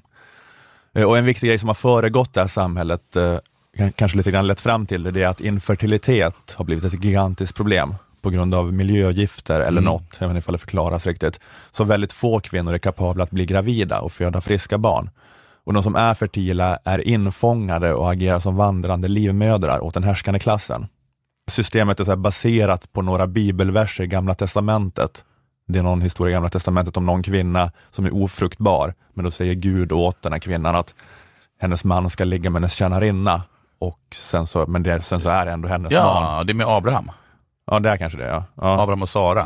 Eh, 0.95 1.03
Och 1.03 1.17
en 1.17 1.25
viktig 1.25 1.47
grej 1.47 1.57
som 1.59 1.67
har 1.69 1.73
föregått 1.73 2.33
det 2.33 2.41
här 2.41 2.47
samhället, 2.47 3.15
eh, 3.15 3.37
kan- 3.77 3.91
kanske 3.91 4.17
lite 4.17 4.31
grann 4.31 4.47
lett 4.47 4.59
fram 4.59 4.85
till 4.85 5.03
det, 5.03 5.11
det 5.11 5.23
är 5.23 5.27
att 5.27 5.41
infertilitet 5.41 6.51
har 6.55 6.65
blivit 6.65 6.83
ett 6.93 7.03
gigantiskt 7.03 7.55
problem 7.55 7.95
på 8.21 8.29
grund 8.29 8.55
av 8.55 8.73
miljögifter 8.73 9.59
eller 9.59 9.81
Mm. 9.81 9.83
något, 9.83 10.17
jag 10.19 10.27
vet 10.27 10.29
inte 10.29 10.39
ifall 10.39 10.53
det 10.53 10.59
förklaras 10.59 11.05
riktigt. 11.05 11.39
Så 11.71 11.83
väldigt 11.83 12.13
få 12.13 12.39
kvinnor 12.39 12.73
är 12.73 12.77
kapabla 12.77 13.23
att 13.23 13.31
bli 13.31 13.45
gravida 13.45 13.99
och 14.01 14.11
föda 14.11 14.41
friska 14.41 14.77
barn. 14.77 15.09
Och 15.63 15.73
de 15.73 15.83
som 15.83 15.95
är 15.95 16.13
fertila 16.13 16.79
är 16.83 17.07
infångade 17.07 17.93
och 17.93 18.11
agerar 18.11 18.39
som 18.39 18.55
vandrande 18.55 19.07
livmödrar 19.07 19.79
åt 19.83 19.93
den 19.93 20.03
härskande 20.03 20.39
klassen. 20.39 20.87
Systemet 21.51 21.99
är 21.99 22.15
baserat 22.15 22.93
på 22.93 23.01
några 23.01 23.27
bibelverser 23.27 24.03
i 24.03 24.07
Gamla 24.07 24.33
Testamentet. 24.35 25.23
Det 25.67 25.79
är 25.79 25.83
någon 25.83 26.01
historia 26.01 26.31
i 26.31 26.33
Gamla 26.33 26.49
Testamentet 26.49 26.97
om 26.97 27.05
någon 27.05 27.23
kvinna 27.23 27.71
som 27.91 28.05
är 28.05 28.15
ofruktbar, 28.15 28.93
men 29.13 29.25
då 29.25 29.31
säger 29.31 29.53
Gud 29.53 29.91
åt 29.91 30.21
den 30.21 30.31
här 30.31 30.39
kvinnan 30.39 30.75
att 30.75 30.93
hennes 31.61 31.83
man 31.83 32.09
ska 32.09 32.23
ligga 32.23 32.49
med 32.49 32.61
hennes 32.61 32.73
tjänarinna. 32.73 33.41
Och 33.79 33.99
sen 34.15 34.47
så, 34.47 34.65
men 34.67 34.83
det, 34.83 35.01
sen 35.01 35.21
så 35.21 35.29
är 35.29 35.45
det 35.45 35.51
ändå 35.51 35.67
hennes 35.67 35.91
barn. 35.93 36.23
Ja, 36.37 36.43
det 36.43 36.51
är 36.51 36.53
med 36.55 36.67
Abraham. 36.67 37.11
Ja, 37.71 37.79
det 37.79 37.89
är 37.89 37.97
kanske 37.97 38.17
det. 38.17 38.27
Ja. 38.27 38.43
Ja. 38.55 38.81
Abraham 38.81 39.01
och 39.01 39.09
Sara. 39.09 39.41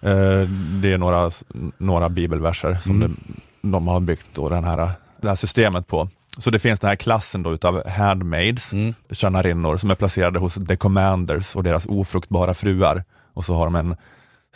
Eh, 0.00 0.48
Det 0.80 0.92
är 0.92 0.98
några, 0.98 1.30
några 1.78 2.08
bibelverser 2.08 2.78
som 2.82 2.96
Mm. 3.02 3.16
det, 3.62 3.68
de 3.70 3.88
har 3.88 4.00
byggt 4.00 4.26
då 4.34 4.48
den 4.48 4.64
här, 4.64 4.90
det 5.20 5.28
här 5.28 5.36
systemet 5.36 5.86
på. 5.86 6.08
Så 6.38 6.50
det 6.50 6.58
finns 6.58 6.80
den 6.80 6.88
här 6.88 6.96
klassen 6.96 7.42
då 7.42 7.52
utav 7.52 7.88
handmaids, 7.88 8.72
Mm. 8.72 8.94
tjänarinnor, 9.10 9.76
som 9.76 9.90
är 9.90 9.94
placerade 9.94 10.38
hos 10.38 10.54
the 10.54 10.76
commanders 10.76 11.56
och 11.56 11.62
deras 11.62 11.86
ofruktbara 11.86 12.54
fruar. 12.54 13.04
Och 13.34 13.44
så 13.44 13.54
har 13.54 13.64
de 13.64 13.74
en 13.74 13.96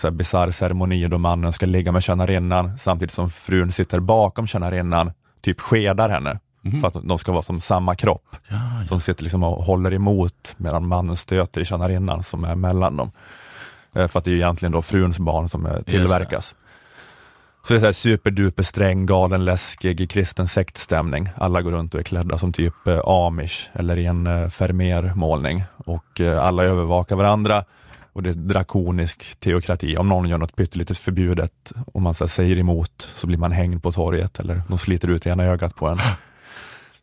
så 0.01 0.07
här 0.07 0.13
bisarr 0.13 0.51
ceremoni 0.51 1.07
då 1.07 1.19
mannen 1.19 1.53
ska 1.53 1.67
ligga 1.67 1.93
med 1.93 2.03
tjänarinnan 2.03 2.79
samtidigt 2.79 3.15
som 3.15 3.31
frun 3.31 3.73
sitter 3.73 4.01
bakom 4.01 4.47
tjänarinnan, 4.47 5.13
typ 5.41 5.61
skedar 5.61 6.09
henne. 6.09 6.39
För 6.81 6.89
att 6.89 7.09
de 7.09 7.19
ska 7.19 7.33
vara 7.33 7.43
som 7.43 7.61
samma 7.61 7.95
kropp. 7.95 8.37
Ja, 8.49 8.57
ja. 8.81 8.87
Som 8.87 9.01
sitter 9.01 9.23
liksom 9.25 9.43
och 9.43 9.65
håller 9.65 9.93
emot 9.93 10.55
medan 10.57 10.87
mannen 10.87 11.17
stöter 11.17 11.61
i 11.61 11.65
tjänarinnan 11.65 12.23
som 12.23 12.45
är 12.45 12.55
mellan 12.55 12.97
dem. 12.97 13.11
Eh, 13.95 14.09
För 14.09 14.19
att 14.19 14.25
det 14.25 14.31
är 14.31 14.35
egentligen 14.35 14.73
då 14.73 14.83
fruns 14.83 15.19
barn 15.19 15.49
som 15.49 15.67
eh, 15.67 15.83
tillverkas. 15.83 16.55
Så 17.63 17.73
det 17.73 17.79
är 17.79 17.81
så 17.81 17.87
här 17.87 17.93
superduper 17.93 18.63
sträng, 18.63 19.07
galen, 19.07 19.45
läskig 19.45 20.11
kristen 20.11 20.49
sektstämning. 20.49 21.29
Alla 21.37 21.63
går 21.63 21.73
runt 21.73 21.95
och 21.95 22.01
är 22.01 22.05
klädda 22.05 22.39
som 22.39 22.53
typ 22.53 22.87
eh, 22.87 23.01
amish 23.05 23.69
eller 23.73 23.97
i 23.97 24.07
en 24.07 24.27
eh, 24.27 24.51
Vermeer-målning. 24.59 25.65
Och 25.77 26.21
alla 26.41 26.65
övervakar 26.65 27.17
varandra 27.17 27.65
och 28.15 28.23
det 28.23 28.31
är 28.31 28.35
drakonisk 28.35 29.41
teokrati. 29.41 29.97
Om 29.97 30.09
någon 30.09 30.29
gör 30.29 30.39
något 30.39 30.57
pyttelitet 30.57 30.99
förbjudet, 30.99 31.73
om 31.93 32.03
man 32.03 32.15
så 32.15 32.25
här, 32.25 32.29
säger 32.29 32.59
emot, 32.59 33.09
så 33.15 33.27
blir 33.27 33.39
man 33.39 33.53
hängd 33.53 33.83
på 33.83 33.93
torget 33.93 34.41
eller 34.41 34.63
de 34.69 34.79
sliter 34.79 35.09
ut 35.09 35.27
ena 35.27 35.45
ögat 35.45 35.77
på 35.77 35.89
en. 35.89 35.99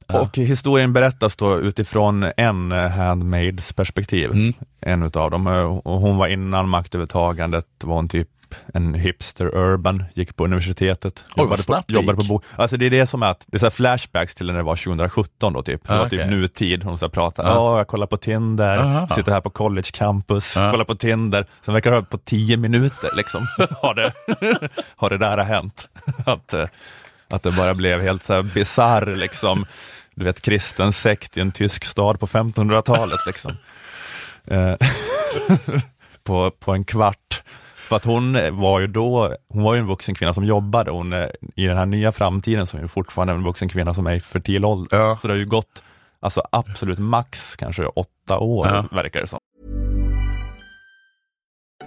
Och 0.07 0.37
historien 0.37 0.93
berättas 0.93 1.35
då 1.35 1.59
utifrån 1.59 2.31
en 2.37 2.71
handmaids 2.71 3.73
perspektiv. 3.73 4.31
Mm. 4.31 4.53
En 4.81 5.03
utav 5.03 5.31
dem. 5.31 5.47
Och 5.83 5.99
hon 5.99 6.17
var 6.17 6.27
innan 6.27 6.69
maktövertagandet, 6.69 7.67
var 7.83 7.95
hon 7.95 8.09
typ 8.09 8.29
en 8.73 8.93
hipster 8.93 9.55
urban, 9.55 10.03
gick 10.13 10.35
på 10.35 10.43
universitetet, 10.45 11.25
vad 11.35 11.43
jobbade, 11.43 11.63
på, 11.63 11.83
det 11.87 11.93
jobbade 11.93 12.17
på 12.17 12.23
bo. 12.23 12.41
Alltså 12.55 12.77
det 12.77 12.85
är 12.85 12.89
det 12.89 13.07
som 13.07 13.23
är 13.23 13.27
att, 13.27 13.45
det 13.47 13.57
är 13.57 13.59
så 13.59 13.69
flashbacks 13.71 14.35
till 14.35 14.45
när 14.47 14.53
det 14.53 14.63
var 14.63 14.75
2017 14.75 15.53
då 15.53 15.61
typ. 15.63 15.87
Det 15.87 15.93
Ja, 15.93 15.99
var 15.99 16.05
okej. 16.05 16.19
typ 16.19 16.29
nutid, 16.29 16.83
hon 16.83 16.97
så 16.97 17.09
pratar, 17.09 17.43
ja 17.43 17.49
Ja. 17.53 17.77
jag 17.77 17.87
kollar 17.87 18.07
på 18.07 18.17
Tinder, 18.17 18.77
Aha. 18.77 19.07
sitter 19.15 19.31
här 19.31 19.41
på 19.41 19.49
college 19.49 19.87
campus, 19.93 20.55
Ja. 20.55 20.71
kollar 20.71 20.85
på 20.85 20.95
Tinder. 20.95 21.45
Sen 21.65 21.73
verkar 21.73 21.91
det 21.91 22.01
på 22.03 22.17
tio 22.17 22.57
minuter 22.57 23.09
liksom, 23.17 23.47
har, 23.81 23.93
det, 23.93 24.13
har 24.95 25.09
det 25.09 25.17
där 25.17 25.37
hänt. 25.37 25.87
Att, 26.25 26.53
eh, 26.53 26.67
att 27.29 27.43
det 27.43 27.51
bara 27.51 27.73
blev 27.73 28.01
helt 28.01 28.23
så 28.23 28.33
här 28.81 29.15
liksom, 29.15 29.65
du 30.15 30.25
vet 30.25 30.41
kristen 30.41 30.93
sekt 30.93 31.37
i 31.37 31.41
en 31.41 31.51
tysk 31.51 31.85
stad 31.85 32.19
på 32.19 32.27
1500-talet 32.27 33.19
liksom. 33.27 33.51
Eh, 34.47 34.73
på, 36.23 36.51
på 36.51 36.71
en 36.73 36.83
kvart. 36.83 37.43
För 37.91 37.95
att 37.95 38.05
hon 38.05 38.57
var 38.59 38.79
ju 38.79 38.87
då, 38.87 39.35
hon 39.49 39.63
var 39.63 39.73
ju 39.73 39.79
en 39.79 39.87
vuxen 39.87 40.15
kvinna 40.15 40.33
som 40.33 40.43
jobbade, 40.45 40.91
hon, 40.91 41.13
är- 41.13 41.35
i 41.55 41.65
den 41.65 41.77
här 41.77 41.85
nya 41.85 42.11
framtiden 42.11 42.67
så 42.67 42.77
är 42.77 42.81
hon 42.81 42.89
fortfarande 42.89 43.33
en 43.33 43.43
vuxen 43.43 43.69
kvinna 43.69 43.93
som 43.93 44.07
är 44.07 44.13
i 44.13 44.19
fertil 44.19 44.65
ålder. 44.65 44.97
Ja. 44.97 45.17
Så 45.21 45.27
det 45.27 45.33
har 45.33 45.37
ju 45.37 45.45
gått 45.45 45.83
alltså 46.19 46.43
absolut 46.51 46.99
max 46.99 47.55
kanske 47.55 47.85
åtta 47.85 48.39
år 48.39 48.67
Ja. 48.67 48.85
verkar 48.91 49.21
det 49.21 49.27
som. 49.27 49.39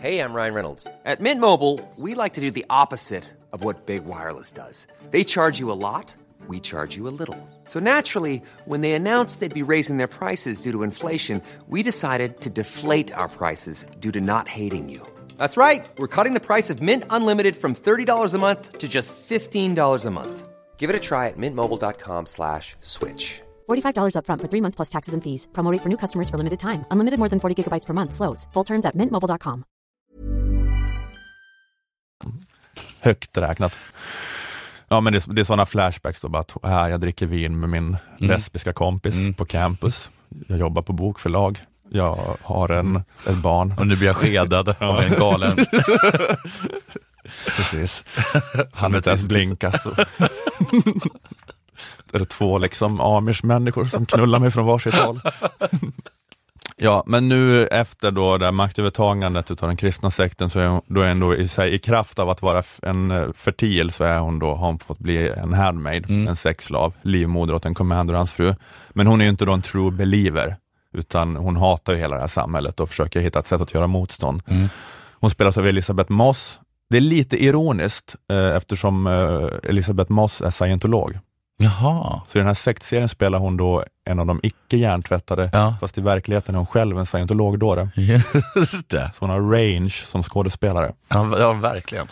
Hey, 0.01 0.19
I'm 0.21 0.35
Ryan 0.35 0.55
Reynolds. 0.55 0.87
At 1.05 1.21
Mint 1.21 1.41
Mobile, 1.41 1.79
we 1.97 2.23
like 2.25 2.35
to 2.35 2.41
do 2.41 2.51
the 2.51 2.65
opposite 2.85 3.25
of 3.53 3.65
what 3.65 3.87
Big 3.87 4.03
Wireless 4.07 4.53
does. 4.53 4.87
They 5.13 5.25
charge 5.25 5.61
you 5.63 5.73
a 5.73 5.79
lot, 5.95 6.15
we 6.49 6.61
charge 6.61 6.99
you 6.99 7.09
a 7.09 7.15
little. 7.19 7.37
So 7.67 7.81
naturally, 7.81 8.43
when 8.67 8.81
they 8.83 8.93
announced 8.93 9.41
they'd 9.41 9.67
be 9.67 9.73
raising 9.73 9.97
their 9.99 10.19
prices 10.19 10.63
due 10.65 10.73
to 10.73 10.83
inflation, 10.85 11.41
we 11.71 11.83
decided 11.83 12.41
to 12.41 12.51
deflate 12.51 13.15
our 13.17 13.29
prices 13.29 13.87
due 14.01 14.13
to 14.13 14.21
not 14.21 14.49
hating 14.49 14.91
you. 14.91 15.14
That's 15.39 15.57
right. 15.57 15.87
We're 15.97 16.15
cutting 16.17 16.35
the 16.35 16.47
price 16.49 16.69
of 16.69 16.83
Mint 16.83 17.05
Unlimited 17.09 17.57
from 17.57 17.75
$30 17.75 18.35
a 18.35 18.39
month 18.39 18.79
to 18.79 18.89
just 18.89 19.15
$15 19.17 20.05
a 20.05 20.11
month. 20.11 20.49
Give 20.77 20.91
it 20.91 20.97
a 20.97 21.01
try 21.01 21.29
at 21.29 21.39
mintmobile.com 21.39 22.27
slash 22.27 22.77
switch. 22.81 23.41
$45 23.71 24.17
upfront 24.17 24.41
for 24.43 24.49
three 24.49 24.61
months 24.61 24.77
plus 24.77 24.91
taxes 24.91 25.15
and 25.15 25.25
fees. 25.25 25.49
Promo 25.53 25.73
rate 25.73 25.83
for 25.83 25.89
new 25.89 25.97
customers 25.97 26.29
for 26.29 26.37
limited 26.37 26.61
time. 26.61 26.85
Unlimited 26.91 27.19
more 27.19 27.31
than 27.31 27.41
40 27.41 27.55
gigabytes 27.63 27.87
per 27.87 27.95
month. 27.95 28.15
Slows. 28.15 28.47
Full 28.53 28.65
terms 28.65 28.85
at 28.85 28.95
mintmobile.com. 28.95 29.65
Högt 33.01 33.37
räknat. 33.37 33.73
Ja 34.89 35.01
men 35.01 35.13
det, 35.13 35.25
det 35.27 35.41
är 35.41 35.45
sådana 35.45 35.67
flashbacks 35.67 36.21
då, 36.21 36.29
bara 36.29 36.41
att 36.41 36.57
här, 36.63 36.89
jag 36.89 37.01
dricker 37.01 37.27
vin 37.27 37.61
med 37.61 37.69
min 37.69 37.87
mm. 37.87 38.31
lesbiska 38.31 38.73
kompis 38.73 39.15
mm. 39.15 39.35
på 39.35 39.45
campus. 39.45 40.11
Jag 40.49 40.59
jobbar 40.59 40.83
på 40.83 40.93
bokförlag. 40.93 41.61
Jag 41.95 42.37
har 42.43 42.69
en, 42.69 43.03
ett 43.27 43.37
barn. 43.37 43.75
Och 43.79 43.87
nu 43.87 43.97
blir 43.97 44.07
jag 44.07 44.17
skedad 44.17 44.75
av 44.79 45.01
en 45.01 45.15
galen. 45.15 45.57
Precis. 47.57 48.05
Han 48.73 48.95
inte 48.95 49.11
ens 49.11 49.23
blinka. 49.23 49.79
Så. 49.79 49.91
är 52.13 52.19
det 52.19 52.25
två 52.25 52.59
liksom 52.59 53.01
amish-människor 53.01 53.85
som 53.85 54.07
knullar 54.07 54.39
mig 54.39 54.51
från 54.51 54.67
varsitt 54.67 54.95
håll. 54.95 55.21
Ja, 56.77 57.05
men 57.07 57.29
nu 57.29 57.67
efter 57.67 58.11
då 58.11 58.39
det 58.39 58.45
här 58.45 58.53
maktövertagandet 58.53 59.51
utav 59.51 59.69
den 59.69 59.77
kristna 59.77 60.11
sekten 60.11 60.51
så 60.51 60.61
är 60.61 60.67
hon 60.67 60.83
då 60.87 61.03
ändå 61.03 61.35
i, 61.35 61.49
sig, 61.49 61.75
i 61.75 61.79
kraft 61.79 62.19
av 62.19 62.31
att 62.31 62.43
vara 62.43 62.63
en 62.83 63.11
eh, 63.11 63.33
fertil 63.33 63.91
så 63.91 64.05
är 64.05 64.19
hon 64.19 64.39
då, 64.39 64.55
har 64.55 64.67
hon 64.67 64.79
fått 64.79 64.99
bli 64.99 65.29
en 65.29 65.55
handmaid, 65.55 66.11
en 66.11 66.37
sexslav, 66.37 66.95
livmoder 67.03 67.55
åt 67.55 67.67
en 67.67 67.75
commander 67.75 68.15
och 68.15 68.19
hans 68.19 68.33
fru. 68.33 68.55
Men 68.91 69.07
hon 69.07 69.21
är 69.21 69.25
ju 69.25 69.31
inte 69.31 69.45
då 69.45 69.53
en 69.53 69.63
true 69.63 69.91
believer, 69.91 70.57
utan 70.95 71.37
hon 71.37 71.57
hatar 71.57 71.93
ju 71.93 71.99
hela 71.99 72.15
det 72.15 72.21
här 72.21 72.29
samhället 72.29 72.81
och 72.81 72.89
försöker 72.89 73.21
hitta 73.21 73.39
ett 73.39 73.47
sätt 73.47 73.61
att 73.61 73.75
göra 73.75 73.87
motstånd. 73.87 74.43
Hon 75.21 75.31
spelas 75.31 75.59
av 75.59 75.67
Elisabeth 75.67 76.13
Moss. 76.13 76.59
Det 76.91 76.97
är 76.97 77.01
lite 77.01 77.45
ironiskt 77.45 78.17
eh, 78.31 78.57
eftersom 78.57 79.07
eh, 79.07 79.71
Elisabeth 79.71 80.13
Moss 80.13 80.41
är 80.41 80.51
scientolog. 80.51 81.19
Jaha. 81.59 82.21
Så 82.29 82.39
i 82.39 82.41
den 82.41 82.47
här 82.47 82.55
sektserien 82.55 83.09
spelar 83.09 83.39
hon 83.39 83.57
då 83.57 83.85
en 84.05 84.19
av 84.19 84.27
de 84.27 84.41
icke 84.43 84.77
hjärntvättade, 84.77 85.51
Ja. 85.53 85.77
fast 85.81 85.99
i 85.99 86.01
verkligheten 86.01 86.55
är 86.55 86.59
hon 86.59 86.67
själv 86.67 86.99
en 86.99 87.07
scientologdåre. 87.07 87.89
Just 87.97 88.89
det. 88.89 89.11
Så 89.15 89.19
hon 89.21 89.31
har 89.31 89.41
range 89.41 89.91
som 90.07 90.23
skådespelare. 90.23 90.93
Ja, 91.09 91.39
ja 91.39 91.53
verkligen. 91.53 92.07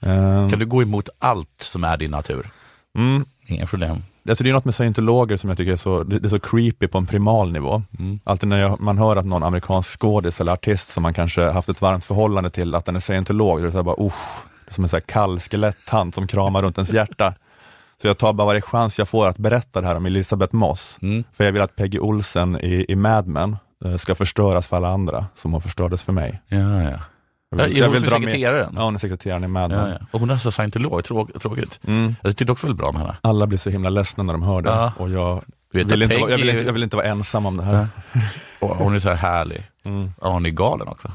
Um, 0.00 0.50
Kan 0.50 0.58
du 0.58 0.66
gå 0.66 0.82
emot 0.82 1.08
allt 1.18 1.48
som 1.62 1.84
är 1.84 1.96
din 1.96 2.10
natur? 2.10 2.50
mm, 2.98 3.24
Inga 3.46 3.66
problem. 3.66 4.02
Alltså 4.28 4.44
det 4.44 4.50
är 4.50 4.54
något 4.54 4.64
med 4.64 4.74
scientologer 4.74 5.36
som 5.36 5.50
jag 5.50 5.58
tycker 5.58 5.72
är 5.72 5.76
så, 5.76 6.02
det 6.02 6.24
är 6.24 6.28
så 6.28 6.38
creepy 6.38 6.86
på 6.86 6.98
en 6.98 7.06
primal 7.06 7.52
nivå. 7.52 7.82
Mm. 7.98 8.20
Alltid 8.24 8.48
när 8.48 8.58
jag, 8.58 8.80
man 8.80 8.98
hör 8.98 9.16
att 9.16 9.26
någon 9.26 9.42
amerikansk 9.42 10.00
skådis 10.00 10.40
eller 10.40 10.52
artist 10.52 10.88
som 10.88 11.02
man 11.02 11.14
kanske 11.14 11.42
haft 11.42 11.68
ett 11.68 11.80
varmt 11.80 12.04
förhållande 12.04 12.50
till, 12.50 12.74
att 12.74 12.84
den 12.84 12.96
är 12.96 13.00
scientolog, 13.00 13.58
då 13.58 13.62
är 13.62 13.66
det 13.66 13.72
så 13.72 13.82
bara 13.82 14.06
usch, 14.06 14.44
som 14.68 14.84
en 14.84 14.88
så 14.88 14.96
här 14.96 15.00
kall 15.00 15.40
skeletthand 15.40 16.14
som 16.14 16.26
kramar 16.26 16.62
runt 16.62 16.78
ens 16.78 16.92
hjärta. 16.92 17.34
Så 18.02 18.06
jag 18.06 18.18
tar 18.18 18.32
bara 18.32 18.46
varje 18.46 18.60
chans 18.60 18.98
jag 18.98 19.08
får 19.08 19.26
att 19.26 19.38
berätta 19.38 19.80
det 19.80 19.86
här 19.86 19.94
om 19.94 20.06
Elisabeth 20.06 20.54
Moss. 20.54 20.98
Mm. 21.02 21.24
För 21.32 21.44
jag 21.44 21.52
vill 21.52 21.62
att 21.62 21.76
Peggy 21.76 21.98
Olsen 21.98 22.56
i, 22.60 22.84
i 22.88 22.96
Mad 22.96 23.26
Men 23.26 23.56
eh, 23.84 23.96
ska 23.96 24.14
förstöras 24.14 24.66
för 24.66 24.76
alla 24.76 24.88
andra, 24.88 25.26
som 25.34 25.52
hon 25.52 25.60
förstördes 25.60 26.02
för 26.02 26.12
mig. 26.12 26.42
Ja, 26.48 26.82
ja. 26.82 26.98
Jag 27.50 27.72
Ja, 27.72 27.84
är 27.84 27.88
hon 27.88 27.98
som 28.00 28.08
dra 28.08 28.18
med- 28.18 28.28
sekreteraren? 28.28 28.74
Ja, 28.76 28.82
hon 28.84 28.94
är 28.94 28.98
sekreteraren 28.98 29.44
i 29.44 29.48
Mad 29.48 29.70
Men. 29.70 29.78
Ja, 29.90 29.96
ja. 30.00 30.06
Och 30.10 30.20
hon 30.20 30.30
är 30.30 30.34
alltså 30.34 30.50
scientolog, 30.52 31.04
Trå- 31.04 31.38
tråkigt. 31.38 31.80
Mm. 31.86 32.16
Jag 32.22 32.36
tyckte 32.36 32.52
också 32.52 32.66
väldigt 32.66 32.78
bra 32.80 32.88
om 32.88 32.96
henne. 32.96 33.16
Alla 33.20 33.46
blir 33.46 33.58
så 33.58 33.70
himla 33.70 33.90
ledsna 33.90 34.22
när 34.22 34.32
de 34.32 34.42
hör 34.42 34.62
det 34.62 34.68
Ja. 34.68 34.92
och 34.98 35.10
jag 35.10 35.42
vill, 35.72 36.02
inte, 36.02 36.14
jag, 36.14 36.26
vill 36.38 36.48
inte, 36.48 36.64
jag 36.64 36.72
vill 36.72 36.82
inte 36.82 36.96
vara 36.96 37.06
ensam 37.06 37.46
om 37.46 37.56
det 37.56 37.64
här. 37.64 37.88
Och 38.60 38.76
hon 38.76 38.94
är 38.94 38.98
så 39.00 39.08
här 39.08 39.16
härlig. 39.16 39.70
Mm. 39.84 40.10
Ja, 40.20 40.28
hon 40.28 40.46
är 40.46 40.50
galen 40.50 40.88
också. 40.88 41.12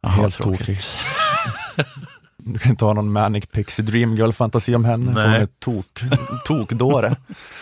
Jaha, 0.00 0.12
Helt 0.12 0.34
tråkigt. 0.34 0.58
tokig. 0.66 0.78
Du 2.48 2.58
kan 2.58 2.70
inte 2.70 2.84
ha 2.84 2.92
någon 2.92 3.12
manic 3.12 3.46
pixie 3.46 3.84
dream 3.84 4.16
girl 4.16 4.30
fantasi 4.32 4.74
om 4.74 4.84
henne, 4.84 5.14
för 5.14 5.22
hon 5.22 5.30
Nej. 5.32 5.40
är 5.42 5.46
tok, 5.46 5.86
tokdåre. 6.46 7.16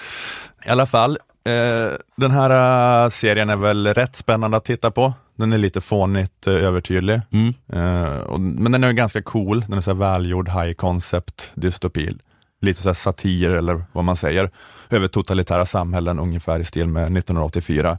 I 0.67 0.69
alla 0.69 0.87
fall, 0.87 1.19
eh, 1.45 1.93
den 2.17 2.31
här 2.31 3.05
eh, 3.05 3.09
serien 3.11 3.51
är 3.51 3.57
väl 3.57 3.87
rätt 3.95 4.17
spännande 4.17 4.57
att 4.57 4.65
titta 4.65 4.91
på. 4.91 5.13
Den 5.37 5.53
är 5.53 5.59
lite 5.59 5.81
fånigt 5.81 6.47
eh, 6.47 6.53
övertydlig, 6.55 7.21
Mm. 7.33 7.55
eh, 7.73 8.19
och, 8.19 8.41
men 8.41 8.73
den 8.73 8.85
är 8.85 8.93
ganska 8.93 9.23
cool. 9.23 9.61
Den 9.69 9.79
är 9.79 9.83
så 9.83 9.95
välgjord, 9.95 10.49
high 10.49 10.73
concept 10.73 11.51
dystopi. 11.55 12.15
Lite 12.61 12.83
så 12.83 12.95
satir 12.95 13.51
eller 13.51 13.85
vad 13.93 14.05
man 14.05 14.17
säger, 14.17 14.51
över 14.91 15.07
totalitära 15.09 15.67
samhällen 15.67 16.19
ungefär 16.19 16.61
i 16.61 16.65
stil 16.65 16.89
med 16.89 17.03
1984. 17.03 17.99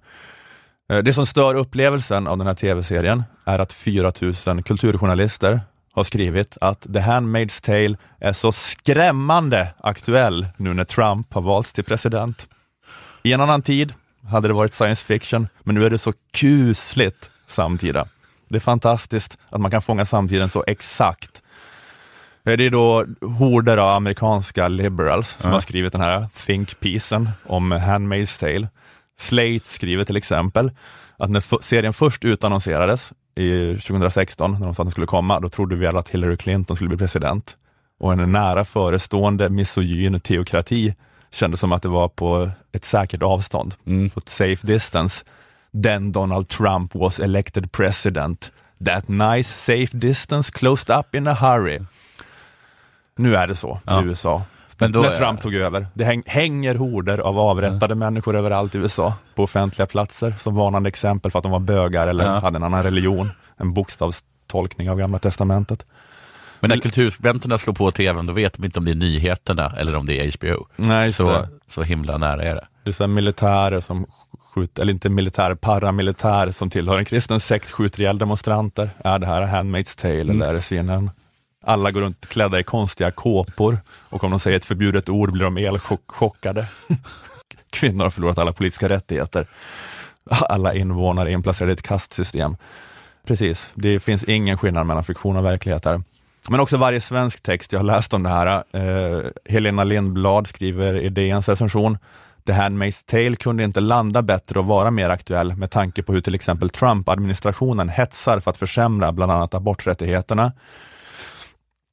Eh, 0.92 0.98
Det 0.98 1.14
som 1.14 1.26
stör 1.26 1.56
upplevelsen 1.56 2.28
av 2.28 2.38
den 2.38 2.48
här 2.48 2.54
tv-serien 2.54 3.24
är 3.46 3.60
att 3.60 3.74
4000 3.74 4.64
kulturjournalister 4.64 5.62
har 5.94 6.04
skrivit 6.04 6.58
att 6.62 6.82
The 6.82 7.00
Handmaid's 7.00 7.66
Tale 7.66 7.98
är 8.20 8.34
så 8.34 8.52
skrämmande 8.52 9.68
aktuell 9.78 10.48
nu 10.58 10.74
när 10.74 10.84
Trump 10.84 11.34
har 11.34 11.42
valts 11.42 11.74
till 11.74 11.84
president. 11.84 12.48
I 13.26 13.34
en 13.34 13.42
annan 13.42 13.62
tid 13.62 13.94
hade 14.30 14.48
det 14.48 14.54
varit 14.54 14.74
science 14.74 15.06
fiction, 15.06 15.48
men 15.64 15.76
nu 15.76 15.86
är 15.86 15.90
det 15.90 15.98
så 15.98 16.14
kusligt 16.34 17.30
samtida. 17.48 18.08
Det 18.48 18.56
är 18.56 18.60
fantastiskt 18.60 19.38
att 19.50 19.62
man 19.62 19.72
kan 19.72 19.82
fånga 19.82 20.06
samtiden 20.06 20.50
så 20.50 20.64
exakt. 20.68 21.42
Det 22.44 22.52
är 22.54 22.70
då 22.70 23.06
horder 23.22 23.78
av 23.78 23.90
amerikanska 23.90 24.68
liberals 24.68 25.36
som 25.40 25.52
har 25.52 25.60
skrivit 25.60 25.92
den 25.92 26.02
här 26.02 26.28
think-piecen 26.46 27.30
om 27.46 27.74
Handmaid's 27.74 28.40
Tale. 28.40 28.68
Slate 29.20 29.68
skriver 29.68 30.04
till 30.04 30.18
exempel 30.18 30.72
att 31.18 31.30
när 31.30 31.62
serien 31.62 31.94
först 31.94 32.26
utannonserades 32.26 33.14
i 33.36 33.76
2016, 33.76 34.52
när 34.52 34.66
de 34.66 34.76
sa 34.76 34.84
att 34.84 34.88
den 34.88 34.92
skulle 34.92 35.08
komma, 35.08 35.40
då 35.40 35.50
trodde 35.50 35.76
vi 35.76 35.88
alla 35.88 36.00
att 36.00 36.10
Hillary 36.10 36.38
Clinton 36.38 36.76
skulle 36.76 36.88
bli 36.88 36.98
president. 36.98 37.58
Och 38.00 38.14
en 38.14 38.32
nära 38.32 38.66
förestående 38.66 39.50
misogyn 39.50 40.20
teokrati 40.20 40.96
kändes 41.36 41.60
som 41.60 41.72
att 41.72 41.82
det 41.82 41.88
var 41.90 42.08
på 42.08 42.50
ett 42.72 42.86
säkert 42.86 43.24
avstånd, 43.24 43.74
på 44.14 44.20
ett 44.20 44.30
safe 44.30 44.68
distance. 44.68 45.24
Then 45.84 46.12
Donald 46.12 46.48
Trump 46.48 46.96
was 46.96 47.20
elected 47.20 47.72
president. 47.72 48.52
That 48.86 49.08
nice 49.08 49.52
safe 49.54 49.98
distance 49.98 50.52
closed 50.52 50.98
up 51.00 51.16
in 51.16 51.28
a 51.28 51.34
hurry. 51.34 51.80
Nu 53.18 53.36
är 53.36 53.48
det 53.48 53.56
så 53.56 53.80
Ja. 53.86 54.02
i 54.02 54.06
USA. 54.06 54.44
Men 54.78 54.92
då 54.92 55.00
när 55.00 55.10
är- 55.10 55.16
Trump 55.16 55.42
tog 55.42 55.56
över. 55.56 55.88
Det 55.94 56.04
häng, 56.04 56.24
hänger 56.26 56.76
horder 56.76 57.18
av 57.18 57.40
avrättade 57.40 57.96
människor 57.96 58.36
överallt 58.36 58.76
i 58.76 58.78
USA, 58.78 59.14
på 59.36 59.44
offentliga 59.44 59.86
platser, 59.86 60.36
som 60.40 60.56
varnande 60.56 60.88
exempel 60.88 61.32
för 61.32 61.40
att 61.40 61.44
de 61.44 61.52
var 61.52 61.60
bögar 61.60 62.08
eller 62.08 62.26
Ja. 62.26 62.40
hade 62.40 62.58
en 62.58 62.64
annan 62.64 62.84
religion, 62.84 63.30
en 63.58 63.74
bokstavstolkning 63.74 64.90
av 64.90 64.98
Gamla 64.98 65.20
Testamentet. 65.20 65.86
Men 66.68 66.78
när 66.78 66.82
kulturskribenterna 66.84 67.58
slår 67.58 67.74
på 67.74 67.92
tvn, 67.92 68.26
då 68.26 68.34
vet 68.34 68.54
de 68.54 68.66
inte 68.66 68.80
om 68.80 68.86
det 68.86 68.92
är 68.92 68.96
nyheterna 68.96 69.74
eller 69.78 69.96
om 69.96 70.06
det 70.06 70.20
är 70.20 70.32
HBO. 70.38 70.68
Nej, 70.76 71.14
Så, 71.14 71.26
så, 71.26 71.48
så 71.68 71.84
himla 71.84 72.18
nära 72.18 72.44
är 72.44 72.56
det. 72.56 72.68
det 72.84 72.90
är 72.90 72.94
så 72.94 73.08
militärer 73.08 73.80
som 73.80 74.06
skjuter, 74.54 74.82
eller 74.82 74.94
inte 74.94 75.10
militär, 75.10 75.56
paramilitär 75.56 76.50
som 76.50 76.70
tillhör 76.70 76.98
en 77.00 77.06
kristen 77.06 77.40
sekt 77.40 77.72
skjuter 77.72 78.02
ihjäl 78.02 78.18
demonstranter. 78.18 78.90
Är 79.04 79.20
det 79.20 79.28
här 79.28 79.42
Handmaid's 79.42 80.02
Tale 80.02 80.20
eller 80.20 80.48
är 80.48 80.54
det 80.54 80.62
CNN? 80.62 81.10
Alla 81.68 81.92
går 81.92 82.02
runt 82.02 82.26
klädda 82.28 82.60
i 82.60 82.64
konstiga 82.64 83.12
kåpor 83.12 83.80
och 84.10 84.24
om 84.24 84.32
de 84.32 84.40
säger 84.40 84.58
ett 84.58 84.66
förbjudet 84.66 85.10
ord 85.10 85.32
blir 85.32 85.44
de 85.44 85.58
elchockade. 85.58 86.68
Kvinnor 87.72 88.04
har 88.04 88.12
förlorat 88.12 88.38
alla 88.38 88.54
politiska 88.54 88.90
rättigheter. 88.90 89.48
Alla 90.30 90.74
invånare 90.74 91.30
är 91.30 91.34
inplacerade 91.34 91.72
i 91.72 91.74
ett 91.74 91.82
kastsystem. 91.82 92.58
Precis, 93.28 93.70
det 93.74 94.00
finns 94.00 94.24
ingen 94.24 94.58
skillnad 94.58 94.86
mellan 94.86 95.04
fiktion 95.04 95.36
och 95.38 95.46
verklighet 95.46 95.86
här. 95.86 96.02
Men 96.50 96.60
också 96.60 96.78
varje 96.78 97.02
svensk 97.02 97.44
text, 97.44 97.72
jag 97.72 97.80
har 97.80 97.86
läst 97.86 98.14
om 98.14 98.24
det 98.24 98.30
här. 98.30 98.64
Eh, 98.72 99.24
Helena 99.46 99.84
Lindblad 99.84 100.48
skriver 100.48 100.96
i 100.96 101.10
DNs 101.10 101.50
recension, 101.50 101.98
The 102.46 102.54
Handmaid's 102.54 103.04
Tale 103.06 103.36
kunde 103.36 103.64
inte 103.64 103.80
landa 103.80 104.22
bättre 104.22 104.60
och 104.60 104.66
vara 104.66 104.92
mer 104.92 105.10
aktuell 105.10 105.56
med 105.56 105.72
tanke 105.72 106.04
på 106.04 106.14
hur 106.14 106.22
till 106.22 106.36
exempel 106.36 106.70
Trump-administrationen 106.70 107.90
hetsar 107.90 108.40
för 108.40 108.52
att 108.52 108.58
försämra 108.58 109.12
bland 109.12 109.32
annat 109.32 109.54
aborträttigheterna. 109.54 110.52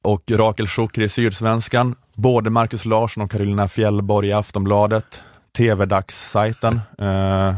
Och 0.03 0.31
Rakel 0.31 0.67
Schukri 0.67 1.03
i 1.03 1.09
Sydsvenskan, 1.09 1.95
både 2.13 2.49
Markus 2.49 2.85
Larsson 2.85 3.23
och 3.23 3.31
Karolina 3.31 3.67
Fjällborg 3.67 4.27
i 4.27 4.33
Aftonbladet, 4.33 5.23
TV-dagssajten, 5.57 6.81
eh, 6.97 7.55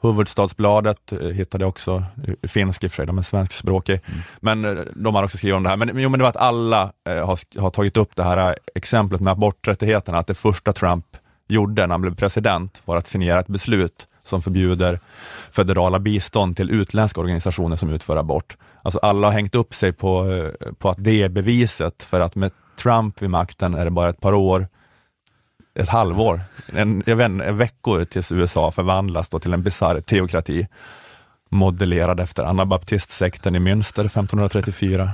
Huvudstadsbladet 0.00 1.12
eh, 1.12 1.18
hittade 1.18 1.64
jag 1.64 1.68
också, 1.68 2.04
eh, 2.26 2.48
finsk 2.48 2.84
i 2.84 2.86
och 2.86 2.90
för 2.90 2.96
sig, 2.96 3.06
de 3.06 3.18
är 3.18 3.22
svenskspråkig. 3.22 4.00
Men 4.40 4.64
eh, 4.64 4.84
de 4.94 5.14
har 5.14 5.24
också 5.24 5.36
skrivit 5.36 5.56
om 5.56 5.62
det 5.62 5.68
här. 5.68 5.76
Men, 5.76 5.90
jo, 5.94 6.08
men 6.08 6.18
det 6.18 6.22
var 6.22 6.30
att 6.30 6.36
alla 6.36 6.92
eh, 7.08 7.26
har, 7.26 7.60
har 7.60 7.70
tagit 7.70 7.96
upp 7.96 8.16
det 8.16 8.22
här 8.22 8.56
exemplet 8.74 9.20
med 9.20 9.30
aborträttigheterna, 9.30 10.18
att 10.18 10.26
det 10.26 10.34
första 10.34 10.72
Trump 10.72 11.06
gjorde 11.48 11.86
när 11.86 11.94
han 11.94 12.00
blev 12.00 12.14
president 12.14 12.82
var 12.84 12.96
att 12.96 13.06
signera 13.06 13.40
ett 13.40 13.46
beslut 13.46 14.08
som 14.22 14.42
förbjuder 14.42 14.98
federala 15.50 15.98
bistånd 15.98 16.56
till 16.56 16.70
utländska 16.70 17.20
organisationer 17.20 17.76
som 17.76 17.90
utför 17.90 18.16
abort. 18.16 18.56
Alltså 18.82 18.98
alla 18.98 19.26
har 19.26 19.32
hängt 19.32 19.54
upp 19.54 19.74
sig 19.74 19.92
på, 19.92 20.26
på 20.78 20.88
att 20.88 20.96
det 21.00 21.22
är 21.22 21.28
beviset 21.28 22.02
för 22.02 22.20
att 22.20 22.34
med 22.34 22.52
Trump 22.82 23.22
vid 23.22 23.30
makten 23.30 23.74
är 23.74 23.84
det 23.84 23.90
bara 23.90 24.08
ett 24.08 24.20
par 24.20 24.34
år, 24.34 24.68
ett 25.78 25.88
halvår, 25.88 26.40
en, 26.72 27.02
jag 27.06 27.16
vet, 27.16 27.28
inte, 27.30 27.52
veckor 27.52 28.04
tills 28.04 28.32
USA 28.32 28.70
förvandlas 28.70 29.28
till 29.28 29.52
en 29.52 29.62
bisarr 29.62 30.00
teokrati 30.00 30.66
modellerad 31.50 32.20
efter 32.20 32.44
anabaptistsekten 32.44 33.54
i 33.54 33.58
Münster 33.58 34.04
1534. 34.06 35.10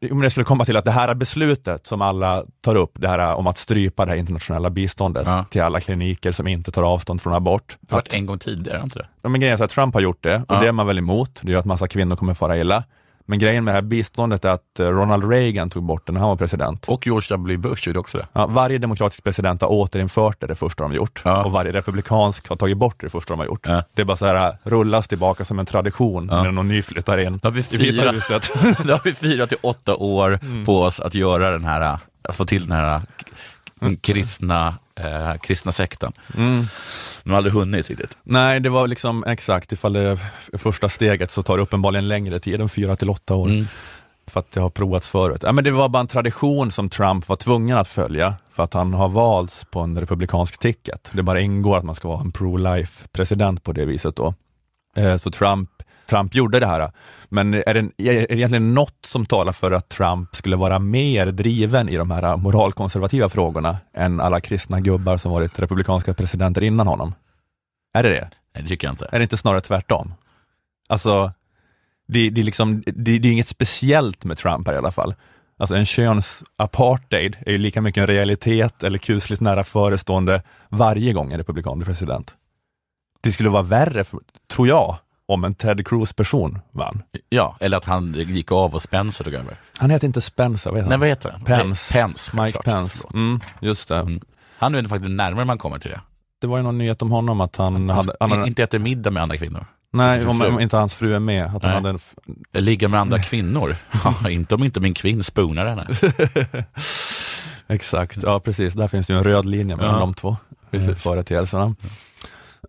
men 0.00 0.20
jag 0.22 0.32
skulle 0.32 0.44
komma 0.44 0.64
till 0.64 0.76
att 0.76 0.84
det 0.84 0.90
här 0.90 1.14
beslutet 1.14 1.86
som 1.86 2.02
alla 2.02 2.44
tar 2.60 2.74
upp, 2.74 2.92
det 2.94 3.08
här 3.08 3.34
om 3.34 3.46
att 3.46 3.58
strypa 3.58 4.06
det 4.06 4.18
internationella 4.18 4.70
biståndet 4.70 5.26
Ja. 5.26 5.44
till 5.50 5.62
alla 5.62 5.80
kliniker 5.80 6.32
som 6.32 6.46
inte 6.46 6.70
tar 6.70 6.82
avstånd 6.82 7.22
från 7.22 7.34
abort. 7.34 7.76
Det 7.80 7.94
har 7.94 7.98
varit 7.98 8.14
en 8.14 8.26
gång 8.26 8.38
tidigare, 8.38 8.80
inte 8.84 8.98
det? 8.98 9.06
ja, 9.22 9.28
men 9.28 9.40
grejen 9.40 9.60
är 9.60 9.64
att 9.64 9.70
Trump 9.70 9.94
har 9.94 10.00
gjort 10.00 10.22
det 10.22 10.36
och 10.36 10.54
Ja. 10.54 10.60
det 10.60 10.68
är 10.68 10.72
man 10.72 10.86
väl 10.86 10.98
emot. 10.98 11.40
Det 11.42 11.52
gör 11.52 11.58
att 11.58 11.64
massa 11.64 11.88
kvinnor 11.88 12.16
kommer 12.16 12.34
fara 12.34 12.58
illa. 12.58 12.84
Men 13.30 13.38
grejen 13.38 13.64
med 13.64 13.74
det 13.74 13.76
här 13.76 13.82
biståndet 13.82 14.44
är 14.44 14.48
att 14.48 14.80
eh, 14.80 14.86
Ronald 14.86 15.30
Reagan 15.30 15.70
tog 15.70 15.82
bort 15.82 16.06
det 16.06 16.12
när 16.12 16.20
han 16.20 16.28
var 16.28 16.36
president. 16.36 16.84
Och 16.88 17.06
George 17.06 17.26
W. 17.36 17.56
Bush 17.56 17.86
gjorde 17.88 17.98
också 17.98 18.18
det. 18.18 18.26
Ja, 18.32 18.46
varje 18.46 18.78
demokratisk 18.78 19.24
president 19.24 19.62
har 19.62 19.68
återinfört 19.68 20.40
det, 20.40 20.46
det 20.46 20.54
första 20.54 20.82
de 20.82 20.92
gjort. 20.92 21.22
Ja. 21.24 21.44
Och 21.44 21.52
varje 21.52 21.72
republikansk 21.72 22.48
har 22.48 22.56
tagit 22.56 22.76
bort 22.76 22.94
det, 23.00 23.08
första 23.10 23.32
de 23.34 23.38
har 23.38 23.46
gjort. 23.46 23.66
Ja. 23.68 23.82
Det 23.94 24.02
är 24.02 24.06
bara 24.06 24.16
så 24.16 24.26
här, 24.26 24.56
rullas 24.62 25.08
tillbaka 25.08 25.44
som 25.44 25.58
en 25.58 25.66
tradition 25.66 26.28
Ja. 26.30 26.42
när 26.42 26.50
någon 26.52 26.68
ny 26.68 26.82
flyttar 26.82 27.18
in 27.18 27.38
Då 27.42 27.48
har 27.48 27.52
vi 27.52 27.60
i 27.60 27.76
Vita 27.76 28.02
fyra, 28.02 28.10
huset. 28.12 28.50
då 28.84 28.92
har 28.92 29.00
vi 29.04 29.14
fyra 29.14 29.46
till 29.46 29.58
åtta 29.60 29.94
år 29.96 30.64
på 30.64 30.82
oss 30.82 31.00
att 31.00 31.14
göra 31.14 31.50
den 31.50 31.64
här, 31.64 31.98
att 32.28 32.36
få 32.36 32.44
till 32.44 32.62
den 32.68 32.72
här 32.72 33.02
k- 33.80 33.96
kristna, 34.00 34.74
eh, 35.00 35.34
kristna 35.42 35.72
sekten. 35.72 36.12
De 37.24 37.30
har 37.30 37.36
aldrig 37.36 37.52
hunnit 37.54 37.88
riktigt. 37.88 38.16
Nej, 38.22 38.60
det 38.60 38.68
var 38.70 38.86
liksom 38.86 39.24
exakt, 39.24 39.72
ifall 39.72 39.92
det 39.92 40.00
är 40.00 40.18
första 40.58 40.88
steget 40.88 41.30
så 41.30 41.42
tar 41.42 41.56
det 41.56 41.62
uppenbarligen 41.62 42.08
längre 42.08 42.38
tid 42.38 42.60
än 42.60 42.68
fyra 42.68 42.96
till 42.96 43.10
åtta 43.10 43.34
år. 43.34 43.66
För 44.26 44.40
att 44.40 44.52
det 44.52 44.60
har 44.60 44.70
provats 44.70 45.08
förut. 45.08 45.40
Ja, 45.42 45.52
men 45.52 45.64
det 45.64 45.70
var 45.70 45.88
bara 45.88 46.00
en 46.00 46.06
tradition 46.06 46.70
som 46.70 46.90
Trump 46.90 47.28
var 47.28 47.36
tvungen 47.36 47.78
att 47.78 47.88
följa 47.88 48.34
för 48.52 48.62
att 48.62 48.74
han 48.74 48.94
har 48.94 49.08
valts 49.08 49.64
på 49.70 49.80
en 49.80 50.00
republikansk 50.00 50.58
ticket. 50.58 51.10
Det 51.12 51.22
bara 51.22 51.40
ingår 51.40 51.76
att 51.78 51.84
man 51.84 51.94
ska 51.94 52.08
vara 52.08 52.20
en 52.20 52.32
pro-life 52.32 53.06
president 53.12 53.64
på 53.64 53.72
det 53.72 53.84
viset 53.84 54.16
då. 54.16 54.34
Eh, 54.96 55.16
Så 55.16 55.30
Trump, 55.30 55.70
Trump 56.08 56.34
gjorde 56.34 56.60
det 56.60 56.66
här. 56.66 56.92
Men 57.28 57.54
är 57.54 57.74
det, 57.74 57.80
är 57.80 58.12
det 58.12 58.32
egentligen 58.34 58.74
något 58.74 58.98
som 59.06 59.26
talar 59.26 59.52
för 59.52 59.72
att 59.72 59.88
Trump 59.88 60.36
skulle 60.36 60.56
vara 60.56 60.78
mer 60.78 61.26
driven 61.26 61.88
i 61.88 61.96
de 61.96 62.10
här 62.10 62.36
moralkonservativa 62.36 63.28
frågorna 63.28 63.76
än 63.94 64.20
alla 64.20 64.40
kristna 64.40 64.80
gubbar 64.80 65.16
som 65.16 65.32
varit 65.32 65.60
republikanska 65.60 66.14
presidenter 66.14 66.62
innan 66.62 66.86
honom? 66.86 67.14
Är 67.94 68.02
det 68.02 68.08
det? 68.08 68.30
Nej, 68.54 68.62
det 68.62 68.68
tycker 68.68 68.86
jag 68.86 68.92
inte. 68.92 69.08
Är 69.12 69.18
det 69.18 69.22
inte 69.22 69.36
snarare 69.36 69.60
tvärtom? 69.60 70.14
Alltså, 70.88 71.32
det, 72.08 72.30
det, 72.30 72.40
är 72.40 72.44
liksom, 72.44 72.82
det, 72.86 73.18
det 73.18 73.28
är 73.28 73.32
inget 73.32 73.48
speciellt 73.48 74.24
med 74.24 74.38
Trump 74.38 74.66
här 74.66 74.74
i 74.74 74.78
alla 74.78 74.92
fall. 74.92 75.14
Alltså 75.58 75.74
en 75.74 75.86
könsapartheid 75.86 77.36
är 77.46 77.52
ju 77.52 77.58
lika 77.58 77.80
mycket 77.80 78.00
en 78.00 78.06
realitet 78.06 78.84
eller 78.84 78.98
kusligt 78.98 79.42
nära 79.42 79.64
förestående 79.64 80.42
varje 80.68 81.12
gång 81.12 81.32
en 81.32 81.38
republikan 81.38 81.78
blir 81.78 81.86
president. 81.86 82.34
Det 83.20 83.32
skulle 83.32 83.48
vara 83.48 83.62
värre, 83.62 84.04
för, 84.04 84.20
tror 84.50 84.68
jag, 84.68 84.96
om 85.28 85.44
en 85.44 85.54
Ted 85.54 85.86
Cruz-person 85.86 86.58
vann. 86.72 87.02
Ja, 87.28 87.56
eller 87.60 87.76
att 87.76 87.84
han 87.84 88.12
gick 88.12 88.52
av 88.52 88.74
och 88.74 88.82
Spencer 88.82 89.24
tog 89.24 89.34
över. 89.34 89.60
Han 89.78 89.90
heter 89.90 90.06
inte 90.06 90.20
Spencer, 90.20 90.70
vad 90.70 90.78
heter 90.78 90.88
Nej, 90.88 90.92
han? 90.92 91.00
vad 91.00 91.08
heter 91.08 91.30
han? 91.30 91.44
Pence. 91.44 91.92
Pence, 91.92 92.36
Mike 92.36 92.52
klart. 92.52 92.64
Pence. 92.64 93.04
Mm, 93.14 93.40
just 93.60 93.88
det. 93.88 93.96
Mm. 93.96 94.20
Han 94.58 94.74
är 94.74 94.82
faktiskt 94.82 95.10
närmare 95.10 95.44
man 95.44 95.58
kommer 95.58 95.78
till 95.78 95.90
det. 95.90 96.00
Det 96.40 96.46
var 96.46 96.56
ju 96.56 96.62
någon 96.62 96.78
nyhet 96.78 97.02
om 97.02 97.10
honom 97.10 97.40
att 97.40 97.56
han 97.56 97.88
hade, 97.88 98.12
han 98.20 98.30
hade 98.30 98.46
Inte 98.46 98.62
äter 98.62 98.78
middag 98.78 99.10
med 99.10 99.22
andra 99.22 99.36
kvinnor. 99.36 99.66
nej, 99.92 100.18
sin 100.20 100.28
om, 100.28 100.40
om 100.42 100.60
inte 100.60 100.76
hans 100.76 100.94
fru 100.94 101.14
är 101.14 101.20
med, 101.20 101.44
att 101.44 101.50
han 101.52 101.60
Nej. 101.62 101.72
hade 101.74 101.88
en, 101.88 101.96
f- 101.96 102.14
Ligga 102.52 102.88
med 102.88 103.00
andra 103.00 103.18
kvinnor. 103.18 103.76
Ja, 104.22 104.30
inte 104.30 104.54
om 104.54 104.64
inte 104.64 104.80
min 104.80 104.94
kvinn 104.94 105.22
spoonar 105.22 105.66
henne. 105.66 105.86
Exakt, 107.68 108.18
ja 108.22 108.40
precis. 108.40 108.74
Där 108.74 108.88
finns 108.88 109.06
det 109.06 109.12
ju 109.12 109.16
en 109.18 109.24
röd 109.24 109.44
linje 109.46 109.76
mellan 109.76 109.94
Ja. 109.94 110.00
de 110.00 110.14
två 110.14 110.36
företeelserna. 110.96 111.74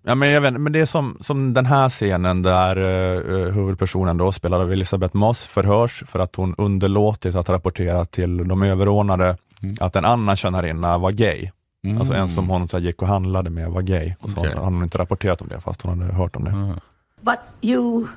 Ja, 0.04 0.16
men, 0.16 0.30
jag 0.30 0.42
vet, 0.42 0.54
men 0.54 0.74
det 0.74 0.80
är 0.80 0.86
som, 0.86 1.18
som 1.22 1.54
den 1.54 1.66
här 1.66 1.90
scenen 1.90 2.42
där 2.42 2.78
uh, 2.78 3.52
huvudpersonen 3.52 4.18
då, 4.18 4.32
spelad 4.32 4.62
av 4.62 4.72
Elisabeth 4.72 5.16
Moss, 5.16 5.46
förhörs 5.46 6.04
för 6.08 6.20
att 6.20 6.36
hon 6.36 6.56
underlåtit 6.58 7.36
att 7.36 7.50
rapportera 7.50 8.06
till 8.06 8.48
de 8.48 8.64
överordnade 8.64 9.38
att 9.80 9.96
en 9.96 10.06
annan 10.06 10.36
tjänarinna 10.36 10.98
var 10.98 11.12
gay. 11.12 11.52
Alltså 12.00 12.14
en 12.14 12.30
som 12.30 12.50
hon 12.50 12.68
så 12.68 12.78
här, 12.78 12.84
gick 12.84 13.02
och 13.02 13.08
handlade 13.08 13.50
med 13.50 13.70
var 13.70 13.82
gay. 13.82 14.14
Och 14.20 14.30
så 14.30 14.40
Okej. 14.40 14.52
hade 14.52 14.62
hon 14.62 14.84
inte 14.84 14.98
rapporterat 14.98 15.42
om 15.42 15.48
det 15.48 15.62
fast 15.62 15.82
hon 15.82 16.02
hade 16.02 16.14
hört 16.14 16.36
om 16.36 16.44
det. 16.44 16.80
But 17.22 17.40
you 17.62 18.08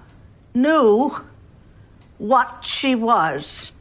knew 0.52 1.10
what 2.18 2.64
she 2.64 2.96
was. 2.96 3.72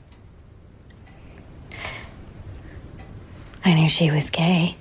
I 3.64 3.74
knew 3.74 3.89
she 3.89 4.12
was 4.12 4.30
gay. 4.30 4.76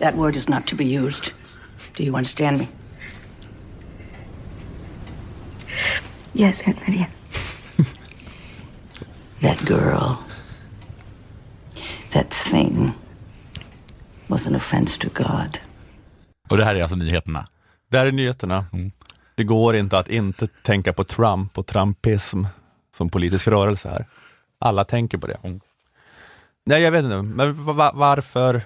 That 0.00 0.14
word 0.14 0.36
is 0.36 0.48
not 0.48 0.66
to 0.66 0.76
be 0.76 0.84
used. 0.84 1.32
Do 1.96 2.02
you 2.04 2.16
understand 2.16 2.58
me? 2.58 2.68
Yes, 6.34 6.62
Aunt 6.66 6.78
Lydia. 6.88 7.06
That 9.40 9.64
girl, 9.64 10.16
that 12.12 12.30
thing, 12.30 12.92
was 14.28 14.46
an 14.46 14.54
offense 14.54 14.98
to 15.00 15.08
God. 15.14 15.58
Och 16.50 16.56
det 16.56 16.64
här 16.64 16.74
är 16.74 16.82
alltså 16.82 16.96
nyheterna. 16.96 17.46
Där 17.88 18.06
är 18.06 18.12
nyheterna. 18.12 18.64
Det 19.34 19.44
går 19.44 19.76
inte 19.76 19.98
att 19.98 20.08
inte 20.08 20.46
tänka 20.46 20.92
på 20.92 21.04
Trump 21.04 21.58
och 21.58 21.66
trumpism 21.66 22.44
som 22.96 23.10
politisk 23.10 23.48
rörelse 23.48 23.88
här. 23.88 24.06
Alla 24.58 24.84
tänker 24.84 25.18
på 25.18 25.26
det. 25.26 25.60
Nej, 26.66 26.82
jag 26.82 26.90
vet 26.92 27.04
inte, 27.04 27.22
men 27.22 27.64
va- 27.64 27.92
varför, 27.94 28.62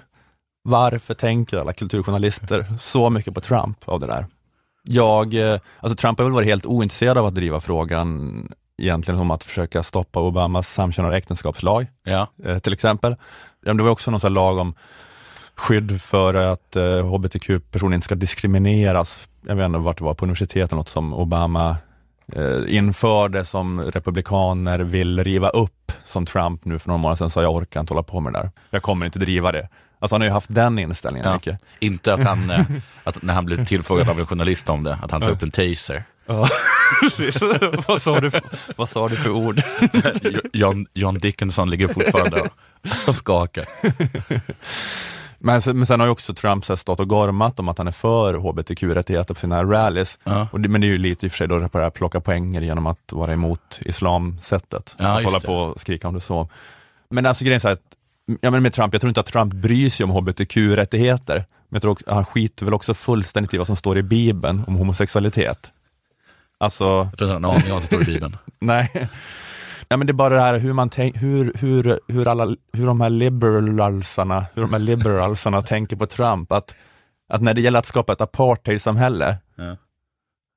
varför 0.65 1.13
tänker 1.13 1.57
alla 1.57 1.73
kulturjournalister 1.73 2.65
så 2.79 3.09
mycket 3.09 3.33
på 3.33 3.41
Trump 3.41 3.77
av 3.89 3.99
det 3.99 4.07
där? 4.07 4.25
Jag, 4.83 5.33
eh, 5.33 5.59
alltså 5.79 5.95
Trump 5.95 6.17
har 6.17 6.25
väl 6.25 6.33
varit 6.33 6.47
helt 6.47 6.65
ointresserad 6.65 7.17
av 7.17 7.25
att 7.25 7.35
driva 7.35 7.59
frågan 7.61 8.47
egentligen 8.77 9.19
om 9.19 9.31
att 9.31 9.43
försöka 9.43 9.83
stoppa 9.83 10.19
Obamas 10.19 10.73
samkönade 10.73 11.17
äktenskapslag 11.17 11.87
Ja. 12.03 12.27
eh, 12.45 12.57
till 12.59 12.73
exempel. 12.73 13.15
Det 13.65 13.73
var 13.83 13.89
också 13.89 14.11
någon 14.11 14.19
sån 14.19 14.27
här 14.27 14.35
lag 14.35 14.57
om 14.57 14.73
skydd 15.55 16.01
för 16.01 16.33
att 16.33 16.75
eh, 16.75 17.05
hbtq-personer 17.07 17.95
inte 17.95 18.05
ska 18.05 18.15
diskrimineras. 18.15 19.27
Jag 19.47 19.55
vet 19.55 19.65
inte 19.65 19.79
vart 19.79 19.97
det 19.97 20.03
var, 20.03 20.13
på 20.13 20.25
universitetet, 20.25 20.71
något 20.71 20.89
som 20.89 21.13
Obama 21.13 21.75
eh, 22.33 22.75
införde 22.77 23.45
som 23.45 23.81
republikaner 23.81 24.79
vill 24.79 25.23
riva 25.23 25.49
upp, 25.49 25.91
som 26.03 26.25
Trump 26.25 26.65
nu 26.65 26.79
för 26.79 26.87
några 26.87 26.97
månader 26.97 27.17
sedan 27.17 27.29
sa, 27.29 27.41
jag 27.41 27.53
orkar 27.55 27.79
inte 27.79 27.93
hålla 27.93 28.03
på 28.03 28.19
med 28.19 28.33
det 28.33 28.39
där. 28.39 28.51
Jag 28.69 28.81
kommer 28.81 29.05
inte 29.05 29.19
driva 29.19 29.51
det. 29.51 29.69
Alltså 30.05 30.15
han 30.15 30.21
har 30.21 30.25
ju 30.27 30.31
haft 30.33 30.53
den 30.53 30.79
inställningen 30.79 31.27
Ja. 31.27 31.33
mycket. 31.33 31.59
Inte 31.79 32.13
att 32.13 32.23
han, 32.23 32.49
eh, 32.49 32.61
att 33.03 33.21
när 33.21 33.33
han 33.33 33.45
blev 33.45 33.65
tillfrågad 33.65 34.09
av 34.09 34.19
en 34.19 34.25
journalist 34.25 34.69
om 34.69 34.83
det, 34.83 34.97
att 35.01 35.11
han 35.11 35.21
tog 35.21 35.31
upp 35.31 35.43
en 35.43 35.51
taser. 35.51 36.03
Ja, 36.25 36.49
precis. 37.01 37.41
vad, 37.87 38.01
sa 38.01 38.19
du 38.19 38.31
för, 38.31 38.41
vad 38.75 38.89
sa 38.89 39.09
du 39.09 39.15
för 39.15 39.29
ord? 39.29 39.61
John, 40.53 40.85
John 40.93 41.17
Dickinson 41.19 41.69
ligger 41.69 41.87
fortfarande 41.87 42.49
och, 43.07 43.15
skakar. 43.15 43.65
Men, 45.39 45.61
men 45.65 45.85
sen 45.85 45.99
har 45.99 46.07
ju 46.07 46.11
också 46.11 46.33
Trump 46.33 46.65
så 46.65 46.77
stått 46.77 46.99
och 46.99 47.09
gormat 47.09 47.59
om 47.59 47.69
att 47.69 47.77
han 47.77 47.87
är 47.87 47.91
för 47.91 48.33
hbtq-rättigheter 48.33 49.33
på 49.33 49.39
sina 49.39 49.63
rallys. 49.63 50.17
Ja. 50.23 50.47
Och 50.51 50.61
det, 50.61 50.69
men 50.69 50.81
det 50.81 50.87
är 50.87 50.89
ju 50.89 50.97
lite 50.97 51.25
i 51.25 51.29
och 51.29 51.31
för 51.31 51.37
sig 51.37 51.47
då 51.47 51.59
det 51.59 51.69
här 51.73 51.89
plocka 51.89 52.19
poänger 52.19 52.61
genom 52.61 52.87
att 52.87 53.11
vara 53.11 53.33
emot 53.33 53.79
islamsättet. 53.81 54.95
Ja, 54.97 55.17
att 55.17 55.23
hålla 55.23 55.39
det. 55.39 55.47
på 55.47 55.55
och 55.55 55.81
skrika 55.81 56.07
om 56.07 56.13
det 56.13 56.21
så. 56.21 56.49
Men 57.09 57.25
alltså 57.25 57.43
grejen 57.43 57.55
är 57.55 57.59
så 57.59 57.67
här, 57.67 57.73
att, 57.73 57.81
ja, 58.41 58.51
men 58.51 58.63
med 58.63 58.73
Trump, 58.73 58.93
jag 58.93 59.01
tror 59.01 59.09
inte 59.09 59.19
att 59.19 59.25
Trump 59.25 59.53
bryr 59.53 59.89
sig 59.89 60.03
om 60.03 60.09
hbtq-rättigheter. 60.11 61.35
Men 61.69 61.75
jag 61.75 61.81
tror 61.81 61.91
också, 61.91 62.13
han 62.13 62.25
skiter 62.25 62.65
väl 62.65 62.73
också 62.73 62.93
fullständigt 62.93 63.53
i 63.53 63.57
vad 63.57 63.67
som 63.67 63.75
står 63.75 63.97
i 63.97 64.03
Bibeln 64.03 64.63
om 64.67 64.75
homosexualitet. 64.75 65.71
Alltså, 66.57 66.83
Jag 66.83 67.17
tror 67.17 67.29
inte 67.29 67.33
han 67.33 67.43
har 67.43 67.51
en 67.51 67.55
aning 67.55 67.65
om 67.65 67.71
vad 67.73 67.81
som 67.83 67.87
står 67.87 68.01
i 68.01 68.05
Bibeln. 68.05 68.37
Nej. 68.59 69.09
Ja, 69.87 69.97
men 69.97 70.07
det 70.07 70.11
är 70.11 70.13
bara 70.13 70.35
det 70.35 70.41
här 70.41 70.57
hur 70.59 70.73
man 70.73 70.89
tänk, 70.89 71.17
hur, 71.17 71.53
hur, 71.59 71.99
hur, 72.07 72.27
alla, 72.27 72.55
hur 72.73 72.85
de 72.85 73.01
här 73.01 73.09
liberalsarna, 73.09 74.45
hur 74.53 74.61
de 74.61 74.73
här 74.73 74.79
liberalsarna 74.79 75.61
tänker 75.61 75.95
på 75.95 76.05
Trump, 76.05 76.51
att, 76.51 76.75
att 77.29 77.41
när 77.41 77.53
det 77.53 77.61
gäller 77.61 77.79
att 77.79 77.85
skapa 77.85 78.13
ett 78.13 78.21
apartheidsamhälle, 78.21 79.37
Ja. 79.55 79.77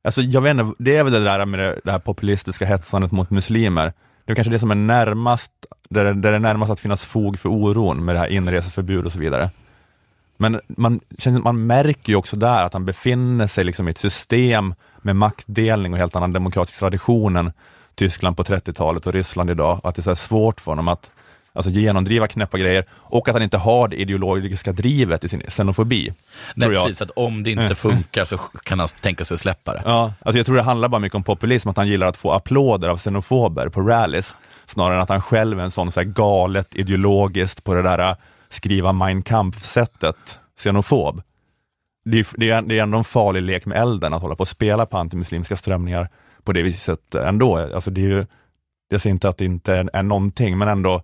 alltså 0.05 0.23
jag 0.23 0.41
vet 0.41 0.51
inte, 0.51 0.75
det 0.79 0.97
är 0.97 1.05
väl 1.05 1.13
det 1.13 1.25
där 1.25 1.47
med 1.47 1.61
det, 1.61 1.81
det 1.85 1.93
här 1.93 1.99
populistiska 1.99 2.65
hetsandet 2.67 3.13
mot 3.13 3.31
muslimer, 3.31 3.93
det 4.29 4.33
är 4.33 4.35
kanske 4.35 4.51
det 4.51 4.59
som 4.59 4.71
är 4.71 4.75
närmast, 4.75 5.53
där, 5.91 6.05
det- 6.05 6.13
där 6.15 6.31
det 6.31 6.37
är 6.37 6.41
närmast 6.41 6.73
att 6.73 6.81
finnas 6.81 7.05
fog 7.05 7.39
för 7.39 7.49
oron 7.49 8.05
med 8.05 8.15
det 8.15 8.19
här 8.19 8.27
inreseförbud 8.27 9.07
och 9.07 9.13
så 9.13 9.19
vidare. 9.19 9.51
Men 10.37 10.61
man, 10.69 11.01
man 11.43 11.67
märker 11.67 12.13
ju 12.13 12.17
också 12.17 12.37
där 12.37 12.65
att 12.65 12.73
han 12.73 12.85
befinner 12.85 13.47
sig 13.47 13.65
liksom 13.65 13.89
i 13.89 13.91
ett 13.91 13.99
system 13.99 14.75
med 15.03 15.17
maktdelning 15.17 15.93
och 15.93 15.99
helt 15.99 16.17
annan 16.17 16.33
demokratisk 16.33 16.79
tradition 16.79 17.37
än 17.37 17.53
Tyskland 17.95 18.37
på 18.37 18.43
30-talet 18.45 19.07
och 19.07 19.13
Ryssland 19.13 19.51
idag. 19.51 19.81
Att 19.85 19.95
det 19.95 20.01
är 20.01 20.03
så 20.03 20.11
här 20.11 20.15
svårt 20.15 20.61
för 20.61 20.73
honom 20.73 20.89
att 20.89 21.11
alltså, 21.59 21.71
genomdriva 21.71 22.29
knäppa 22.29 22.59
grejer 22.59 22.85
och 22.91 23.29
att 23.29 23.35
han 23.35 23.43
inte 23.43 23.57
har 23.57 23.89
det 23.89 23.97
ideologiska 23.97 24.73
drivet 24.73 25.25
i 25.25 25.29
sin 25.29 25.43
xenofobi. 25.49 26.13
Nej, 26.55 26.69
precis, 26.69 27.03
att 27.03 27.11
om 27.11 27.43
det 27.43 27.51
inte 27.51 27.75
funkar 27.75 28.25
så 28.25 28.39
kan 28.39 28.79
han 28.79 28.89
tänka 29.01 29.25
sig 29.25 29.35
att 29.35 29.41
släppa 29.41 29.73
det. 29.73 29.83
Ja, 29.85 30.15
alltså 30.21 30.39
jag 30.39 30.47
tror 30.47 30.57
det 30.57 30.63
handlar 30.63 30.89
bara 30.89 30.99
mycket 30.99 31.17
om 31.17 31.23
populism, 31.23 31.69
att 31.69 31.77
han 31.77 31.89
gillar 31.89 32.07
att 32.07 32.17
få 32.17 32.33
applåder 32.33 32.89
av 32.89 32.99
xenofober 32.99 33.69
på 33.69 33.81
rallys, 33.81 34.35
snarare 34.67 34.97
än 34.97 35.03
att 35.03 35.09
han 35.09 35.21
själv 35.23 35.61
är 35.61 35.65
en 35.65 35.71
sån 35.71 35.93
så 35.93 36.01
här 36.01 36.05
galet 36.05 36.75
ideologiskt 36.75 37.65
på 37.65 37.75
det 37.75 37.83
där 37.83 37.99
äh, 37.99 38.17
skriva 38.49 38.93
Mein 38.93 39.23
Kampf-sättet, 39.23 40.39
xenofob. 40.59 41.23
det 42.05 42.19
är, 42.19 42.27
det, 42.37 42.51
är, 42.51 42.63
det 42.63 42.79
är 42.79 42.83
ändå 42.83 42.99
en 42.99 43.05
farlig 43.05 43.43
lek 43.43 43.67
med 43.67 43.83
elden 43.83 44.15
att 44.15 44.23
hålla 44.23 44.35
på 44.35 44.41
och 44.41 44.49
spela 44.49 44.87
på 44.87 44.99
antimuslimska 44.99 45.57
strömningar 45.57 46.09
på 46.45 46.53
det 46.53 46.63
viset 46.63 47.15
ändå. 47.15 47.57
Alltså 47.57 47.91
det 47.91 48.01
är 48.01 48.09
ju, 48.09 48.27
jag 48.89 49.01
säger 49.01 49.15
inte 49.15 49.29
att 49.29 49.39
det 49.39 49.45
inte 49.45 49.75
är, 49.75 49.91
är 49.93 50.03
någonting, 50.03 50.59
men 50.59 50.69
ändå, 50.69 51.03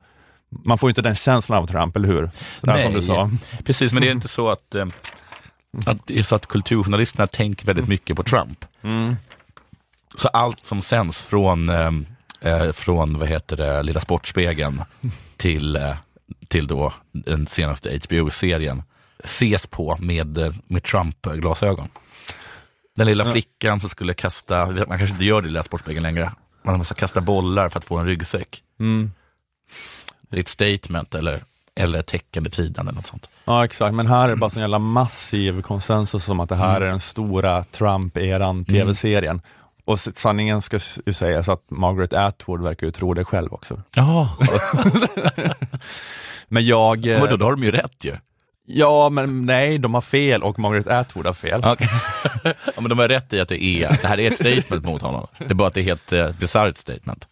man 0.65 0.79
får 0.79 0.89
ju 0.89 0.91
inte 0.91 1.03
den 1.03 1.15
känslan 1.15 1.59
av 1.59 1.67
Trump, 1.67 1.97
eller 1.97 2.09
hur? 2.09 2.31
Här 2.67 2.83
som 2.83 2.93
du 2.93 3.03
sa. 3.03 3.31
precis, 3.65 3.93
men 3.93 4.03
det 4.03 4.09
är 4.09 4.13
inte 4.13 4.29
så 4.29 4.51
att, 4.51 4.75
eh, 4.75 4.87
att 5.87 6.07
det 6.07 6.19
är 6.19 6.23
så 6.23 6.35
att 6.35 6.47
kulturjournalisterna 6.47 7.27
tänker 7.27 7.67
väldigt 7.67 7.89
mycket 7.89 8.17
på 8.17 8.23
Trump. 8.23 8.65
Mm. 8.83 9.17
Så 10.17 10.29
allt 10.29 10.67
som 10.67 10.83
sänds 10.83 11.23
från, 11.23 11.69
eh, 11.69 11.91
eh, 12.41 12.73
från 12.73 13.19
vad 13.19 13.29
heter 13.29 13.57
det, 13.57 13.83
Lilla 13.83 14.01
Sportspegeln 14.01 14.83
till, 15.37 15.77
eh, 15.77 15.97
till 16.49 16.67
då 16.67 16.93
den 17.13 17.47
senaste 17.47 18.01
HBO-serien 18.05 18.83
ses 19.25 19.67
på 19.67 19.97
med, 20.01 20.39
eh, 20.39 20.53
med 20.67 20.83
Trump-glasögon. 20.83 21.89
Den 22.97 23.07
lilla 23.07 23.33
flickan 23.33 23.81
som 23.81 23.89
skulle 23.89 24.15
kasta, 24.15 24.67
man 24.67 24.99
kanske 24.99 25.09
inte 25.09 25.25
gör 25.25 25.43
det 25.43 25.47
i 25.47 25.51
Lilla 25.51 25.63
Sportspegeln 25.63 26.03
längre, 26.03 26.33
man 26.63 26.79
måste 26.79 26.95
kasta 26.95 27.21
bollar 27.21 27.69
för 27.69 27.79
att 27.79 27.85
få 27.85 27.97
en 27.97 28.07
ryggsäck. 28.07 28.63
Mm. 28.81 29.11
Ett 30.37 30.49
statement 30.49 31.15
eller, 31.15 31.45
eller 31.77 31.99
ett 31.99 32.07
tecken 32.07 32.47
i 32.47 32.51
tiden 32.51 32.89
eller 32.89 32.97
något 32.97 33.07
sånt. 33.07 33.29
Ja 33.45 33.65
exakt, 33.65 33.95
men 33.95 34.07
här 34.07 34.25
är 34.25 34.29
det 34.29 34.37
bara 34.37 34.51
sån 34.51 34.61
jävla 34.61 34.79
massiv 34.79 35.63
konsensus 35.63 36.29
om 36.29 36.41
att 36.41 36.49
det 36.49 36.57
här 36.57 36.81
är 36.81 36.87
den 36.87 37.01
stora 37.01 37.65
Trump-eran, 37.65 38.65
tv-serien. 38.65 39.41
Och 39.85 40.01
sanningen 40.01 40.63
ska 40.63 40.79
ju 41.07 41.13
sägas 41.13 41.49
att 41.49 41.71
Margaret 41.71 42.13
Atwood 42.13 42.63
verkar 42.63 42.87
ju 42.87 42.91
tro 42.93 43.15
det 43.15 43.25
själv 43.25 43.53
också. 43.53 43.83
Ja, 43.95 44.37
Men 46.49 46.67
jag... 46.67 47.07
eh, 47.07 47.21
men 47.21 47.31
då, 47.31 47.37
då 47.37 47.45
har 47.47 47.51
de 47.51 47.63
ju 47.65 47.71
rätt 47.71 48.05
ju. 48.05 48.17
Ja, 48.67 49.09
men 49.09 49.47
nej, 49.47 49.79
de 49.79 49.95
har 49.95 50.01
fel 50.01 50.43
och 50.43 50.59
Margaret 50.59 50.89
Atwood 50.89 51.27
har 51.27 51.33
fel. 51.33 51.63
Okej. 51.65 51.89
ja, 52.45 52.53
men 52.81 52.89
de 52.89 52.99
har 52.99 53.09
rätt 53.09 53.33
i 53.33 53.41
att 53.41 53.49
det 53.49 53.65
är, 53.65 53.89
det 54.03 54.09
här 54.09 54.21
är 54.21 54.31
ett 54.31 54.39
statement 54.39 54.85
mot 54.85 55.03
honom. 55.03 55.27
Det 55.39 55.51
är 55.51 55.55
bara 55.55 55.69
att 55.69 55.75
det 55.75 55.81
är 55.81 55.85
helt 55.85 56.13
eh, 56.13 56.31
bisarrt 56.31 56.79
statement. 56.79 57.29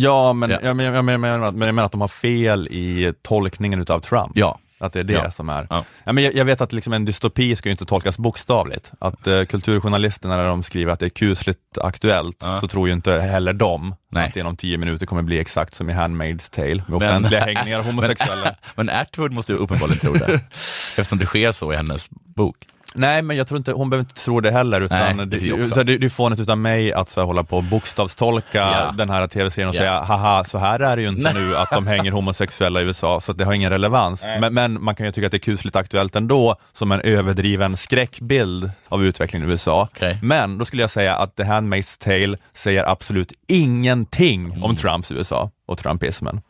Ja, 0.00 0.32
men 0.32 0.50
Ja. 0.50 0.58
Jag, 0.62 0.76
men, 0.76 0.86
jag, 0.86 1.04
men, 1.04 1.20
men, 1.20 1.40
men 1.40 1.60
jag 1.68 1.74
menar 1.74 1.84
att 1.84 1.92
de 1.92 2.00
har 2.00 2.08
fel 2.08 2.68
i 2.70 3.12
tolkningen 3.22 3.80
utav 3.80 4.00
Trump. 4.00 4.32
Ja. 4.34 4.58
Att 4.80 4.92
det 4.92 5.00
är 5.00 5.04
det 5.04 5.12
Ja. 5.12 5.30
som 5.30 5.48
är. 5.48 5.66
Ja. 5.70 5.84
Ja. 6.04 6.12
men 6.12 6.24
jag, 6.24 6.34
jag 6.34 6.44
vet 6.44 6.60
att 6.60 6.72
liksom 6.72 6.92
en 6.92 7.04
dystopi 7.04 7.56
ska 7.56 7.68
ju 7.68 7.70
inte 7.70 7.84
tolkas 7.84 8.18
bokstavligt. 8.18 8.92
Att 8.98 9.26
eh, 9.26 9.44
kulturjournalisterna 9.44 10.36
när 10.36 10.44
de 10.44 10.62
skriver 10.62 10.92
att 10.92 11.00
det 11.00 11.06
är 11.06 11.10
kusligt 11.10 11.78
aktuellt, 11.82 12.36
Ja. 12.40 12.60
så 12.60 12.68
tror 12.68 12.88
ju 12.88 12.94
inte 12.94 13.20
heller 13.20 13.52
de 13.52 13.94
Nej. 14.12 14.26
att 14.26 14.34
det 14.34 14.40
inom 14.40 14.56
tio 14.56 14.78
minuter 14.78 15.06
kommer 15.06 15.22
bli 15.22 15.38
exakt 15.38 15.74
som 15.74 15.90
i 15.90 15.92
Handmaid's 15.92 16.54
Tale, 16.54 16.68
med 16.74 16.84
Men- 16.88 16.96
offentliga 16.96 17.40
hängningar 17.44 17.78
av 17.78 17.84
homosexuella. 17.84 18.54
Men 18.74 18.90
Atwood 18.90 19.32
måste 19.32 19.52
ju 19.52 19.58
uppenbarligen 19.58 20.00
tro 20.00 20.12
det. 20.14 20.34
Eftersom 20.52 21.18
det 21.18 21.26
sker 21.26 21.52
så 21.52 21.72
i 21.72 21.76
hennes 21.76 22.08
bok. 22.10 22.56
Nej, 22.94 23.22
men 23.22 23.36
jag 23.36 23.48
tror 23.48 23.58
inte, 23.58 23.72
hon 23.72 23.90
behöver 23.90 24.02
inte 24.04 24.14
tro 24.24 24.40
det 24.40 24.50
heller, 24.50 24.80
utan 24.80 25.16
Nej, 25.16 25.26
det, 25.26 25.38
det 25.56 25.66
så 25.66 25.82
det, 25.82 25.98
det 25.98 26.06
är 26.06 26.10
fånigt 26.10 26.40
utav 26.40 26.58
mig 26.58 26.92
att 26.92 27.08
så 27.08 27.20
här, 27.20 27.26
hålla 27.26 27.44
på 27.44 27.56
och 27.56 27.62
bokstavstolka 27.62 28.58
Ja. 28.58 28.94
den 28.96 29.10
här 29.10 29.26
tv-serien 29.26 29.68
och 29.68 29.74
Ja. 29.74 29.78
säga, 29.78 30.00
haha, 30.00 30.44
så 30.44 30.58
här 30.58 30.80
är 30.80 30.96
det 30.96 31.02
ju 31.02 31.08
inte 31.08 31.32
nu 31.32 31.56
att 31.56 31.70
de 31.70 31.86
hänger 31.86 32.10
homosexuella 32.12 32.80
i 32.80 32.84
USA, 32.84 33.20
så 33.20 33.32
det 33.32 33.44
har 33.44 33.52
ingen 33.52 33.70
relevans. 33.70 34.22
Men, 34.40 34.54
men 34.54 34.82
man 34.84 34.94
kan 34.94 35.06
ju 35.06 35.12
tycka 35.12 35.26
att 35.26 35.30
det 35.30 35.36
är 35.36 35.38
kusligt 35.38 35.76
aktuellt 35.76 36.16
ändå, 36.16 36.56
som 36.72 36.92
en 36.92 37.00
överdriven 37.00 37.76
skräckbild 37.76 38.70
av 38.88 39.04
utvecklingen 39.04 39.48
i 39.48 39.52
USA. 39.52 39.88
Okej. 39.94 40.18
Men 40.22 40.58
då 40.58 40.64
skulle 40.64 40.82
jag 40.82 40.90
säga 40.90 41.16
att 41.16 41.36
The 41.36 41.42
Handmaid's 41.42 42.04
Tale 42.04 42.36
säger 42.54 42.84
absolut 42.90 43.32
ingenting 43.46 44.44
Mm. 44.44 44.64
om 44.64 44.76
Trumps 44.76 45.12
USA 45.12 45.50
och 45.66 45.78
trumpismen. 45.78 46.40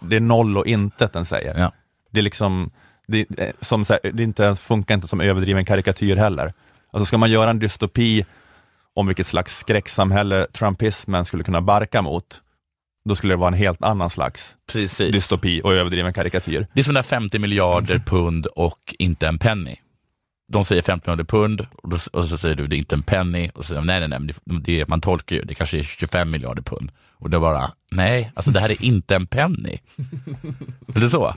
Det 0.00 0.16
är 0.16 0.20
noll 0.20 0.58
och 0.58 0.66
intet 0.66 1.12
den 1.12 1.24
säger. 1.24 1.54
Ja. 1.58 1.72
Det 2.10 2.18
är 2.18 2.22
liksom, 2.22 2.70
det, 3.10 3.40
eh, 3.40 3.50
som, 3.60 3.84
så 3.84 3.92
här, 3.92 4.12
det 4.12 4.22
inte, 4.22 4.56
funkar 4.56 4.94
inte 4.94 5.08
som 5.08 5.20
överdriven 5.20 5.64
karikatyr 5.64 6.16
heller. 6.16 6.52
Alltså 6.92 7.06
ska 7.06 7.18
man 7.18 7.30
göra 7.30 7.50
en 7.50 7.58
dystopi 7.58 8.24
om 8.94 9.06
vilket 9.06 9.26
slags 9.26 9.58
skräcksamhälle 9.58 10.46
trumpismen 10.52 11.24
skulle 11.24 11.44
kunna 11.44 11.60
barka 11.60 12.02
mot, 12.02 12.40
då 13.04 13.14
skulle 13.14 13.32
det 13.32 13.36
vara 13.36 13.48
en 13.48 13.54
helt 13.54 13.82
annan 13.82 14.10
slags 14.10 14.56
Precis. 14.72 15.12
dystopi 15.12 15.60
och 15.64 15.74
överdriven 15.74 16.12
karikatyr. 16.12 16.66
Det 16.72 16.80
är 16.80 16.84
som 16.84 16.94
där 16.94 17.02
50 17.02 17.38
miljarder 17.38 17.98
pund 17.98 18.46
och 18.46 18.94
inte 18.98 19.28
en 19.28 19.38
penny. 19.38 19.76
De 20.52 20.64
säger 20.64 20.82
50 20.82 21.10
miljarder 21.10 21.24
pund 21.24 21.66
och, 21.82 21.88
då, 21.88 21.98
och 22.12 22.24
så 22.24 22.38
säger 22.38 22.54
du 22.54 22.66
det 22.66 22.76
är 22.76 22.78
inte 22.78 22.94
en 22.94 23.02
penny 23.02 23.50
och 23.54 23.64
så 23.64 23.68
säger 23.68 23.80
de 23.80 23.86
nej, 23.86 24.08
nej, 24.08 24.20
nej, 24.20 24.34
det, 24.44 24.88
man 24.88 25.00
tolkar 25.00 25.36
ju, 25.36 25.42
det 25.42 25.54
kanske 25.54 25.78
är 25.78 25.82
25 25.82 26.30
miljarder 26.30 26.62
pund. 26.62 26.90
Och 27.20 27.30
då 27.30 27.40
bara, 27.40 27.70
nej, 27.90 28.32
alltså 28.34 28.50
det 28.50 28.60
här 28.60 28.70
är 28.70 28.84
inte 28.84 29.14
en 29.14 29.26
penny. 29.26 29.78
är 30.94 31.00
det 31.00 31.08
så? 31.08 31.34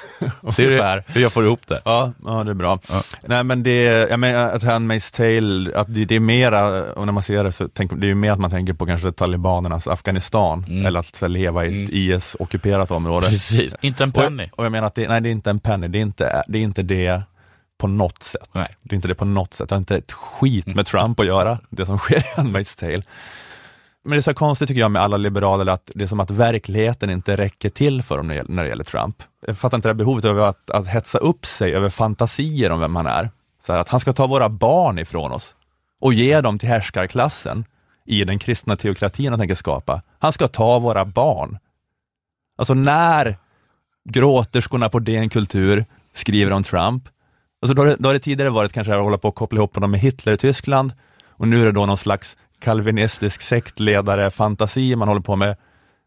Ser 0.52 0.70
du 0.70 1.02
hur 1.06 1.22
jag 1.22 1.32
får 1.32 1.44
ihop 1.44 1.66
det? 1.66 1.80
Ja, 1.84 2.12
ja 2.24 2.44
det 2.44 2.50
är 2.50 2.54
bra. 2.54 2.78
Nej 3.22 3.44
men 3.44 3.62
det, 3.62 3.82
jag 4.10 4.20
menar 4.20 4.50
att 4.50 4.62
Handmaid's 4.62 5.16
Tale, 5.16 5.78
att 5.80 5.94
det, 5.94 6.04
det 6.04 6.16
är 6.16 6.20
mera, 6.20 6.92
och 6.92 7.06
när 7.06 7.12
man 7.12 7.22
ser 7.22 7.44
det 7.44 7.52
så 7.52 7.68
tänker 7.68 7.96
det 7.96 8.06
är 8.06 8.08
ju 8.08 8.14
mer 8.14 8.32
att 8.32 8.40
man 8.40 8.50
tänker 8.50 8.72
på 8.72 8.86
kanske 8.86 9.12
talibanernas 9.12 9.86
Afghanistan, 9.86 10.64
eller 10.86 11.00
att 11.00 11.20
här, 11.20 11.28
leva 11.28 11.66
i 11.66 11.84
ett 11.84 11.90
IS-ockuperat 11.90 12.90
område. 12.90 13.26
Precis, 13.26 13.74
inte 13.80 14.04
en 14.04 14.12
penny. 14.12 14.48
Och, 14.52 14.58
och 14.58 14.64
jag 14.64 14.72
menar 14.72 14.86
att 14.86 14.94
det, 14.94 15.08
nej, 15.08 15.20
det 15.20 15.28
är 15.28 15.32
inte 15.32 15.50
en 15.50 15.60
penny, 15.60 15.88
det 15.88 15.98
är 15.98 16.02
inte 16.02 16.42
det, 16.48 16.58
är 16.58 16.62
inte 16.62 16.82
det 16.82 17.22
på 17.80 17.86
något 17.86 18.22
sätt. 18.22 18.50
Nej. 18.52 18.76
Det 18.82 18.94
är 18.94 18.96
inte 18.96 19.08
det 19.08 19.14
på 19.14 19.24
något 19.24 19.54
sätt, 19.54 19.68
det 19.68 19.74
har 19.74 19.78
inte 19.78 19.96
ett 19.96 20.12
skit 20.12 20.74
med 20.74 20.86
Trump 20.86 21.20
att 21.20 21.26
göra, 21.26 21.58
det 21.70 21.86
som 21.86 21.98
sker 21.98 22.18
i 22.18 22.40
Handmaid's 22.40 22.80
Tale. 22.80 23.02
Men 24.02 24.10
det 24.10 24.16
är 24.16 24.22
så 24.22 24.34
konstigt 24.34 24.68
tycker 24.68 24.80
jag 24.80 24.90
med 24.90 25.02
alla 25.02 25.16
liberaler 25.16 25.72
att 25.72 25.90
det 25.94 26.04
är 26.04 26.08
som 26.08 26.20
att 26.20 26.30
verkligheten 26.30 27.10
inte 27.10 27.36
räcker 27.36 27.68
till 27.68 28.02
för 28.02 28.16
dem 28.16 28.26
när 28.26 28.62
det 28.62 28.68
gäller, 28.68 28.84
Trump. 28.84 29.22
Jag 29.46 29.58
fattar 29.58 29.78
inte 29.78 29.88
det 29.88 29.92
här 29.92 29.98
behovet 29.98 30.24
av 30.24 30.40
att, 30.40 30.70
att 30.70 30.86
hetsa 30.86 31.18
upp 31.18 31.46
sig 31.46 31.74
över 31.74 31.90
fantasier 31.90 32.70
om 32.70 32.80
vem 32.80 32.96
han 32.96 33.06
är. 33.06 33.30
Så 33.66 33.72
här, 33.72 33.80
att 33.80 33.88
han 33.88 34.00
ska 34.00 34.12
ta 34.12 34.26
våra 34.26 34.48
barn 34.48 34.98
ifrån 34.98 35.32
oss 35.32 35.54
och 36.00 36.14
ge 36.14 36.40
dem 36.40 36.58
till 36.58 36.68
härskarklassen 36.68 37.64
i 38.06 38.24
den 38.24 38.38
kristna 38.38 38.76
teokratin 38.76 39.28
han 39.28 39.38
tänker 39.38 39.54
skapa. 39.54 40.02
Han 40.18 40.32
ska 40.32 40.48
ta 40.48 40.78
våra 40.78 41.04
barn. 41.04 41.58
Alltså 42.58 42.74
när 42.74 43.38
gråterskorna 44.08 44.88
på 44.88 44.98
DN 44.98 45.30
Kultur 45.30 45.84
skriver 46.14 46.52
om 46.52 46.62
Trump, 46.62 47.08
alltså 47.62 47.74
då, 47.74 47.82
har 47.82 47.86
det, 47.86 47.96
då 47.98 48.08
har 48.08 48.14
det 48.14 48.20
tidigare 48.20 48.50
varit 48.50 48.72
kanske 48.72 48.94
att 48.94 49.02
hålla 49.02 49.18
på 49.18 49.28
och 49.28 49.34
koppla 49.34 49.58
ihop 49.58 49.74
honom 49.74 49.90
med 49.90 50.00
Hitler 50.00 50.32
i 50.32 50.36
Tyskland 50.36 50.92
och 51.28 51.48
nu 51.48 51.62
är 51.62 51.66
det 51.66 51.72
då 51.72 51.86
någon 51.86 51.96
slags 51.96 52.36
kalvinistisk 52.60 53.42
sektledare 53.42 54.30
fantasi 54.30 54.96
man 54.96 55.08
håller 55.08 55.20
på 55.20 55.36
med. 55.36 55.56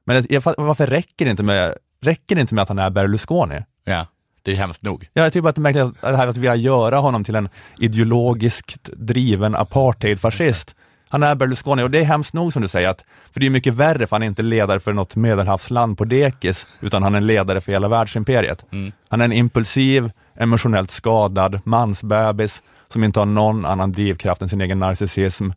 Men 0.05 0.25
jag, 0.29 0.43
varför 0.57 0.87
räcker 0.87 1.25
det 1.25 1.31
inte 1.31 1.43
med, 1.43 1.75
räcker 2.01 2.35
det 2.35 2.41
inte 2.41 2.55
med 2.55 2.61
att 2.61 2.69
han 2.69 2.79
är 2.79 2.89
Berlusconi? 2.89 3.61
Ja, 3.83 4.07
det 4.41 4.51
är 4.51 4.55
hemskt 4.55 4.83
nog. 4.83 5.09
Ja, 5.13 5.23
jag 5.23 5.33
tycker 5.33 5.41
bara 5.41 5.49
att 5.49 5.55
det 5.55 5.59
är 5.59 5.63
märkligt 5.63 5.83
att 5.83 6.11
det 6.11 6.17
här 6.17 6.27
att 6.27 6.37
vilja 6.37 6.55
göra 6.55 6.97
honom 6.97 7.23
till 7.23 7.35
en 7.35 7.49
ideologiskt 7.77 8.89
driven 8.93 9.55
apartheidfascist. 9.55 10.75
Han 11.09 11.23
är 11.23 11.35
Berlusconi 11.35 11.83
och 11.83 11.91
det 11.91 11.99
är 11.99 12.03
hemskt 12.03 12.33
nog 12.33 12.53
som 12.53 12.61
du 12.61 12.67
säger, 12.67 12.89
att, 12.89 13.05
för 13.31 13.39
det 13.39 13.45
är 13.45 13.49
mycket 13.49 13.73
värre 13.73 14.07
för 14.07 14.15
han 14.15 14.23
är 14.23 14.27
inte 14.27 14.41
ledare 14.41 14.79
för 14.79 14.93
något 14.93 15.15
medelhavsland 15.15 15.97
på 15.97 16.05
dekis, 16.05 16.67
utan 16.81 17.03
han 17.03 17.13
är 17.13 17.17
en 17.17 17.27
ledare 17.27 17.61
för 17.61 17.71
hela 17.71 17.87
världsimperiet. 17.87 18.65
Han 19.09 19.21
är 19.21 19.25
en 19.25 19.33
impulsiv, 19.33 20.11
emotionellt 20.35 20.91
skadad 20.91 21.59
mansbebis 21.65 22.61
som 22.87 23.03
inte 23.03 23.19
har 23.19 23.25
någon 23.25 23.65
annan 23.65 23.91
drivkraft 23.91 24.41
än 24.41 24.49
sin 24.49 24.61
egen 24.61 24.79
narcissism. 24.79 25.49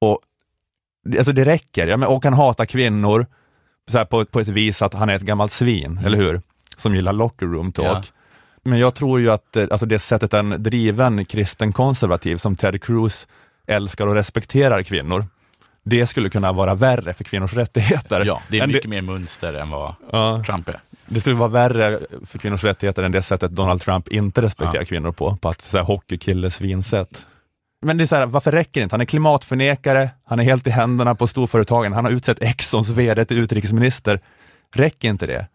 Och, 0.00 0.20
det- 1.04 1.18
alltså 1.18 1.32
det 1.32 1.44
räcker, 1.44 1.86
ja, 1.86 1.96
men, 1.96 2.08
och 2.08 2.24
han 2.24 2.34
hatar 2.34 2.64
kvinnor 2.64 3.26
så 3.90 3.98
här, 3.98 4.04
på, 4.04 4.24
på 4.24 4.40
ett 4.40 4.48
vis 4.48 4.82
att 4.82 4.94
han 4.94 5.08
är 5.08 5.14
ett 5.14 5.22
gammalt 5.22 5.52
svin, 5.52 6.00
eller 6.04 6.18
hur? 6.18 6.40
Som 6.76 6.94
gillar 6.94 7.12
locker 7.12 7.46
room 7.46 7.72
talk. 7.72 7.86
Ja. 7.86 8.02
Men 8.62 8.78
jag 8.78 8.94
tror 8.94 9.20
ju 9.20 9.30
att 9.30 9.56
eh, 9.56 9.66
alltså 9.70 9.86
det 9.86 9.98
sättet 9.98 10.34
en 10.34 10.62
driven 10.62 11.24
kristen 11.24 11.72
konservativ 11.72 12.36
som 12.36 12.56
Ted 12.56 12.82
Cruz 12.82 13.26
älskar 13.66 14.06
och 14.06 14.14
respekterar 14.14 14.82
kvinnor, 14.82 15.26
det 15.84 16.06
skulle 16.06 16.28
kunna 16.30 16.52
vara 16.52 16.74
värre 16.74 17.14
för 17.14 17.24
kvinnors 17.24 17.52
rättigheter. 17.54 18.24
Ja, 18.24 18.42
det 18.50 18.58
är 18.58 18.66
mycket 18.66 18.90
mer 18.90 19.00
mönster 19.02 19.52
än 19.54 19.70
vad 19.70 19.94
Ja. 20.12 20.42
Trump 20.46 20.68
är. 20.68 20.80
Det 21.08 21.20
skulle 21.20 21.36
vara 21.36 21.48
värre 21.48 21.98
för 22.26 22.38
kvinnors 22.38 22.64
rättigheter 22.64 23.02
än 23.02 23.12
det 23.12 23.22
sättet 23.22 23.50
Donald 23.50 23.80
Trump 23.80 24.08
inte 24.08 24.42
respekterar 24.42 24.84
kvinnor 24.84 25.12
på, 25.12 25.36
på 25.36 25.48
att 25.48 25.62
så 25.62 25.76
här, 25.76 25.84
hockeykille 25.84 26.50
svinsätt. 26.50 27.26
Men 27.82 27.98
det 27.98 28.04
är 28.04 28.06
så 28.06 28.16
här, 28.16 28.26
varför 28.26 28.52
räcker 28.52 28.80
det 28.80 28.82
inte? 28.82 28.94
Han 28.94 29.00
är 29.00 29.04
klimatförnekare, 29.04 30.10
han 30.24 30.40
är 30.40 30.44
helt 30.44 30.66
i 30.66 30.70
händerna 30.70 31.14
på 31.14 31.26
storföretagen, 31.26 31.92
han 31.92 32.04
har 32.04 32.12
utsett 32.12 32.42
Exxons 32.42 32.88
VD 32.88 33.24
till 33.24 33.38
utrikesminister. 33.38 34.20
Räcker 34.74 35.08
inte 35.08 35.26
det? 35.26 35.46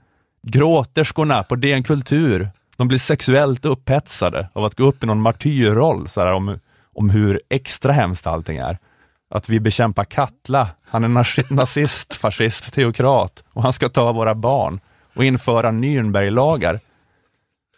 Gråterskorna 0.47 1.43
på 1.43 1.55
DN 1.55 1.83
Kultur, 1.83 2.49
de 2.77 2.87
blir 2.87 2.99
sexuellt 2.99 3.65
upphetsade 3.65 4.47
av 4.53 4.65
att 4.65 4.75
gå 4.75 4.83
upp 4.83 5.03
i 5.03 5.05
någon 5.05 5.21
martyrroll 5.21 6.09
så 6.09 6.21
här, 6.21 6.33
om, 6.33 6.59
om 6.95 7.09
hur 7.09 7.41
extra 7.49 7.93
hemskt 7.93 8.27
allting 8.27 8.57
är. 8.57 8.77
Att 9.29 9.49
vi 9.49 9.59
bekämpar 9.59 10.03
Katla, 10.03 10.67
han 10.85 11.03
är 11.03 11.53
nazist, 11.53 12.13
fascist, 12.13 12.73
teokrat 12.73 13.43
och 13.49 13.63
han 13.63 13.73
ska 13.73 13.89
ta 13.89 14.11
våra 14.11 14.35
barn 14.35 14.79
och 15.15 15.25
införa 15.25 15.71
Nürnberglagar. 15.71 16.79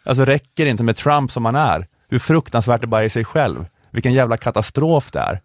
Alltså 0.04 0.24
räcker 0.24 0.64
det 0.64 0.70
inte 0.70 0.82
med 0.82 0.96
Trump 0.96 1.30
som 1.30 1.44
han 1.44 1.54
är? 1.54 1.86
Hur 2.08 2.18
fruktansvärt 2.18 2.80
det 2.80 2.86
bara 2.86 3.02
är 3.02 3.06
i 3.06 3.10
sig 3.10 3.24
själv. 3.24 3.66
Vilken 3.90 4.12
jävla 4.12 4.36
katastrof 4.36 5.10
det 5.10 5.18
är. 5.18 5.40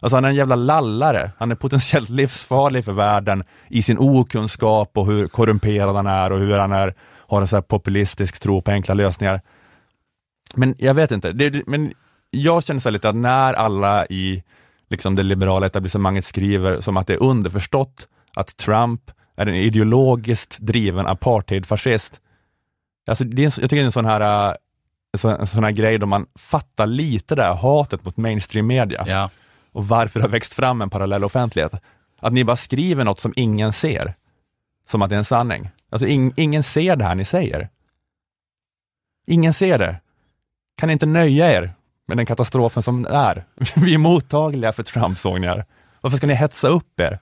Alltså 0.00 0.16
han 0.16 0.24
är 0.24 0.28
en 0.28 0.34
jävla 0.34 0.56
lallare. 0.56 1.30
Han 1.38 1.50
är 1.50 1.54
potentiellt 1.54 2.08
livsfarlig 2.08 2.84
för 2.84 2.92
världen 2.92 3.44
i 3.68 3.82
sin 3.82 3.98
okunskap 3.98 4.98
och 4.98 5.06
hur 5.06 5.28
korrumperad 5.28 5.96
han 5.96 6.06
är 6.06 6.32
och 6.32 6.38
hur 6.38 6.58
han 6.58 6.72
är, 6.72 6.94
har 7.16 7.40
en 7.40 7.48
så 7.48 7.56
här 7.56 7.62
populistisk 7.62 8.40
tro 8.40 8.62
på 8.62 8.70
enkla 8.70 8.94
lösningar. 8.94 9.40
Men 10.54 10.74
jag 10.78 10.94
vet 10.94 11.10
inte, 11.10 11.32
det, 11.32 11.66
men 11.66 11.92
jag 12.30 12.64
känner 12.64 12.80
så 12.80 12.88
här 12.88 12.92
lite 12.92 13.08
att 13.08 13.16
när 13.16 13.54
alla 13.54 14.06
i 14.06 14.42
liksom 14.90 15.14
det 15.14 15.22
liberala 15.22 15.66
etablissemanget 15.66 16.24
skriver 16.24 16.80
som 16.80 16.96
att 16.96 17.06
det 17.06 17.14
är 17.14 17.22
underförstått 17.22 18.08
att 18.36 18.56
Trump 18.56 19.00
är 19.36 19.46
en 19.46 19.54
ideologiskt 19.54 20.58
driven 20.58 21.06
apartheidfascist. 21.06 22.20
Alltså 23.06 23.24
det 23.24 23.42
är, 23.42 23.44
jag 23.44 23.54
tycker 23.54 23.76
det 23.76 23.82
är 23.82 23.84
en 23.86 23.92
sån 23.92 24.04
här, 24.04 24.48
äh, 24.50 24.54
en 25.40 25.46
sån 25.46 25.64
här 25.64 25.70
grej 25.70 25.98
då 25.98 26.06
man 26.06 26.26
fattar 26.34 26.86
lite 26.86 27.34
det 27.34 27.42
här 27.42 27.54
hatet 27.54 28.04
mot 28.04 28.16
mainstream 28.16 28.66
media 28.66 29.04
Ja. 29.06 29.30
och 29.72 29.88
varför 29.88 30.20
det 30.20 30.24
har 30.24 30.30
växt 30.30 30.52
fram 30.52 30.82
en 30.82 30.90
parallell 30.90 31.24
offentlighet. 31.24 31.74
Att 32.20 32.32
ni 32.32 32.44
bara 32.44 32.56
skriver 32.56 33.04
något 33.04 33.20
som 33.20 33.32
ingen 33.36 33.72
ser, 33.72 34.14
som 34.88 35.02
att 35.02 35.08
det 35.10 35.16
är 35.16 35.18
en 35.18 35.24
sanning. 35.24 35.70
Alltså 35.90 36.06
ing, 36.06 36.32
ingen 36.36 36.62
ser 36.62 36.96
det 36.96 37.04
här 37.04 37.14
ni 37.14 37.24
säger. 37.24 37.68
Ingen 39.26 39.54
ser 39.54 39.78
det. 39.78 40.00
Kan 40.76 40.86
ni 40.86 40.92
inte 40.92 41.06
nöja 41.06 41.52
er 41.52 41.74
med 42.08 42.16
den 42.16 42.26
katastrofen 42.26 42.82
som 42.82 43.06
är? 43.06 43.44
Vi 43.76 43.94
är 43.94 43.98
mottagliga 43.98 44.72
för 44.72 44.82
Trump, 44.82 45.18
såg 45.18 45.40
ni 45.40 45.46
här. 45.46 45.64
Varför 46.00 46.16
ska 46.16 46.26
ni 46.26 46.34
hetsa 46.34 46.68
upp 46.68 47.00
er? 47.00 47.18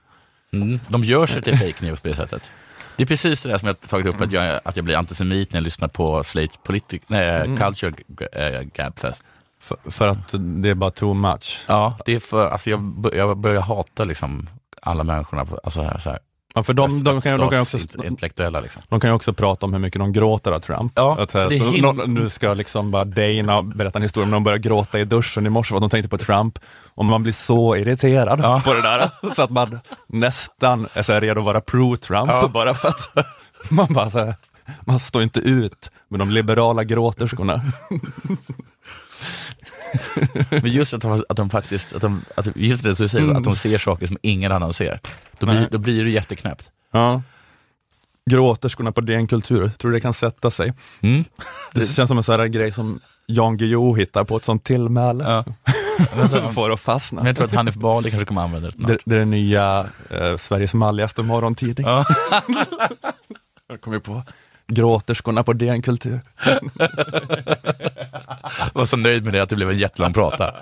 Mm. 0.53 0.81
De 0.89 1.05
gör 1.05 1.27
sig 1.27 1.43
till 1.43 1.59
fake 1.59 1.85
news 1.85 2.01
på 2.01 2.09
det 2.09 2.17
sättet. 2.17 2.51
Det 2.97 3.03
är 3.03 3.07
precis 3.07 3.41
det 3.41 3.49
där 3.49 3.59
som 3.59 3.67
jag 3.67 3.81
tagit 3.81 4.07
upp, 4.07 4.21
att 4.21 4.33
jag, 4.33 4.61
att 4.65 4.77
jag 4.77 4.85
blir 4.85 4.97
antisemit 4.97 5.53
när 5.53 5.61
jag 5.61 5.65
lyssnar 5.65 5.89
på 5.89 6.25
Slate 6.25 6.59
Politic, 6.63 7.03
nej, 7.07 7.57
Culture 7.59 7.95
äh. 8.33 9.13
För, 9.61 9.77
för 9.91 10.09
att 10.09 10.29
det 10.33 10.69
är 10.69 10.75
bara 10.75 10.91
too 10.91 11.15
much. 11.15 11.65
Ja, 11.67 11.99
det 12.07 12.15
är 12.15 12.21
för, 12.21 12.51
alltså 12.51 12.71
jag, 12.71 13.11
jag 13.13 13.39
börjar 13.39 13.61
hata 13.61 14.05
liksom 14.05 14.49
alla 14.83 15.05
människorna, 15.05 15.47
alltså 15.65 15.83
här, 15.83 15.99
så 15.99 16.11
här, 16.11 16.19
Ja, 16.55 16.63
för 16.63 16.75
de, 16.75 17.05
de, 17.05 17.21
kan, 17.21 17.39
de, 17.39 17.51
kan 17.51 17.61
också, 17.61 17.79
intellektuella 18.05 18.61
liksom. 18.61 18.83
de 18.89 19.01
kan 19.01 19.11
ju 19.11 19.15
också 19.15 19.33
prata 19.33 19.67
om 19.67 19.73
hur 19.73 19.81
mycket 19.81 19.99
de 19.99 20.13
gråter 20.13 20.53
av 20.53 20.61
Trump. 20.61 20.93
Ja, 20.95 21.13
att, 21.21 21.35
att, 21.35 21.49
det 21.49 21.57
är 21.57 22.07
nu 22.07 22.31
ska 22.31 22.55
liksom 22.55 22.91
bara 22.91 23.05
Dana 23.05 23.63
berätta 23.63 23.99
en 23.99 24.03
historia 24.03 24.25
om 24.25 24.31
de 24.31 24.45
började 24.45 24.63
gråta 24.63 24.99
i 24.99 25.05
duschen 25.05 25.47
i 25.47 25.51
morse 25.51 25.69
för 25.69 25.77
att 25.77 25.83
de 25.83 25.91
tänkte 25.91 26.09
på 26.09 26.19
Trump. 26.19 26.59
Och 26.95 27.05
man 27.05 27.23
blir 27.23 27.33
så 27.33 27.77
irriterad 27.77 28.65
på 28.65 28.75
det 28.75 28.83
där 28.83 29.11
så 29.35 29.43
att 29.43 29.51
man 29.51 29.81
nästan 30.07 30.89
är 30.95 31.03
så 31.03 31.21
redo 31.21 31.41
att 31.41 31.45
vara 31.45 31.61
pro-Trump 31.61 32.53
bara 32.53 32.75
för 32.75 32.89
att 32.89 33.27
man 33.71 33.87
bara 33.91 34.09
här, 34.09 34.35
man 34.85 35.01
står 35.01 35.23
inte 35.23 35.41
ut 35.41 35.91
med 36.09 36.21
de 36.21 36.31
liberala 36.31 36.85
gråterskorna. 36.85 37.61
Men 40.51 40.67
just 40.67 40.95
att 40.95 41.01
de, 41.01 41.25
att 41.29 41.37
de 41.37 41.51
faktiskt, 41.51 41.93
att 41.95 42.03
de, 42.03 42.25
att, 42.37 42.49
just 42.55 42.85
det 42.85 42.95
du 42.95 43.09
säger, 43.09 43.35
att 43.35 43.45
de 43.45 43.57
ser 43.57 43.79
saker 43.79 44.07
som 44.07 44.17
ingen 44.23 44.53
annan 44.53 44.73
ser. 44.73 45.01
Då 45.39 45.47
blir, 45.47 45.57
Nej. 45.61 45.69
då 45.71 45.79
blir 45.79 46.05
det 46.05 46.11
jätteknäppt. 46.11 46.71
Ja. 46.93 47.23
Gråterskorna 48.31 48.93
på 48.93 49.01
DN 49.01 49.27
Kultur, 49.27 49.69
tror 49.79 49.91
du 49.91 49.97
det 49.97 50.01
kan 50.01 50.15
sätta 50.15 50.51
sig? 50.51 50.73
Mm. 51.01 51.25
Det 51.73 51.87
känns 51.87 52.09
som 52.09 52.19
en 52.19 52.25
sån 52.25 52.41
här 52.41 52.47
grej 52.47 52.73
som 52.73 53.01
Jan 53.27 53.57
Guillou 53.57 53.97
hittar 53.97 54.25
på 54.25 54.37
ett 54.37 54.45
sånt 54.45 54.65
tillmäle. 54.65 55.25
Ja. 55.25 55.45
Men 56.17 56.29
så- 56.29 56.53
Får 56.53 56.73
att 56.73 56.81
fastna. 56.81 57.21
Men 57.21 57.27
jag 57.27 57.37
tror 57.37 57.47
att 57.47 57.55
Hanif 57.55 57.75
Bali 57.75 58.11
kanske 58.11 58.27
kommer 58.27 58.43
använda 58.43 58.69
det 58.71 58.77
snart. 58.77 59.01
Det 59.05 59.15
är 59.15 59.19
den 59.19 59.31
nya 59.31 59.87
eh, 60.11 60.37
Sveriges 60.37 60.75
malligaste 60.75 61.23
morgontidning. 61.23 61.87
Ja. 61.87 62.05
Jag 63.69 63.81
kommer 63.81 63.99
på 63.99 64.23
gråterskorna 64.67 65.43
på 65.45 65.53
DN 65.53 65.83
Kultur. 65.83 66.21
Jag 68.43 68.71
var 68.81 68.87
så 68.87 68.97
nöjd 68.97 69.25
med 69.25 69.33
det 69.33 69.43
att 69.43 69.49
det 69.49 69.57
blev 69.57 69.71
en 69.71 69.79
jättelång 69.79 70.13
prata. 70.13 70.55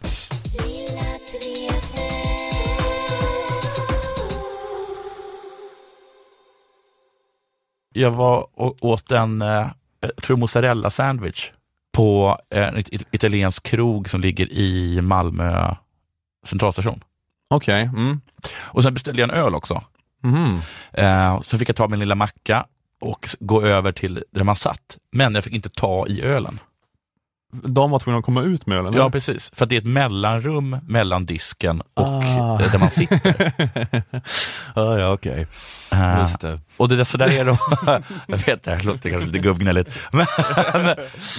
Jag 7.94 8.10
var 8.10 8.46
och 8.54 8.76
åt 8.80 9.10
en, 9.10 9.42
eh, 9.42 9.66
jag 10.00 10.16
tror 10.16 10.36
mozzarella 10.36 10.90
sandwich 10.90 11.50
på 11.92 12.38
en 12.50 12.76
it- 12.78 13.08
italiensk 13.12 13.62
krog 13.62 14.08
som 14.10 14.20
ligger 14.20 14.52
i 14.52 15.00
Malmö 15.02 15.74
centralstation. 16.46 17.04
Okej. 17.50 17.82
Mm. 17.82 18.20
Och 18.56 18.82
sen 18.82 18.94
beställde 18.94 19.20
jag 19.20 19.30
en 19.30 19.36
öl 19.36 19.54
också. 19.54 19.82
Mhm. 20.22 20.60
Eh, 20.92 21.42
så 21.42 21.58
fick 21.58 21.68
jag 21.68 21.76
ta 21.76 21.88
min 21.88 21.98
lilla 21.98 22.14
macka 22.14 22.66
och 23.00 23.28
gå 23.40 23.62
över 23.62 23.92
till 23.92 24.24
där 24.30 24.44
man 24.44 24.56
satt. 24.56 24.98
Men 25.12 25.34
jag 25.34 25.44
fick 25.44 25.52
inte 25.52 25.68
ta 25.70 26.06
i 26.06 26.22
ölen. 26.22 26.58
De 27.50 27.90
var 27.90 27.98
tvungna 27.98 28.18
att 28.18 28.24
komma 28.24 28.42
ut 28.42 28.66
med 28.66 28.78
ölen? 28.78 28.94
Ja, 28.96 29.10
precis. 29.10 29.50
För 29.54 29.66
det 29.66 29.74
är 29.76 29.78
ett 29.78 29.86
mellanrum 29.86 30.76
mellan 30.86 31.26
disken 31.26 31.80
och 31.94 32.06
Ah. 32.06 32.60
eh, 32.60 32.72
där 32.72 32.78
man 32.78 32.90
sitter. 32.90 33.52
ja, 34.74 34.98
ja 34.98 35.12
okej. 35.12 35.46
Eh, 35.92 36.18
Just 36.20 36.40
det. 36.40 36.60
och 36.76 36.88
det 36.88 36.96
där, 36.96 37.04
så 37.04 37.16
där 37.16 37.28
är 37.30 37.44
det. 37.44 37.58
jag 38.26 38.36
vet, 38.36 38.62
det 38.62 38.70
här 38.70 38.82
låter 38.82 39.10
kanske 39.10 39.26
lite 39.26 39.38
gubbgnälligt. 39.38 39.90
Men, 40.12 40.26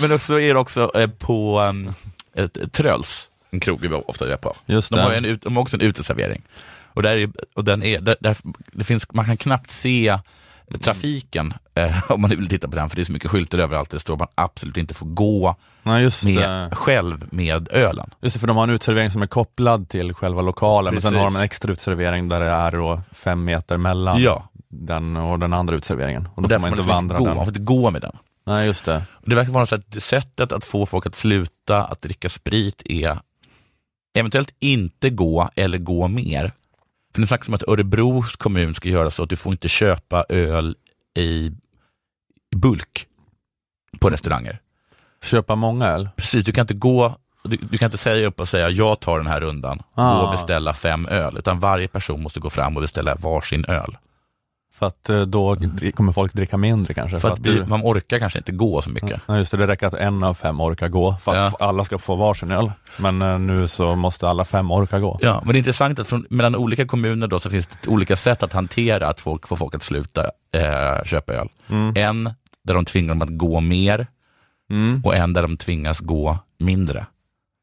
men 0.01 0.11
också 0.11 0.39
är 0.39 0.53
det 0.53 0.59
också 0.59 0.91
eh, 0.95 1.09
på 1.09 1.59
um, 1.61 1.93
ett, 2.35 2.73
Tröls, 2.73 3.27
en 3.51 3.59
krog 3.59 3.81
vi 3.81 3.87
ofta 3.87 4.33
är 4.33 4.37
på. 4.37 4.55
Just 4.65 4.89
De 4.91 4.99
har, 4.99 5.11
en, 5.11 5.39
de 5.43 5.55
har 5.55 5.61
också 5.61 5.77
en 5.77 5.81
uteservering. 5.81 6.41
Och, 6.93 7.03
där 7.03 7.17
är, 7.17 7.29
och 7.55 7.63
den 7.63 7.83
är, 7.83 7.99
där, 8.01 8.15
där, 8.19 8.37
det 8.71 8.83
finns, 8.83 9.07
man 9.13 9.25
kan 9.25 9.37
knappt 9.37 9.69
se 9.69 10.17
trafiken 10.81 11.53
eh, 11.75 12.11
om 12.11 12.21
man 12.21 12.29
vill 12.29 12.47
titta 12.47 12.67
på 12.67 12.75
den, 12.75 12.89
för 12.89 12.95
det 12.95 13.01
är 13.01 13.05
så 13.05 13.13
mycket 13.13 13.31
skyltar 13.31 13.57
överallt. 13.57 13.89
Det 13.89 13.99
står 13.99 14.13
att 14.13 14.19
man 14.19 14.27
absolut 14.35 14.77
inte 14.77 14.93
får 14.93 15.05
gå 15.05 15.55
Nej, 15.83 16.03
just 16.03 16.23
med, 16.23 16.35
det. 16.69 16.75
själv 16.75 17.27
med 17.31 17.69
ölen. 17.71 18.09
Just 18.21 18.33
det, 18.33 18.39
för 18.39 18.47
de 18.47 18.57
har 18.57 18.63
en 18.63 18.69
utservering 18.69 19.11
som 19.11 19.21
är 19.21 19.27
kopplad 19.27 19.89
till 19.89 20.13
själva 20.13 20.41
lokalen, 20.41 20.93
men 20.93 21.01
sen 21.01 21.11
Precis. 21.11 21.23
har 21.23 21.31
de 21.31 21.35
en 21.37 21.43
extra 21.43 21.71
utservering 21.71 22.29
där 22.29 22.39
det 22.39 22.49
är 22.49 22.71
då 22.71 23.01
fem 23.11 23.43
meter 23.43 23.77
mellan 23.77 24.21
Ja. 24.21 24.49
den 24.69 25.17
och 25.17 25.39
den 25.39 25.53
andra 25.53 25.75
utserveringen. 25.75 26.25
Och 26.27 26.37
Och 26.37 26.41
då 26.41 26.47
där 26.47 26.55
får 26.55 26.61
man 26.61 26.67
inte 26.69 26.77
liksom 26.77 26.95
vandra 26.95 27.17
gå, 27.17 27.25
den. 27.25 27.35
man 27.35 27.45
får 27.45 27.51
inte 27.51 27.63
gå 27.63 27.91
med 27.91 28.01
den. 28.01 28.17
Nej, 28.45 28.67
just 28.67 28.85
det. 28.85 29.03
Och 29.11 29.29
Det 29.29 29.35
verkar 29.35 29.51
vara 29.51 29.65
så 29.65 29.75
att 29.75 30.03
sättet 30.03 30.51
att 30.51 30.63
få 30.63 30.85
folk 30.85 31.05
att 31.05 31.15
sluta 31.15 31.83
att 31.83 32.01
dricka 32.01 32.29
sprit 32.29 32.81
är 32.85 33.19
eventuellt 34.17 34.53
inte 34.59 35.09
gå 35.09 35.49
eller 35.55 35.77
gå 35.77 36.07
mer. 36.07 36.53
För 37.13 37.21
det 37.21 37.27
snackas 37.27 37.47
om 37.47 37.53
att 37.53 37.67
Örebros 37.67 38.35
kommun 38.35 38.73
ska 38.73 38.89
göra 38.89 39.09
så 39.11 39.23
att 39.23 39.29
du 39.29 39.35
får 39.35 39.51
inte 39.51 39.67
köpa 39.69 40.25
öl 40.29 40.75
i 41.17 41.51
bulk 42.55 43.05
på 43.99 44.09
restauranger. 44.09 44.59
Köpa 45.23 45.55
många 45.55 45.87
öl? 45.87 46.09
Precis, 46.15 46.43
du 46.45 46.51
kan 46.51 46.61
inte 46.61 46.73
gå 46.73 47.15
du, 47.43 47.55
du 47.57 47.77
kan 47.77 47.85
inte 47.85 47.97
säga 47.97 48.27
upp 48.27 48.39
och 48.39 48.49
säga 48.49 48.69
jag 48.69 48.99
tar 48.99 49.17
den 49.17 49.27
här 49.27 49.41
rundan 49.41 49.81
Ah. 49.95 50.21
och 50.21 50.31
beställa 50.31 50.73
fem 50.73 51.05
öl, 51.07 51.37
utan 51.37 51.59
varje 51.59 51.87
person 51.87 52.23
måste 52.23 52.39
gå 52.39 52.49
fram 52.49 52.75
och 52.75 52.81
beställa 52.81 53.15
varsin 53.15 53.65
öl. 53.65 53.97
För 54.73 54.87
att 54.87 55.09
eh, 55.09 55.21
då 55.21 55.57
kommer 55.95 56.11
folk 56.11 56.33
dricka 56.33 56.57
mindre 56.57 56.93
kanske? 56.93 57.19
För 57.19 57.29
att 57.29 57.43
du- 57.43 57.59
vi, 57.63 57.65
man 57.69 57.81
orkar 57.81 58.19
kanske 58.19 58.39
inte 58.39 58.51
gå 58.51 58.81
så 58.81 58.89
mycket. 58.89 59.21
Ja, 59.27 59.37
just 59.37 59.51
det, 59.51 59.57
det 59.57 59.67
räcker 59.67 59.87
att 59.87 59.93
en 59.93 60.23
av 60.23 60.33
fem 60.33 60.61
orkar 60.61 60.87
gå 60.87 61.15
för 61.23 61.31
att 61.31 61.53
Ja. 61.59 61.65
alla 61.67 61.85
ska 61.85 61.97
få 61.97 62.15
varsin 62.15 62.51
öl. 62.51 62.71
Men 62.97 63.21
eh, 63.21 63.39
nu 63.39 63.67
så 63.67 63.95
måste 63.95 64.29
alla 64.29 64.45
fem 64.45 64.71
orka 64.71 64.99
gå. 64.99 65.19
Ja, 65.21 65.41
men 65.45 65.53
det 65.53 65.57
är 65.57 65.59
intressant 65.59 65.99
att 65.99 66.07
från, 66.07 66.25
mellan 66.29 66.55
olika 66.55 66.85
kommuner 66.87 67.27
då 67.27 67.39
så 67.39 67.49
finns 67.49 67.67
det 67.67 67.87
olika 67.89 68.15
sätt 68.15 68.43
att 68.43 68.53
hantera 68.53 69.07
att 69.07 69.19
folk 69.19 69.47
får 69.47 69.55
folk 69.55 69.75
att 69.75 69.83
sluta 69.83 70.23
eh, 70.53 71.03
köpa 71.05 71.33
öl. 71.33 71.49
En 71.95 72.33
där 72.63 72.73
de 72.73 72.85
tvingar 72.85 73.09
dem 73.09 73.21
att 73.21 73.37
gå 73.37 73.59
mer 73.59 74.07
Mm. 74.71 75.01
och 75.05 75.15
en 75.15 75.33
där 75.33 75.41
de 75.41 75.57
tvingas 75.57 75.99
gå 75.99 76.37
mindre. 76.59 77.05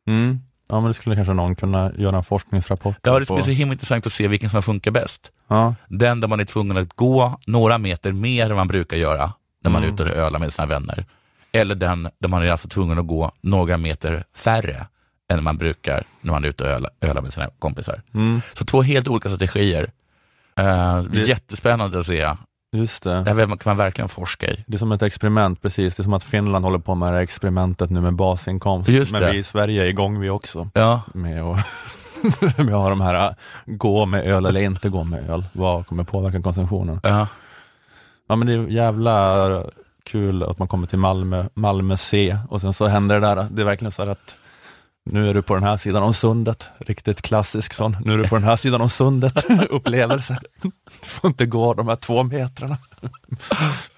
Mm. 0.08 0.38
Ja, 0.68 0.80
men 0.80 0.88
det 0.88 0.94
skulle 0.94 1.16
kanske 1.16 1.34
någon 1.34 1.54
kunna 1.56 1.92
göra 1.96 2.16
en 2.16 2.24
forskningsrapport 2.24 2.96
Ja, 3.02 3.18
det 3.18 3.26
på. 3.26 3.34
blir 3.34 3.44
så 3.44 3.50
himla 3.50 3.72
intressant 3.72 4.06
att 4.06 4.12
se 4.12 4.28
vilken 4.28 4.50
som 4.50 4.62
funkar 4.62 4.90
bäst. 4.90 5.30
Ja, 5.48 5.74
Den 5.88 6.20
där 6.20 6.28
man 6.28 6.40
är 6.40 6.44
tvungen 6.44 6.76
att 6.76 6.92
gå 6.96 7.40
några 7.46 7.78
meter 7.78 8.12
mer 8.12 8.50
än 8.50 8.56
man 8.56 8.68
brukar 8.68 8.96
göra 8.96 9.32
när 9.64 9.70
man 9.70 9.82
är 9.84 9.88
ute 9.88 10.02
och 10.02 10.08
ölar 10.10 10.38
med 10.38 10.52
sina 10.52 10.66
vänner. 10.66 11.06
Eller 11.52 11.74
den 11.74 12.08
där 12.18 12.28
man 12.28 12.42
är 12.42 12.48
alltså 12.50 12.68
tvungen 12.68 12.98
att 12.98 13.06
gå 13.06 13.32
några 13.40 13.76
meter 13.76 14.24
färre 14.36 14.86
än 15.32 15.44
man 15.44 15.56
brukar 15.58 16.02
när 16.20 16.32
man 16.32 16.44
är 16.44 16.48
ute 16.48 16.64
och 16.64 16.70
ölar, 16.70 16.90
ölar 17.00 17.22
med 17.22 17.32
sina 17.32 17.50
kompisar. 17.58 18.02
Så 18.54 18.64
två 18.64 18.82
helt 18.82 19.08
olika 19.08 19.28
strategier. 19.28 19.90
Det 20.54 20.62
är 20.62 21.02
Det- 21.02 21.20
jättespännande 21.28 21.98
att 21.98 22.06
se. 22.06 22.34
Just 22.72 23.02
det. 23.02 23.22
Det 23.22 23.30
här 23.34 23.46
kan 23.46 23.58
man 23.64 23.76
verkligen 23.76 24.08
forska 24.08 24.46
i. 24.46 24.64
Det 24.66 24.74
är 24.76 24.78
som 24.78 24.92
ett 24.92 25.02
experiment, 25.02 25.62
precis. 25.62 25.96
Det 25.96 26.00
är 26.00 26.04
som 26.04 26.12
att 26.12 26.24
Finland 26.24 26.64
håller 26.64 26.78
på 26.78 26.94
med 26.94 27.08
det 27.12 27.16
här 27.16 27.22
experimentet 27.22 27.90
nu 27.90 28.00
med 28.00 28.14
basinkomst. 28.14 28.88
Just 28.90 29.12
Men 29.12 29.22
det. 29.22 29.30
vi 29.32 29.38
i 29.38 29.42
Sverige 29.42 29.82
är 29.84 29.86
igång 29.86 30.20
vi 30.20 30.30
också 30.30 30.70
Ja, 30.74 31.02
med 31.14 31.42
att, 31.42 31.66
med 32.58 32.74
att 32.74 32.80
ha 32.80 32.88
de 32.88 33.00
här, 33.00 33.34
gå 33.66 34.06
med 34.06 34.24
öl 34.26 34.46
eller 34.46 34.60
inte 34.60 34.88
gå 34.88 35.04
med 35.04 35.30
öl. 35.30 35.44
Vad 35.52 35.86
kommer 35.86 36.04
påverka 36.04 36.42
konsumtionen? 36.42 37.00
ja. 37.02 37.26
Ja 38.30 38.36
men 38.36 38.46
det 38.46 38.52
är 38.54 38.66
jävla 38.66 39.64
kul 40.04 40.42
att 40.42 40.58
man 40.58 40.68
kommer 40.68 40.86
till 40.86 40.98
Malmö, 40.98 41.44
Malmö 41.54 41.96
C 41.96 42.36
och 42.48 42.60
sen 42.60 42.72
så 42.72 42.86
händer 42.86 43.20
det 43.20 43.26
där, 43.26 43.46
det 43.50 43.62
är 43.62 43.66
verkligen 43.66 43.92
så 43.92 44.02
här 44.02 44.10
att 44.10 44.36
nu 45.12 45.30
är 45.30 45.34
du 45.34 45.42
på 45.42 45.54
den 45.54 45.62
här 45.64 45.76
sidan 45.76 46.02
om 46.02 46.14
sundet, 46.14 46.68
riktigt 46.78 47.22
klassisk 47.22 47.72
sån, 47.72 47.96
nu 48.04 48.12
är 48.12 48.18
du 48.18 48.28
på 48.28 48.34
den 48.34 48.44
här 48.44 48.56
sidan 48.56 48.80
om 48.80 48.90
sundet, 48.90 49.44
upplevelse. 49.70 50.40
Du 50.62 50.70
får 51.02 51.28
inte 51.28 51.46
gå 51.46 51.74
de 51.74 51.88
här 51.88 51.96
två 51.96 52.22
metrarna. 52.22 52.78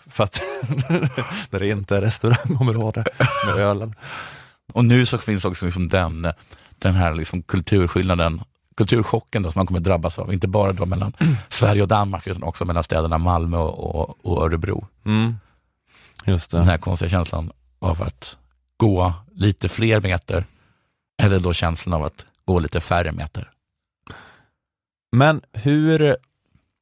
För 0.06 0.24
att 0.24 0.40
där 1.50 1.58
det 1.58 1.68
inte 1.68 1.96
är 1.96 2.00
restaurangområde 2.00 3.04
med 3.46 3.54
ölen. 3.54 3.94
Och 4.72 4.84
nu 4.84 5.06
så 5.06 5.18
finns 5.18 5.44
också 5.44 5.64
liksom 5.64 5.88
den, 5.88 6.32
den 6.78 6.94
här 6.94 7.14
liksom 7.14 7.42
kulturskillnaden, 7.42 8.40
kulturchocken 8.76 9.42
då, 9.42 9.50
som 9.52 9.58
man 9.58 9.66
kommer 9.66 9.80
drabbas 9.80 10.18
av. 10.18 10.32
Inte 10.32 10.48
bara 10.48 10.72
då 10.72 10.86
mellan 10.86 11.12
Sverige 11.48 11.82
och 11.82 11.88
Danmark 11.88 12.26
utan 12.26 12.42
också 12.42 12.64
mellan 12.64 12.84
städerna 12.84 13.18
Malmö 13.18 13.58
och, 13.58 14.26
och, 14.26 14.44
Örebro. 14.44 14.86
Mm. 15.04 15.36
Just 16.24 16.50
Den 16.50 16.60
det. 16.60 16.70
här 16.70 16.78
konstiga 16.78 17.08
känslan 17.08 17.52
av 17.78 18.02
att 18.02 18.36
gå 18.76 19.14
lite 19.34 19.68
fler 19.68 20.00
meter 20.00 20.44
Eller 21.20 21.40
då 21.40 21.52
känslan 21.52 21.94
av 21.94 22.04
att 22.04 22.24
gå 22.44 22.58
lite 22.58 22.80
färre 22.80 23.12
meter. 23.12 23.50
Men 25.16 25.40
hur, 25.52 26.16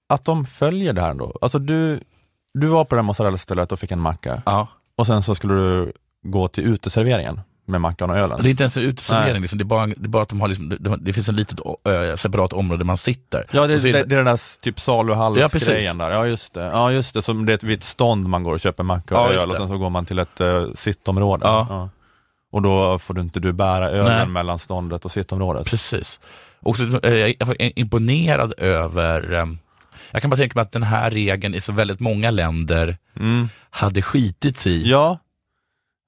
att 0.08 0.24
de 0.24 0.46
följer 0.46 0.92
det 0.92 1.00
här 1.02 1.14
då? 1.14 1.38
Alltså 1.40 1.58
du, 1.58 2.00
du 2.54 2.66
var 2.66 2.84
på 2.84 2.94
det 2.94 2.98
här 3.00 3.04
mozzarella-stället 3.06 3.72
och 3.72 3.78
fick 3.80 3.90
en 3.92 4.00
macka 4.00 4.42
Ja. 4.46 4.68
och 4.96 5.06
sen 5.06 5.22
så 5.22 5.34
skulle 5.34 5.54
du 5.54 5.92
gå 6.22 6.48
till 6.48 6.64
uteserveringen 6.64 7.40
med 7.64 7.80
mackan 7.80 8.10
och 8.10 8.16
ölen. 8.16 8.38
Det 8.42 8.48
är 8.48 8.50
inte 8.50 8.62
ens 8.62 8.76
en 8.76 8.82
uteservering, 8.82 9.40
liksom. 9.42 9.58
det, 9.58 9.62
är 9.62 9.66
bara, 9.66 9.86
det 9.86 10.04
är 10.04 10.08
bara 10.08 10.22
att 10.22 10.28
de 10.28 10.40
har 10.40 10.48
liksom, 10.48 10.68
det, 10.68 10.96
det 10.96 11.12
finns 11.12 11.28
ett 11.28 11.34
litet 11.34 11.60
ö, 11.84 12.16
separat 12.16 12.52
område 12.52 12.80
där 12.80 12.86
man 12.86 12.96
sitter. 12.96 13.46
Ja, 13.50 13.66
det, 13.66 13.74
är 13.74 13.78
det, 13.78 13.92
det- 13.92 13.98
är 13.98 14.16
den 14.16 14.24
där 14.24 14.60
typ 14.60 14.74
Ja, 14.76 14.80
saluhallsgrejen 14.80 15.50
precis. 15.50 15.92
där. 15.98 16.10
Ja, 16.10 16.26
just 16.26 16.54
det. 16.54 16.64
Ja, 16.64 16.92
just 16.92 17.14
det. 17.14 17.22
Som 17.22 17.46
det 17.46 17.52
är 17.52 17.54
ett 17.54 17.62
vitt 17.62 17.82
stånd 17.84 18.28
man 18.28 18.42
går 18.42 18.52
och 18.52 18.60
köper 18.60 18.82
macka 18.84 19.18
och 19.20 19.34
Ja, 19.34 19.40
öl 19.42 19.50
och 19.50 19.56
sen 19.56 19.68
så 19.68 19.78
går 19.78 19.90
man 19.90 20.06
till 20.06 20.18
ett 20.18 20.40
uh, 20.40 20.72
sittområde. 20.74 21.46
Ja. 21.46 21.88
Och 22.52 22.62
då 22.62 22.98
får 22.98 23.14
du 23.14 23.20
inte 23.20 23.40
du 23.40 23.52
bära 23.52 23.90
ölen 23.90 24.18
Nej. 24.18 24.26
mellan 24.26 24.58
ståndet 24.58 25.04
och 25.04 25.10
sittområdet. 25.10 25.66
Precis. 25.66 26.20
Och 26.60 26.76
så, 26.76 26.82
eh, 27.02 27.12
jag 27.14 27.60
är 27.60 27.78
imponerad 27.78 28.54
över, 28.58 29.32
eh, 29.32 29.46
jag 30.10 30.20
kan 30.22 30.30
bara 30.30 30.36
tänka 30.36 30.52
mig 30.58 30.62
att 30.62 30.72
den 30.72 30.82
här 30.82 31.10
regeln 31.10 31.54
i 31.54 31.60
så 31.60 31.72
väldigt 31.72 32.00
många 32.00 32.30
länder 32.30 32.96
Mm. 33.16 33.48
hade 33.70 34.02
skitits 34.02 34.66
i. 34.66 34.90
Ja, 34.90 35.18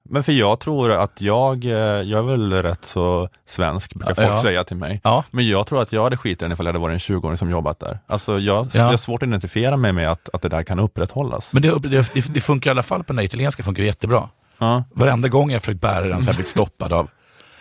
men 0.09 0.23
för 0.23 0.31
jag 0.31 0.59
tror 0.59 0.91
att 0.91 1.21
jag, 1.21 1.65
eh, 1.65 1.71
jag 1.71 2.19
är 2.19 2.21
väl 2.21 2.53
rätt 2.53 2.85
så 2.85 3.29
svensk, 3.45 3.93
brukar 3.93 4.15
folk 4.15 4.27
Ja. 4.27 4.41
säga 4.41 4.63
till 4.63 4.77
mig. 4.77 5.01
Ja. 5.03 5.23
Men 5.31 5.47
jag 5.47 5.67
tror 5.67 5.81
att 5.81 5.91
jag 5.93 6.03
hade 6.03 6.17
skitit 6.17 6.41
i 6.41 6.45
den 6.45 6.51
ifall 6.51 6.65
jag 6.65 6.73
hade 6.73 6.81
varit 6.81 6.93
en 6.93 6.99
20-åring 6.99 7.37
som 7.37 7.49
jobbat 7.49 7.79
där. 7.79 7.99
Alltså 8.07 8.39
jag, 8.39 8.65
Ja. 8.65 8.69
jag 8.73 8.83
har 8.83 8.97
svårt 8.97 9.23
att 9.23 9.27
identifiera 9.27 9.77
mig 9.77 9.93
med 9.93 10.11
att, 10.11 10.29
att 10.33 10.41
det 10.41 10.49
där 10.49 10.63
kan 10.63 10.79
upprätthållas. 10.79 11.53
Men 11.53 11.61
det, 11.61 11.79
det, 11.79 12.11
det, 12.33 12.41
funkar 12.41 12.69
i 12.69 12.71
alla 12.71 12.83
fall 12.83 13.03
på 13.03 13.13
den 13.13 13.17
här 13.17 13.25
italienska, 13.25 13.63
funkar 13.63 13.83
jättebra. 13.83 14.29
Ja. 14.61 14.83
Varenda 14.91 15.27
gång 15.27 15.51
jag 15.51 15.61
försökt 15.61 15.81
bära 15.81 16.07
den 16.07 16.17
så 16.23 16.23
har 16.23 16.27
jag 16.27 16.35
blivit 16.35 16.49
stoppad 16.57 16.93
av 16.93 17.09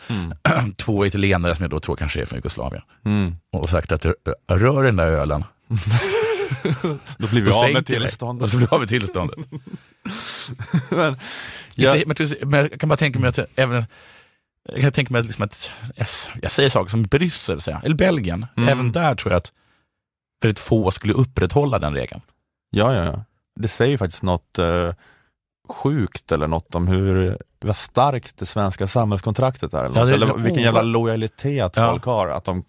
Mm. 0.08 0.32
två 0.76 1.06
italienare 1.06 1.54
som 1.54 1.62
jag 1.62 1.70
då 1.70 1.80
tror 1.80 1.96
kanske 1.96 2.20
är 2.20 2.26
från 2.26 2.36
Jugoslavien. 2.36 2.82
Mm. 3.04 3.34
Och 3.52 3.70
sagt 3.70 3.92
att 3.92 4.06
rör 4.48 4.84
den 4.84 4.96
där 4.96 5.06
ölen. 5.06 5.44
Då 7.18 7.26
blir 7.26 7.42
vi 7.42 7.50
Då 7.50 7.56
av 7.56 7.72
med 7.72 7.86
tillståndet. 7.86 8.50
Så 8.50 8.56
blir 8.56 8.66
vi 8.68 8.74
av 8.74 8.80
med 8.80 8.88
tillståndet. 8.88 9.38
men, 10.88 11.16
Jag, 11.74 11.96
jag, 11.96 12.16
säger, 12.16 12.46
men, 12.46 12.60
jag 12.60 12.80
kan 12.80 12.88
bara 12.88 12.96
tänka 12.96 13.18
mig 13.18 13.28
att 13.28 13.38
även 13.56 13.84
jag 14.72 14.80
kan 14.80 14.92
tänka 14.92 15.12
mig 15.12 15.20
att, 15.20 15.26
liksom 15.26 15.44
att 15.44 15.70
jag, 15.96 16.06
jag 16.42 16.50
säger 16.50 16.70
saker 16.70 16.90
som 16.90 17.02
Bryssel, 17.02 17.60
säger 17.60 17.80
eller 17.84 17.96
Belgien, 17.96 18.46
Mm. 18.56 18.68
även 18.68 18.92
där 18.92 19.14
tror 19.14 19.32
jag 19.32 19.38
att 19.38 19.52
väldigt 20.42 20.58
få 20.58 20.90
skulle 20.90 21.12
upprätthålla 21.14 21.78
den 21.78 21.94
regeln. 21.94 22.20
ja, 22.70 22.94
ja, 22.94 23.04
ja. 23.04 23.24
Det 23.60 23.68
säger 23.68 23.98
faktiskt 23.98 24.22
något 24.22 24.58
eh, 24.58 24.92
sjukt 25.70 26.32
eller 26.32 26.46
något 26.46 26.74
om 26.74 26.86
hur 26.88 27.38
vad 27.60 27.76
starkt 27.76 28.36
det 28.38 28.46
svenska 28.46 28.86
samhällskontraktet 28.86 29.74
är. 29.74 29.84
Eller, 29.84 29.98
Ja, 29.98 30.04
det 30.04 30.14
eller 30.14 30.34
vilken 30.34 30.62
jävla 30.62 30.82
lojalitet 30.82 31.72
Ja. 31.76 31.90
folk 31.90 32.04
har. 32.04 32.28
Att 32.28 32.44
de, 32.44 32.64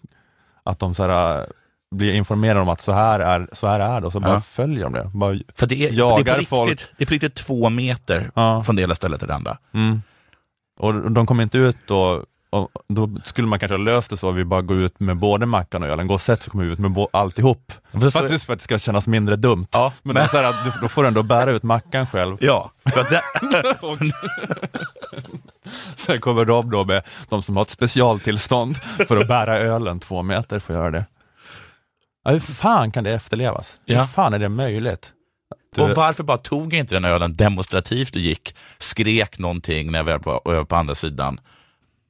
att 0.62 0.78
de 0.78 0.94
så 0.94 1.02
här, 1.08 1.46
blir 1.94 2.12
informerade 2.14 2.60
om 2.60 2.68
att 2.68 2.80
så 2.80 2.92
här 2.92 3.20
är, 3.20 3.48
så 3.52 3.66
här 3.66 3.80
är 3.80 4.00
det 4.00 4.06
och 4.06 4.12
så 4.12 4.20
bara 4.20 4.32
Ja. 4.34 4.40
följer 4.40 4.84
de 4.84 4.92
det. 4.92 5.10
Bara, 5.14 5.36
För 5.56 5.66
det 5.66 5.88
är, 5.88 5.92
Jagar 5.92 6.24
det 6.24 6.30
är, 6.30 6.38
på 6.38 6.44
folk. 6.44 6.70
riktigt, 6.70 6.88
det 6.98 7.04
är 7.04 7.06
på 7.06 7.12
riktigt 7.12 7.34
två 7.34 7.68
meter 7.70 8.30
från 8.62 8.76
det 8.76 8.82
ena 8.82 8.94
stället 8.94 9.18
till 9.20 9.28
det 9.28 9.34
andra. 9.34 9.58
mm. 9.74 10.02
Och 10.78 11.10
de 11.10 11.26
kommer 11.26 11.42
inte 11.42 11.58
ut 11.58 11.76
då 11.86 12.24
och 12.52 12.70
då 12.88 13.16
skulle 13.24 13.48
man 13.48 13.58
kanske 13.58 13.74
ha 13.76 13.82
löst 13.82 14.10
det 14.10 14.16
så 14.16 14.28
att 14.28 14.34
vi 14.34 14.44
bara 14.44 14.62
går 14.62 14.76
ut 14.76 15.00
med 15.00 15.16
både 15.16 15.46
mackan 15.46 15.82
och 15.82 15.88
ölen, 15.88 16.06
går 16.06 16.18
sätter 16.18 16.44
så 16.44 16.50
kommer 16.50 16.64
vi 16.64 16.70
ut 16.72 16.78
med 16.78 17.06
alltihop. 17.10 17.72
Faktiskt 18.12 18.44
för 18.46 18.52
att 18.52 18.58
det 18.58 18.62
ska 18.62 18.78
kännas 18.78 19.06
mindre 19.06 19.36
dumt. 19.36 19.66
Ja, 19.72 19.92
Men, 20.02 20.14
men- 20.14 20.22
då, 20.22 20.28
så 20.28 20.36
här, 20.36 20.44
att 20.44 20.64
du, 20.64 20.72
då 20.82 20.88
får 20.88 21.02
du 21.02 21.08
ändå 21.08 21.22
bära 21.22 21.50
ut 21.50 21.62
mackan 21.62 22.06
själv. 22.06 22.36
Ja, 22.40 22.72
det, 22.84 23.22
Sen 25.96 26.20
kommer 26.20 26.44
de 26.44 26.70
då 26.70 26.84
med 26.84 27.02
de 27.28 27.42
som 27.42 27.56
har 27.56 27.62
ett 27.62 27.70
specialtillstånd 27.70 28.76
för 29.08 29.16
att 29.16 29.28
bära 29.28 29.58
ölen 29.58 30.00
två 30.00 30.22
meter 30.22 30.58
får 30.58 30.74
göra 30.76 30.90
det. 30.90 31.04
Ja, 32.24 32.30
hur 32.30 32.40
fan 32.40 32.92
kan 32.92 33.04
det 33.04 33.10
efterlevas? 33.12 33.76
Ja. 33.84 34.00
Hur 34.00 34.06
fan 34.06 34.34
är 34.34 34.38
det 34.38 34.48
möjligt? 34.48 35.12
Du, 35.74 35.82
och 35.82 35.90
varför 35.90 36.22
bara 36.22 36.38
tog 36.38 36.72
jag 36.74 36.80
inte 36.80 36.94
den 36.94 37.04
ölen 37.04 37.36
demonstrativt 37.36 38.14
och 38.16 38.20
gick, 38.20 38.54
skrek 38.78 39.38
någonting 39.38 39.90
när 39.92 39.98
jag 39.98 40.04
var 40.04 40.18
på, 40.18 40.64
på 40.64 40.76
andra 40.76 40.94
sidan. 40.94 41.40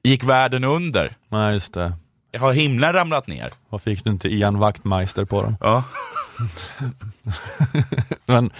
Gick 0.03 0.23
världen 0.23 0.63
under? 0.63 1.15
nej, 1.29 1.53
just 1.53 1.73
det. 1.73 1.93
Har 2.39 2.53
himlen 2.53 2.93
ramlat 2.93 3.27
ner? 3.27 3.51
Varför 3.69 3.91
fick 3.91 4.03
du 4.03 4.09
inte 4.09 4.29
Ian 4.33 4.59
Wachtmeister 4.59 5.25
på 5.25 5.41
dem? 5.41 5.57
Ja. 5.61 5.83
Men, 8.25 8.51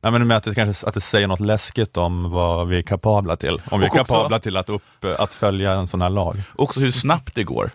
nej, 0.00 0.12
men 0.12 0.26
med 0.26 0.36
att 0.36 0.44
det 0.44 0.54
kanske 0.54 0.86
att 0.86 0.94
det 0.94 1.00
säger 1.00 1.26
något 1.26 1.40
läskigt 1.40 1.96
om 1.96 2.30
vad 2.30 2.68
vi 2.68 2.78
är 2.78 2.82
kapabla 2.82 3.36
till. 3.36 3.62
Om 3.70 3.80
vi 3.80 3.86
är 3.86 3.90
Och 3.90 3.96
också- 4.00 4.14
kapabla 4.14 4.38
till 4.38 4.56
att, 4.56 4.70
upp, 4.70 4.82
att 5.18 5.34
följa 5.34 5.72
en 5.72 5.86
sån 5.86 6.02
här 6.02 6.10
lag. 6.10 6.42
Också 6.56 6.80
hur 6.80 6.90
snabbt 6.90 7.34
det 7.34 7.44
går. 7.44 7.70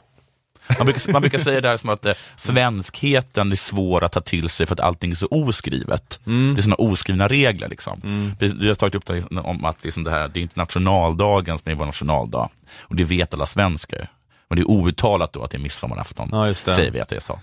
Man 0.78 0.86
brukar, 0.86 1.12
man 1.12 1.22
brukar 1.22 1.40
säga 1.40 1.62
det 1.62 1.68
här 1.68 1.78
som 1.78 1.90
att 1.90 2.06
eh, 2.06 2.14
svenskheten 2.36 3.52
är 3.52 3.56
svår 3.56 4.04
att 4.04 4.12
ta 4.12 4.22
till 4.22 4.50
sig 4.50 4.66
för 4.66 4.74
att 4.74 4.80
allting 4.80 5.12
är 5.12 5.16
så 5.16 5.28
oskrivet. 5.28 6.20
Det 6.24 6.32
är 6.32 6.62
sådana 6.62 6.76
oskrivna 6.76 7.28
regler. 7.28 7.70
Liksom. 7.70 8.02
Vi, 8.40 8.48
vi 8.48 8.68
har 8.68 8.76
tagit 8.76 8.96
upp 8.96 9.06
det 9.06 9.14
liksom, 9.14 9.38
om 9.38 9.66
att 9.66 9.84
liksom 9.84 10.04
det, 10.04 10.12
här, 10.12 10.28
det 10.28 10.40
är 10.40 10.42
inte 10.42 10.60
nationaldagen 10.60 11.58
som 11.58 11.72
är 11.72 11.76
vår 11.76 11.86
nationaldag. 11.86 12.50
Och 12.82 12.96
det 12.96 13.04
vet 13.04 13.34
alla 13.34 13.46
svenskar. 13.46 14.10
Och 14.48 14.56
det 14.56 14.62
är 14.62 14.70
outtalat 14.70 15.34
då 15.34 15.44
att 15.44 15.52
det 15.52 15.58
är 15.58 15.62
midsommarafton. 15.62 16.30
Ja. 16.32 16.54
Säger 16.54 16.92
vi 16.92 17.00
att 17.02 17.10
det 17.10 17.16
är 17.16 17.20
så. 17.20 17.40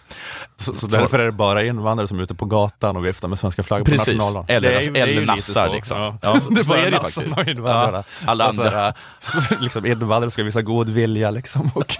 Så, 0.56 0.74
så 0.74 0.86
därför 0.86 1.18
är 1.18 1.24
det 1.26 1.32
bara 1.32 1.64
invandrare 1.64 2.08
som 2.08 2.18
är 2.18 2.22
ute 2.22 2.34
på 2.34 2.44
gatan 2.44 2.96
och 2.96 3.06
viftar 3.06 3.28
med 3.28 3.38
svenska 3.38 3.62
flaggor 3.62 3.84
på 3.84 3.90
nationaldagen. 3.90 4.46
eller, 4.48 4.70
Det 4.92 5.00
är 5.00 5.06
eller 5.06 5.26
nassar. 5.26 5.66
så. 5.68 5.74
Liksom. 5.74 5.98
Ja. 5.98 6.18
Ja, 6.22 6.40
det 6.50 6.60
är 6.60 6.64
bara 6.64 6.78
nassarna 6.90 7.00
faktiskt. 7.00 7.38
och 7.38 7.46
invandrarna. 7.48 8.04
Ja, 8.20 8.30
alla 8.30 8.48
Och 8.48 8.54
så 8.54 8.62
andra. 8.62 8.94
liksom 9.60 9.86
invandrare 9.86 10.30
ska 10.30 10.42
visa 10.42 10.62
god 10.62 10.88
vilja 10.88 11.30
liksom 11.30 11.70
och 11.74 11.96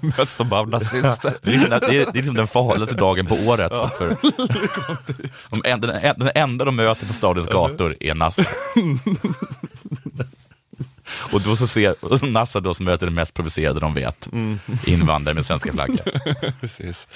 möts 0.18 0.34
de 0.36 0.52
av 0.52 0.68
nazister. 0.68 1.34
Det 1.42 1.48
är, 1.50 1.52
liksom, 1.52 1.70
det, 1.70 1.76
är, 1.76 1.90
det 1.90 2.00
är 2.02 2.12
liksom 2.12 2.34
den 2.34 2.46
farligaste 2.46 2.94
dagen 2.94 3.26
på 3.26 3.34
året. 3.34 3.72
För, 3.98 4.16
de, 5.50 5.62
en- 5.64 5.80
den, 5.80 5.90
en- 5.90 6.18
den 6.18 6.30
enda 6.34 6.64
de 6.64 6.76
möter 6.76 7.06
på 7.06 7.12
stadens 7.12 7.46
gator 7.46 7.96
är 8.00 8.14
Nassar. 8.14 8.46
Och 11.32 11.40
då 11.40 11.56
så 11.56 11.66
ser 11.66 12.04
och 12.04 12.22
Nassar 12.22 12.60
då 12.60 12.74
som 12.74 12.84
möter 12.84 13.06
det 13.06 13.12
mest 13.12 13.34
provocerade 13.34 13.80
de 13.80 13.94
vet, 13.94 14.28
invandrare 14.86 15.34
med 15.34 15.46
svenska 15.46 15.72
flaggor. 15.72 16.00
Precis. 16.60 17.06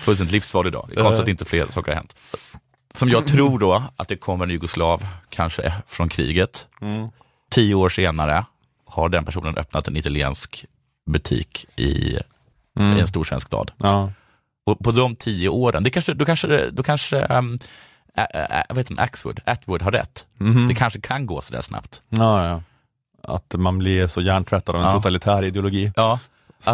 Fullständigt 0.00 0.32
livsfarlig 0.32 0.72
dag. 0.72 0.88
Det 0.88 1.00
är 1.00 1.02
konstigt 1.02 1.22
att 1.22 1.28
inte 1.28 1.44
fler 1.44 1.66
saker 1.66 1.92
har 1.92 1.96
hänt. 1.96 2.16
Som 2.94 3.08
jag 3.08 3.26
tror 3.26 3.58
då 3.58 3.82
att 3.96 4.08
det 4.08 4.16
kommer 4.16 4.44
en 4.44 4.50
jugoslav, 4.50 5.06
kanske 5.28 5.72
från 5.86 6.08
kriget. 6.08 6.66
Tio 7.50 7.74
år 7.74 7.88
senare 7.88 8.44
har 8.86 9.08
den 9.08 9.24
personen 9.24 9.56
öppnat 9.56 9.88
en 9.88 9.96
italiensk 9.96 10.64
butik 11.06 11.66
i, 11.76 11.86
i 11.86 12.18
en 13.00 13.06
stor 13.06 13.24
svensk 13.24 13.46
stad. 13.46 13.70
Ja. 13.82 14.12
Och 14.66 14.78
på 14.78 14.92
de 14.92 15.16
tio 15.16 15.48
åren, 15.48 15.82
det 15.84 15.90
kanske, 15.90 16.14
då 16.14 16.24
kanske, 16.24 16.70
då 16.70 16.82
kanske 16.82 17.26
um, 17.26 17.58
ä, 18.16 18.26
ä, 18.34 18.64
jag 18.68 18.74
vet 18.74 18.90
inte, 18.90 19.02
Axwood, 19.02 19.40
Atwood 19.44 19.82
har 19.82 19.92
rätt. 19.92 20.26
Det 20.68 20.74
kanske 20.74 21.00
kan 21.00 21.26
gå 21.26 21.40
sådär 21.40 21.60
snabbt. 21.60 22.02
Ja, 22.08 22.46
ja. 22.46 22.62
Att 23.24 23.54
man 23.58 23.78
blir 23.78 24.06
så 24.06 24.20
hjärntvättad 24.20 24.74
av 24.76 24.80
en 24.82 24.86
Ja. 24.88 24.92
totalitär 24.94 25.42
ideologi. 25.44 25.92
Ja. 25.96 26.18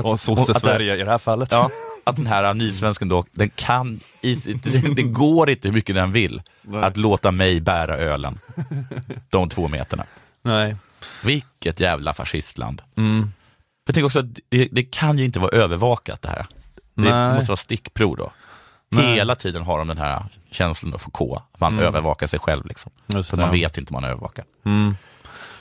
och 0.03 0.21
sosse-Sverige 0.21 0.97
i 0.97 1.03
det 1.05 1.11
här 1.11 1.19
fallet. 1.19 1.53
Ja, 1.53 1.71
att 2.05 2.17
den 2.17 2.27
här 2.27 2.55
nysvensken 2.55 3.09
då, 3.09 3.25
den 3.33 3.51
kan, 3.51 4.01
det, 4.97 5.03
går 5.03 5.51
inte 5.51 5.69
hur 5.69 5.75
mycket 5.75 5.95
den 5.95 6.13
vill, 6.13 6.43
att 6.83 6.97
låta 6.97 7.31
mig 7.31 7.61
bära 7.61 7.97
ölen. 7.97 8.39
De 9.31 9.49
två 9.49 9.69
meterna. 9.69 10.05
Nej. 10.43 10.77
Vilket 11.25 11.81
jävla 11.81 12.15
fascistland. 12.15 12.83
Mm. 12.97 13.33
Jag 13.87 13.95
tänker 13.95 14.07
också 14.07 14.19
att 14.19 14.39
det, 14.49 14.69
det 14.73 14.83
kan 14.83 15.19
ju 15.19 15.25
inte 15.25 15.39
vara 15.39 15.51
övervakat 15.51 16.23
det 16.23 16.29
här. 16.29 16.47
Det 16.95 17.11
Nej. 17.17 17.35
måste 17.35 17.51
vara 17.51 17.57
stickprov 17.57 18.17
då. 18.17 18.33
Nej. 18.89 19.15
Hela 19.15 19.35
tiden 19.35 19.63
har 19.63 19.79
de 19.79 19.89
den 19.89 19.99
här 19.99 20.25
känslan 20.51 20.95
att 20.95 21.01
få 21.01 21.11
K, 21.11 21.43
att 21.53 21.61
man 21.61 21.79
övervakar 21.79 22.27
sig 22.27 22.39
själv. 22.41 22.67
Liksom. 22.67 22.93
Just 23.07 23.31
Så 23.31 23.37
det. 23.37 23.43
man 23.43 23.53
vet 23.53 23.79
inte 23.79 23.95
om 23.95 24.03
man 24.03 24.11
övervakar. 24.11 24.45
Mm. 24.65 24.97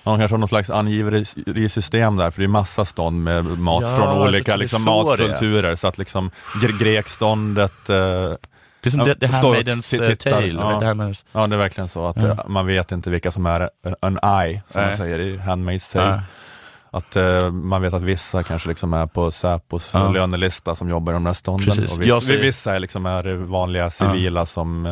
Ja, 0.09 0.13
de 0.17 0.19
kanske 0.19 0.33
har 0.33 0.39
något 0.39 0.49
slags 0.49 0.69
angiverisystem 0.69 2.15
där, 2.17 2.31
för 2.31 2.39
det 2.41 2.45
är 2.45 2.47
massa 2.47 2.85
stånd 2.85 3.23
med 3.23 3.45
mat 3.45 3.83
Ja, 3.87 3.95
från 3.97 4.07
så 4.15 4.23
olika 4.27 4.51
det 4.51 4.57
liksom, 4.57 4.85
det 4.85 4.91
är. 4.91 4.95
matkulturer. 5.05 5.75
Så 5.75 5.87
att 5.87 5.97
liksom 5.97 6.31
gre- 6.61 6.79
grekståndet, 6.79 7.89
eh, 7.89 8.33
Precis 8.83 8.99
som 8.99 9.07
Ja, 9.07 9.13
det, 9.13 9.19
det 9.19 9.27
här 9.27 9.37
står 9.39 9.49
med 9.49 9.59
och 9.59 9.65
dens 9.65 9.89
tittar, 9.89 10.15
tale. 10.15 10.47
ja. 10.47 10.77
Det 10.79 10.85
här 10.85 10.93
med, 10.93 11.15
ja 11.31 11.47
det 11.47 11.55
är 11.55 11.57
verkligen 11.57 11.89
så 11.89 12.07
att 12.07 12.15
Ja. 12.15 12.27
eh, 12.27 12.47
man 12.47 12.65
vet 12.67 12.91
inte 12.91 13.09
vilka 13.09 13.31
som 13.31 13.45
är 13.45 13.69
en, 14.01 14.19
eye, 14.23 14.61
som 14.69 14.81
man 14.81 14.87
Nej. 14.89 14.97
säger 14.97 15.19
i 15.19 15.37
Handmaid's 15.37 15.93
Tale. 15.93 16.21
Ja. 16.91 16.97
Att 16.97 17.15
eh, 17.15 17.51
man 17.51 17.81
vet 17.81 17.93
att 17.93 18.01
vissa 18.01 18.43
kanske 18.43 18.69
liksom 18.69 18.93
är 18.93 19.07
på 19.07 19.31
Säpos 19.31 19.89
Ja. 19.93 20.11
lönelista 20.11 20.75
som 20.75 20.89
jobbar 20.89 21.13
i 21.13 21.15
de 21.15 21.23
där 21.23 21.33
stånden. 21.33 21.69
Och 21.69 22.01
vissa, 22.01 22.21
säger- 22.21 22.41
vissa 22.41 22.75
är, 22.75 22.79
liksom 22.79 23.05
är 23.05 23.33
vanliga 23.33 23.89
civila 23.89 24.45
som 24.45 24.85
eh, 24.85 24.91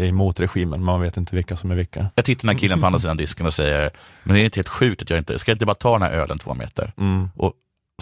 är 0.00 0.04
emot 0.04 0.40
regimen, 0.40 0.70
men 0.70 0.84
man 0.84 1.00
vet 1.00 1.16
inte 1.16 1.36
vilka 1.36 1.56
som 1.56 1.70
är 1.70 1.74
vilka. 1.74 2.06
jag 2.14 2.24
tittar 2.24 2.42
den 2.48 2.54
här 2.56 2.60
killen 2.60 2.80
på 2.80 2.86
andra 2.86 2.98
sidan 2.98 3.16
disken 3.16 3.46
och 3.46 3.54
säger, 3.54 3.90
men 4.22 4.34
det 4.34 4.40
är 4.42 4.44
inte 4.44 4.58
helt 4.58 4.68
sjukt 4.68 5.02
att 5.02 5.10
jag 5.10 5.18
inte, 5.18 5.38
ska 5.38 5.50
jag 5.50 5.54
inte 5.54 5.66
bara 5.66 5.74
ta 5.74 5.92
den 5.92 6.02
här 6.02 6.12
ölen 6.12 6.38
två 6.38 6.54
meter? 6.54 6.92
Mm. 6.98 7.28
Och 7.36 7.52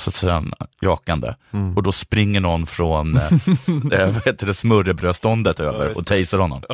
så 0.01 0.11
säger 0.11 0.35
han 0.35 0.53
jakande. 0.81 1.35
Mm. 1.53 1.77
Och 1.77 1.83
då 1.83 1.93
springer 1.93 2.41
någon 2.41 2.67
från 2.67 3.17
eh, 3.17 3.23
eh, 4.01 4.11
vad 4.11 4.25
heter 4.27 4.47
det, 4.47 4.55
smörrebrödståndet 4.55 5.61
över 5.61 5.97
och 5.99 6.07
tasar 6.07 6.39
honom. 6.39 6.63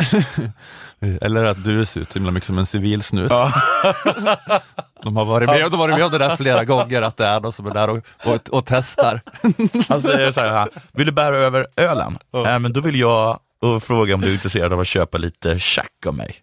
Eller 1.00 1.44
att 1.44 1.64
du 1.64 1.86
ser 1.86 2.00
ut 2.00 2.12
så 2.12 2.18
himla 2.18 2.32
mycket 2.32 2.46
som 2.46 2.58
en 2.58 2.66
civilsnut. 2.66 3.28
De 5.02 5.16
har 5.16 5.24
varit 5.24 5.48
med, 5.48 5.60
de 5.60 5.70
har 5.70 5.78
varit 5.78 5.94
med 5.94 6.04
om 6.04 6.10
det 6.10 6.18
där 6.18 6.36
flera 6.36 6.64
gånger, 6.64 7.02
att 7.02 7.16
det 7.16 7.26
är 7.26 7.40
någon 7.40 7.52
som 7.52 7.66
är 7.66 7.74
där 7.74 7.90
och, 7.90 7.98
och, 8.24 8.48
och 8.50 8.64
testar. 8.66 9.20
Säger 10.00 10.32
så 10.32 10.40
här, 10.40 10.68
vill 10.92 11.06
du 11.06 11.12
bära 11.12 11.36
över 11.36 11.66
ölen? 11.76 12.18
Ja. 12.30 12.48
Äh, 12.48 12.58
men 12.58 12.72
då 12.72 12.80
vill 12.80 13.00
jag 13.00 13.38
och 13.60 13.82
fråga 13.82 14.14
om 14.14 14.20
du 14.20 14.28
är 14.28 14.32
intresserad 14.32 14.72
av 14.72 14.80
att 14.80 14.86
köpa 14.86 15.18
lite 15.18 15.58
tjack 15.58 16.06
av 16.06 16.14
mig. 16.14 16.36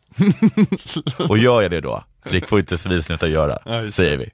och 1.29 1.37
gör 1.37 1.61
jag 1.61 1.71
det 1.71 1.81
då? 1.81 2.03
För 2.23 2.33
det 2.33 2.49
får 2.49 2.59
inte 2.59 2.77
civilsnuttar 2.77 3.27
göra, 3.27 3.59
ja, 3.65 3.91
säger 3.91 4.17
vi. 4.17 4.31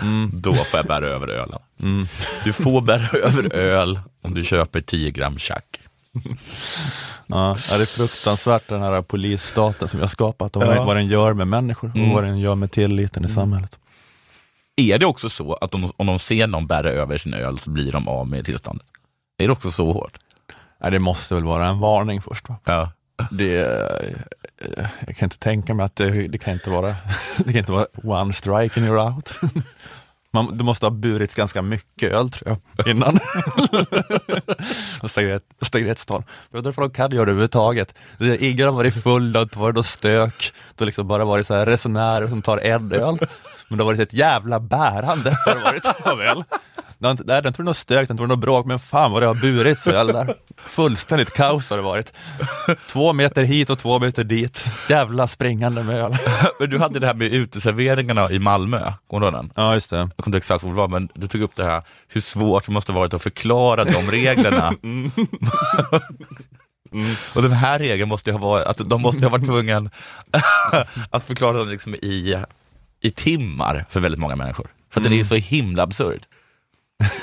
Mm. 0.00 0.30
Då 0.34 0.54
får 0.54 0.78
jag 0.78 0.86
bära 0.86 1.06
över 1.06 1.28
ölen. 1.28 1.58
Mm. 1.82 2.06
Du 2.44 2.52
får 2.52 2.80
bära 2.80 3.18
över 3.18 3.54
öl 3.54 4.00
om 4.22 4.34
du 4.34 4.44
köper 4.44 4.80
10 4.80 5.10
gram 5.10 5.38
tjack. 5.38 5.73
Ja, 7.26 7.56
det 7.68 7.74
är 7.74 7.86
fruktansvärt 7.86 8.68
den 8.68 8.82
här 8.82 9.02
polisstaten 9.02 9.88
som 9.88 9.98
vi 9.98 10.02
har 10.02 10.08
skapat 10.08 10.56
och 10.56 10.62
ja. 10.62 10.84
vad 10.84 10.96
den 10.96 11.06
gör 11.06 11.34
med 11.34 11.48
människor 11.48 11.90
och 11.90 11.96
mm. 11.96 12.12
vad 12.12 12.24
den 12.24 12.38
gör 12.38 12.54
med 12.54 12.70
tilliten 12.70 13.22
i 13.22 13.26
mm. 13.26 13.34
samhället. 13.34 13.78
Är 14.76 14.98
det 14.98 15.06
också 15.06 15.28
så 15.28 15.54
att 15.54 15.74
om, 15.74 15.90
om 15.96 16.06
de 16.06 16.18
ser 16.18 16.46
någon 16.46 16.66
bära 16.66 16.90
över 16.90 17.16
sin 17.16 17.34
öl 17.34 17.58
så 17.58 17.70
blir 17.70 17.92
de 17.92 18.08
av 18.08 18.28
med 18.28 18.44
tillståndet? 18.44 18.86
Är 19.38 19.46
det 19.46 19.52
också 19.52 19.70
så 19.70 19.92
hårt? 19.92 20.18
Ja, 20.80 20.90
det 20.90 20.98
måste 20.98 21.34
väl 21.34 21.44
vara 21.44 21.66
en 21.66 21.78
varning 21.78 22.22
först. 22.22 22.48
Va? 22.48 22.56
Ja. 22.64 22.90
Det, 23.30 23.52
jag 25.06 25.16
kan 25.16 25.26
inte 25.26 25.38
tänka 25.38 25.74
mig 25.74 25.84
att 25.84 25.96
det, 25.96 26.28
det, 26.28 26.38
kan 26.38 26.52
inte 26.52 26.70
vara, 26.70 26.96
det 27.36 27.52
kan 27.52 27.56
inte 27.56 27.72
vara 27.72 27.86
one 28.02 28.32
strike 28.32 28.80
and 28.80 28.88
you're 28.88 29.14
out. 29.14 29.32
Man, 30.34 30.58
det 30.58 30.64
måste 30.64 30.86
ha 30.86 30.90
burits 30.90 31.34
ganska 31.34 31.62
mycket 31.62 32.12
öl 32.12 32.30
tror 32.30 32.56
jag, 32.76 32.88
innan. 32.88 33.18
Stagnetstal. 35.60 36.22
Jag 36.50 36.58
undrar 36.58 36.78
om 36.78 36.88
de 36.88 36.90
kan 36.90 37.10
göra 37.10 37.24
det 37.24 37.30
överhuvudtaget. 37.30 37.94
Ingen 38.38 38.66
har 38.66 38.72
varit 38.72 39.02
full, 39.02 39.32
det 39.32 39.38
har 39.38 39.42
inte 39.42 39.58
varit 39.58 39.76
något 39.76 39.86
stök. 39.86 40.52
Det 40.74 40.82
har 40.84 40.86
liksom 40.86 41.08
bara 41.08 41.24
varit 41.24 41.46
så 41.46 41.54
här 41.54 41.66
resenärer 41.66 42.28
som 42.28 42.42
tar 42.42 42.58
en 42.58 42.92
öl. 42.92 43.18
Men 43.68 43.78
det 43.78 43.84
har 43.84 43.86
varit 43.86 44.00
ett 44.00 44.12
jävla 44.12 44.60
bärande 44.60 45.36
för 45.44 45.56
att 45.56 45.64
varit 45.64 45.86
av 46.02 46.20
öl. 46.20 46.44
Det 47.04 47.08
har 47.08 47.12
inte, 47.12 47.24
nej, 47.26 47.42
det 47.42 47.46
har 47.46 47.50
inte 47.50 47.62
varit 47.62 47.66
något 47.66 47.76
stök, 47.76 47.96
det 47.96 48.12
har 48.12 48.14
inte 48.14 48.22
varit 48.22 48.28
något 48.28 48.38
bråk, 48.38 48.66
men 48.66 48.78
fan 48.78 49.12
vad 49.12 49.22
det 49.22 49.26
har 49.26 49.34
burits 49.34 49.86
öl 49.86 50.06
där. 50.06 50.34
Fullständigt 50.56 51.30
kaos 51.34 51.70
har 51.70 51.76
det 51.76 51.82
varit. 51.82 52.12
Två 52.88 53.12
meter 53.12 53.44
hit 53.44 53.70
och 53.70 53.78
två 53.78 53.98
meter 53.98 54.24
dit. 54.24 54.64
Jävla 54.88 55.26
springande 55.26 55.82
med 55.82 55.96
öl. 55.96 56.16
men 56.60 56.70
du 56.70 56.78
hade 56.78 56.98
det 56.98 57.06
här 57.06 57.14
med 57.14 57.32
uteserveringarna 57.32 58.30
i 58.30 58.38
Malmö, 58.38 58.92
kommer 59.10 59.20
du 59.20 59.26
ihåg 59.26 59.34
den? 59.34 59.52
Ja, 59.54 59.74
just 59.74 59.90
det. 59.90 59.96
Jag 59.96 60.16
kommer 60.16 60.28
inte 60.28 60.38
exakt 60.38 60.64
vad 60.64 60.72
det 60.72 60.76
var, 60.76 60.88
men 60.88 61.08
du 61.14 61.26
tog 61.28 61.42
upp 61.42 61.56
det 61.56 61.64
här 61.64 61.82
hur 62.08 62.20
svårt 62.20 62.66
det 62.66 62.72
måste 62.72 62.92
varit 62.92 63.14
att 63.14 63.22
förklara 63.22 63.84
de 63.84 64.10
reglerna. 64.10 64.74
Mm. 64.82 65.10
Mm. 66.92 67.14
Och 67.34 67.42
den 67.42 67.52
här 67.52 67.78
regeln 67.78 68.08
måste 68.08 68.32
ha 68.32 68.38
varit, 68.38 68.66
att 68.66 68.88
de 68.88 69.02
måste 69.02 69.24
ha 69.24 69.30
varit 69.30 69.44
tvungna 69.44 69.90
att 71.10 71.24
förklara 71.24 71.58
den 71.58 71.70
liksom 71.70 71.94
i, 71.94 72.44
i 73.00 73.10
timmar 73.10 73.84
för 73.90 74.00
väldigt 74.00 74.20
många 74.20 74.36
människor. 74.36 74.66
För 74.90 75.00
att 75.00 75.06
mm. 75.06 75.12
den 75.12 75.20
är 75.20 75.24
så 75.24 75.34
himla 75.34 75.82
absurd. 75.82 76.26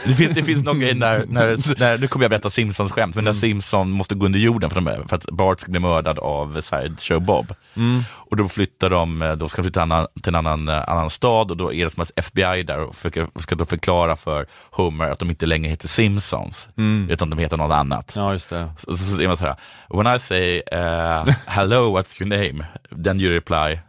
Det 0.05 0.15
finns, 0.15 0.31
det 0.35 0.43
finns 0.43 0.63
någon 0.63 0.79
grej 0.79 0.95
när, 0.95 1.25
när, 1.25 1.79
när, 1.79 1.97
nu 1.97 2.07
kommer 2.07 2.23
jag 2.23 2.29
berätta 2.29 2.49
Simpsons 2.49 2.91
skämt, 2.91 3.15
men 3.15 3.23
när 3.23 3.31
mm. 3.31 3.41
Simpson 3.41 3.91
måste 3.91 4.15
gå 4.15 4.25
under 4.25 4.39
jorden 4.39 4.69
för, 4.69 4.81
de, 4.81 5.07
för 5.07 5.15
att 5.15 5.25
Bart 5.25 5.59
ska 5.59 5.71
bli 5.71 5.79
mördad 5.79 6.19
av 6.19 6.61
Sideshow 6.61 7.21
Bob. 7.21 7.53
Mm. 7.75 8.03
Och 8.11 8.37
då 8.37 8.47
flyttar 8.47 8.89
de, 8.89 9.35
då 9.39 9.47
ska 9.47 9.61
de 9.61 9.63
flytta 9.63 9.81
annan, 9.81 10.07
till 10.23 10.35
en 10.35 10.47
annan, 10.47 10.69
annan 10.69 11.09
stad 11.09 11.51
och 11.51 11.57
då 11.57 11.73
är 11.73 11.85
det 11.85 11.91
som 11.91 12.03
att 12.03 12.11
FBI 12.15 12.63
där 12.63 12.79
och 12.79 12.95
för, 12.95 13.39
ska 13.41 13.55
då 13.55 13.65
förklara 13.65 14.15
för 14.15 14.45
Homer 14.71 15.11
att 15.11 15.19
de 15.19 15.29
inte 15.29 15.45
längre 15.45 15.69
heter 15.69 15.87
Simpsons, 15.87 16.67
mm. 16.77 17.09
utan 17.09 17.29
de 17.29 17.39
heter 17.39 17.57
något 17.57 17.73
annat. 17.73 18.13
Ja, 18.15 18.33
just 18.33 18.49
det. 18.49 18.69
Så, 18.77 18.97
så, 18.97 19.15
så 19.15 19.21
är 19.21 19.27
man 19.27 19.37
så 19.37 19.45
här, 19.45 19.55
when 19.89 20.15
I 20.15 20.19
say 20.19 20.57
uh, 20.57 21.33
hello, 21.45 21.97
what's 21.97 22.21
your 22.21 22.29
name? 22.29 22.65
Then 23.03 23.21
you 23.21 23.31
reply 23.33 23.79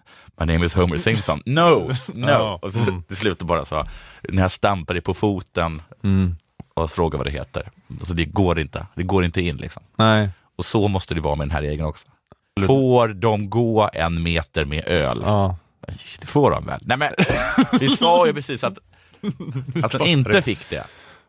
My 0.43 0.53
name 0.53 0.66
is 0.66 0.74
Homer 0.74 0.97
Simpson. 0.97 1.43
No, 1.47 1.95
no. 2.14 2.59
Och 2.62 2.72
så 2.72 2.80
mm. 2.80 3.03
slut 3.09 3.43
bara 3.43 3.64
så, 3.64 3.86
när 4.22 4.43
jag 4.43 4.51
stampar 4.51 4.95
dig 4.95 5.03
på 5.03 5.14
foten 5.14 5.82
mm. 6.05 6.36
och 6.74 6.90
frågar 6.90 7.18
vad 7.18 7.26
det 7.26 7.30
heter. 7.30 7.70
Alltså 7.90 8.14
det 8.14 8.24
går 8.24 8.61
inte, 8.61 8.86
det 8.95 9.03
går 9.03 9.24
inte 9.24 9.40
in 9.40 9.57
liksom. 9.57 9.82
Nej. 9.97 10.30
Och 10.57 10.64
så 10.64 10.88
måste 10.88 11.14
det 11.14 11.20
vara 11.20 11.34
med 11.34 11.47
den 11.47 11.51
här 11.51 11.62
regeln 11.62 11.84
också. 11.84 12.09
Får 12.66 13.09
de 13.09 13.51
gå 13.51 13.90
en 13.93 14.22
meter 14.22 14.64
med 14.64 14.84
öl? 14.86 15.22
Ja. 15.24 15.57
Det 16.20 16.26
får 16.26 16.51
de 16.51 16.66
väl? 16.66 16.80
Nej 16.82 16.97
men, 16.97 17.12
vi 17.80 17.88
sa 17.88 18.26
ju 18.26 18.32
precis 18.32 18.64
att, 18.64 18.78
att 19.84 19.93
de 19.93 20.07
inte 20.07 20.43
fick 20.43 20.70
det. 20.70 20.84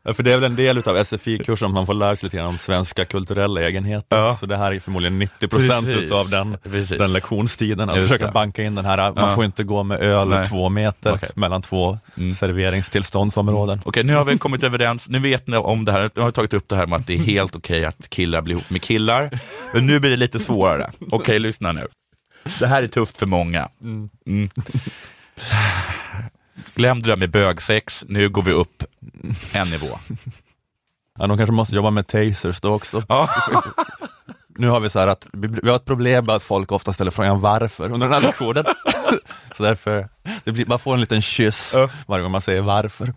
Ja, 0.06 0.14
för 0.14 0.24
det 0.24 0.32
är 0.32 0.38
väl 0.38 0.44
en 0.44 0.56
del 0.56 0.78
av 0.78 1.04
SFI-kursen, 1.04 1.72
man 1.72 1.86
får 1.86 1.94
lära 1.94 2.16
sig 2.16 2.26
lite 2.26 2.38
grann 2.38 2.48
om 2.48 2.58
svenska 2.58 3.06
kulturella 3.06 3.62
egenheter. 3.62 4.18
Ja. 4.18 4.38
Så 4.40 4.46
det 4.46 4.58
här 4.58 4.72
är 4.72 4.80
förmodligen 4.80 5.20
90 5.20 5.48
procent 5.48 5.88
utav 5.88 6.30
den, 6.30 6.58
den 6.98 7.14
lektionstiden, 7.14 7.90
att 7.90 7.98
försöka 7.98 8.26
det. 8.26 8.32
banka 8.32 8.64
in 8.64 8.76
den 8.76 8.86
här, 8.86 8.98
man 8.98 9.30
ja. 9.30 9.36
får 9.36 9.46
inte 9.46 9.64
gå 9.64 9.84
med 9.84 10.00
öl 10.02 10.30
Nej. 10.30 10.46
två 10.48 10.70
meter 10.70 11.14
okay. 11.14 11.30
mellan 11.36 11.62
två 11.62 11.98
mm. 12.18 12.34
serveringstillståndsområden. 12.34 13.80
Okej, 13.80 13.90
okay, 13.90 14.04
nu 14.04 14.16
har 14.16 14.26
vi 14.26 14.38
kommit 14.38 14.64
överens, 14.64 15.10
nu 15.10 15.20
vet 15.20 15.48
ni 15.48 15.58
om 15.58 15.86
det 15.86 15.92
här, 15.92 16.10
nu 16.16 16.22
har 16.22 16.28
vi 16.28 16.34
tagit 16.34 16.54
upp 16.54 16.70
det 16.70 16.76
här 16.76 16.88
med 16.88 17.00
att 17.00 17.08
det 17.08 17.14
är 17.14 17.18
helt 17.18 17.56
okej 17.56 17.78
okay 17.78 17.86
att 17.86 18.10
killar 18.10 18.42
blir 18.42 18.56
ihop 18.56 18.70
med 18.70 18.82
killar, 18.82 19.40
men 19.74 19.88
nu 19.88 20.00
blir 20.00 20.10
det 20.10 20.18
lite 20.18 20.40
svårare. 20.40 20.92
Okej, 21.12 21.40
lyssna 21.40 21.72
nu. 21.72 21.88
Det 22.60 22.68
här 22.68 22.84
är 22.84 22.88
tufft 22.88 23.18
för 23.18 23.26
många. 23.26 23.70
Mm. 23.82 24.50
Glöm 26.76 27.02
det 27.02 27.10
där 27.10 27.16
med 27.16 27.32
bögsex, 27.32 28.06
nu 28.08 28.30
går 28.30 28.42
vi 28.42 28.52
upp 28.52 28.84
en 29.54 29.70
nivå. 29.70 30.00
Ja, 31.20 31.28
de 31.28 31.38
kanske 31.38 31.54
måste 31.54 31.76
jobba 31.76 31.90
med 31.90 32.08
tasers 32.08 32.62
då 32.62 32.74
också. 32.74 33.04
Ja. 33.10 33.30
Nu 34.58 34.68
har 34.68 34.80
vi 34.80 34.90
så 34.90 35.00
här 35.00 35.08
att 35.08 35.28
vi 35.34 35.70
har 35.70 35.76
ett 35.76 35.86
problem 35.86 36.26
med 36.26 36.36
att 36.36 36.44
folk 36.44 36.72
ofta 36.72 36.94
ställer 36.94 37.12
frågan 37.12 37.42
varför 37.42 37.84
under 37.92 38.08
den 38.08 38.14
här 38.14 38.22
lektionen. 38.22 38.66
så 39.58 39.64
därför, 39.64 40.10
det 40.44 40.52
blir, 40.52 40.66
man 40.66 40.80
får 40.80 40.94
en 40.94 41.00
liten 41.00 41.22
kyss 41.22 41.76
varje 42.08 42.24
gång 42.24 42.32
man 42.32 42.42
säger 42.42 42.62
varför. 42.62 43.14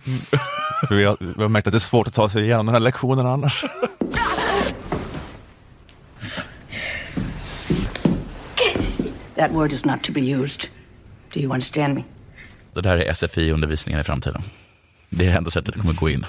För 0.88 0.94
vi 0.94 1.04
har, 1.04 1.16
vi 1.20 1.42
har 1.42 1.48
märkt 1.48 1.66
att 1.66 1.72
det 1.72 1.78
är 1.78 1.80
svårt 1.80 2.08
att 2.08 2.14
ta 2.14 2.28
sig 2.28 2.42
igenom 2.42 2.66
den 2.66 2.74
här 2.74 2.80
lektionen 2.80 3.26
annars. 3.26 3.64
That 9.34 9.50
word 9.50 9.72
is 9.72 9.84
not 9.84 10.02
to 10.02 10.12
be 10.12 10.20
used. 10.20 10.68
Do 11.32 11.40
you 11.40 11.52
understand 11.52 11.94
me? 11.94 12.04
Det 12.76 12.82
där 12.82 12.98
är 12.98 13.14
SFI-undervisningen 13.14 14.00
i 14.00 14.04
framtiden. 14.04 14.42
Det 15.08 15.26
är 15.26 15.30
det 15.30 15.36
enda 15.36 15.50
sättet 15.50 15.74
det 15.74 15.80
kommer 15.80 15.94
gå 15.94 16.08
in. 16.08 16.26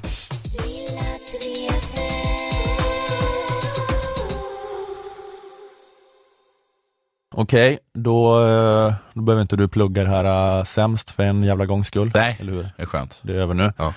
Okej, 7.36 7.74
okay, 7.74 7.78
då, 7.94 8.46
eh, 8.48 8.94
då 9.14 9.22
behöver 9.22 9.42
inte 9.42 9.56
du 9.56 9.68
plugga 9.68 10.04
det 10.04 10.10
här 10.10 10.58
uh, 10.58 10.64
sämst 10.64 11.12
för 11.12 11.24
en 11.24 11.44
jävla 11.44 11.66
gångs 11.66 11.88
skull. 11.88 12.12
Nej, 12.14 12.38
eller 12.40 12.54
hur? 12.54 12.64
det 12.64 12.82
är 12.82 12.86
skönt. 12.86 13.20
Det 13.22 13.34
är 13.34 13.38
över 13.38 13.54
nu. 13.54 13.74
Ja. 13.78 13.94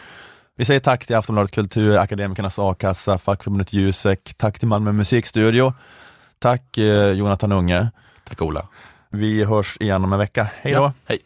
Vi 0.57 0.65
säger 0.65 0.81
tack 0.81 1.07
till 1.07 1.17
Aftonbladet 1.17 1.51
Kultur, 1.51 1.99
Akademikernas 1.99 2.59
A-kassa, 2.59 3.19
Fackförbundet 3.19 3.73
Jusek, 3.73 4.35
tack 4.37 4.59
till 4.59 4.69
Malmö 4.69 4.93
musikstudio. 4.93 5.75
Tack 6.39 6.79
eh, 6.79 7.13
Jonathan 7.13 7.53
Unge. 7.53 7.91
Tack 8.29 8.43
Ola. 8.43 8.69
Vi 9.11 9.45
hörs 9.45 9.77
igen 9.81 10.05
om 10.05 10.13
en 10.13 10.19
vecka. 10.19 10.49
Hej 10.63 10.73
då! 10.73 10.81
Ja, 10.81 10.93
hej. 11.05 11.19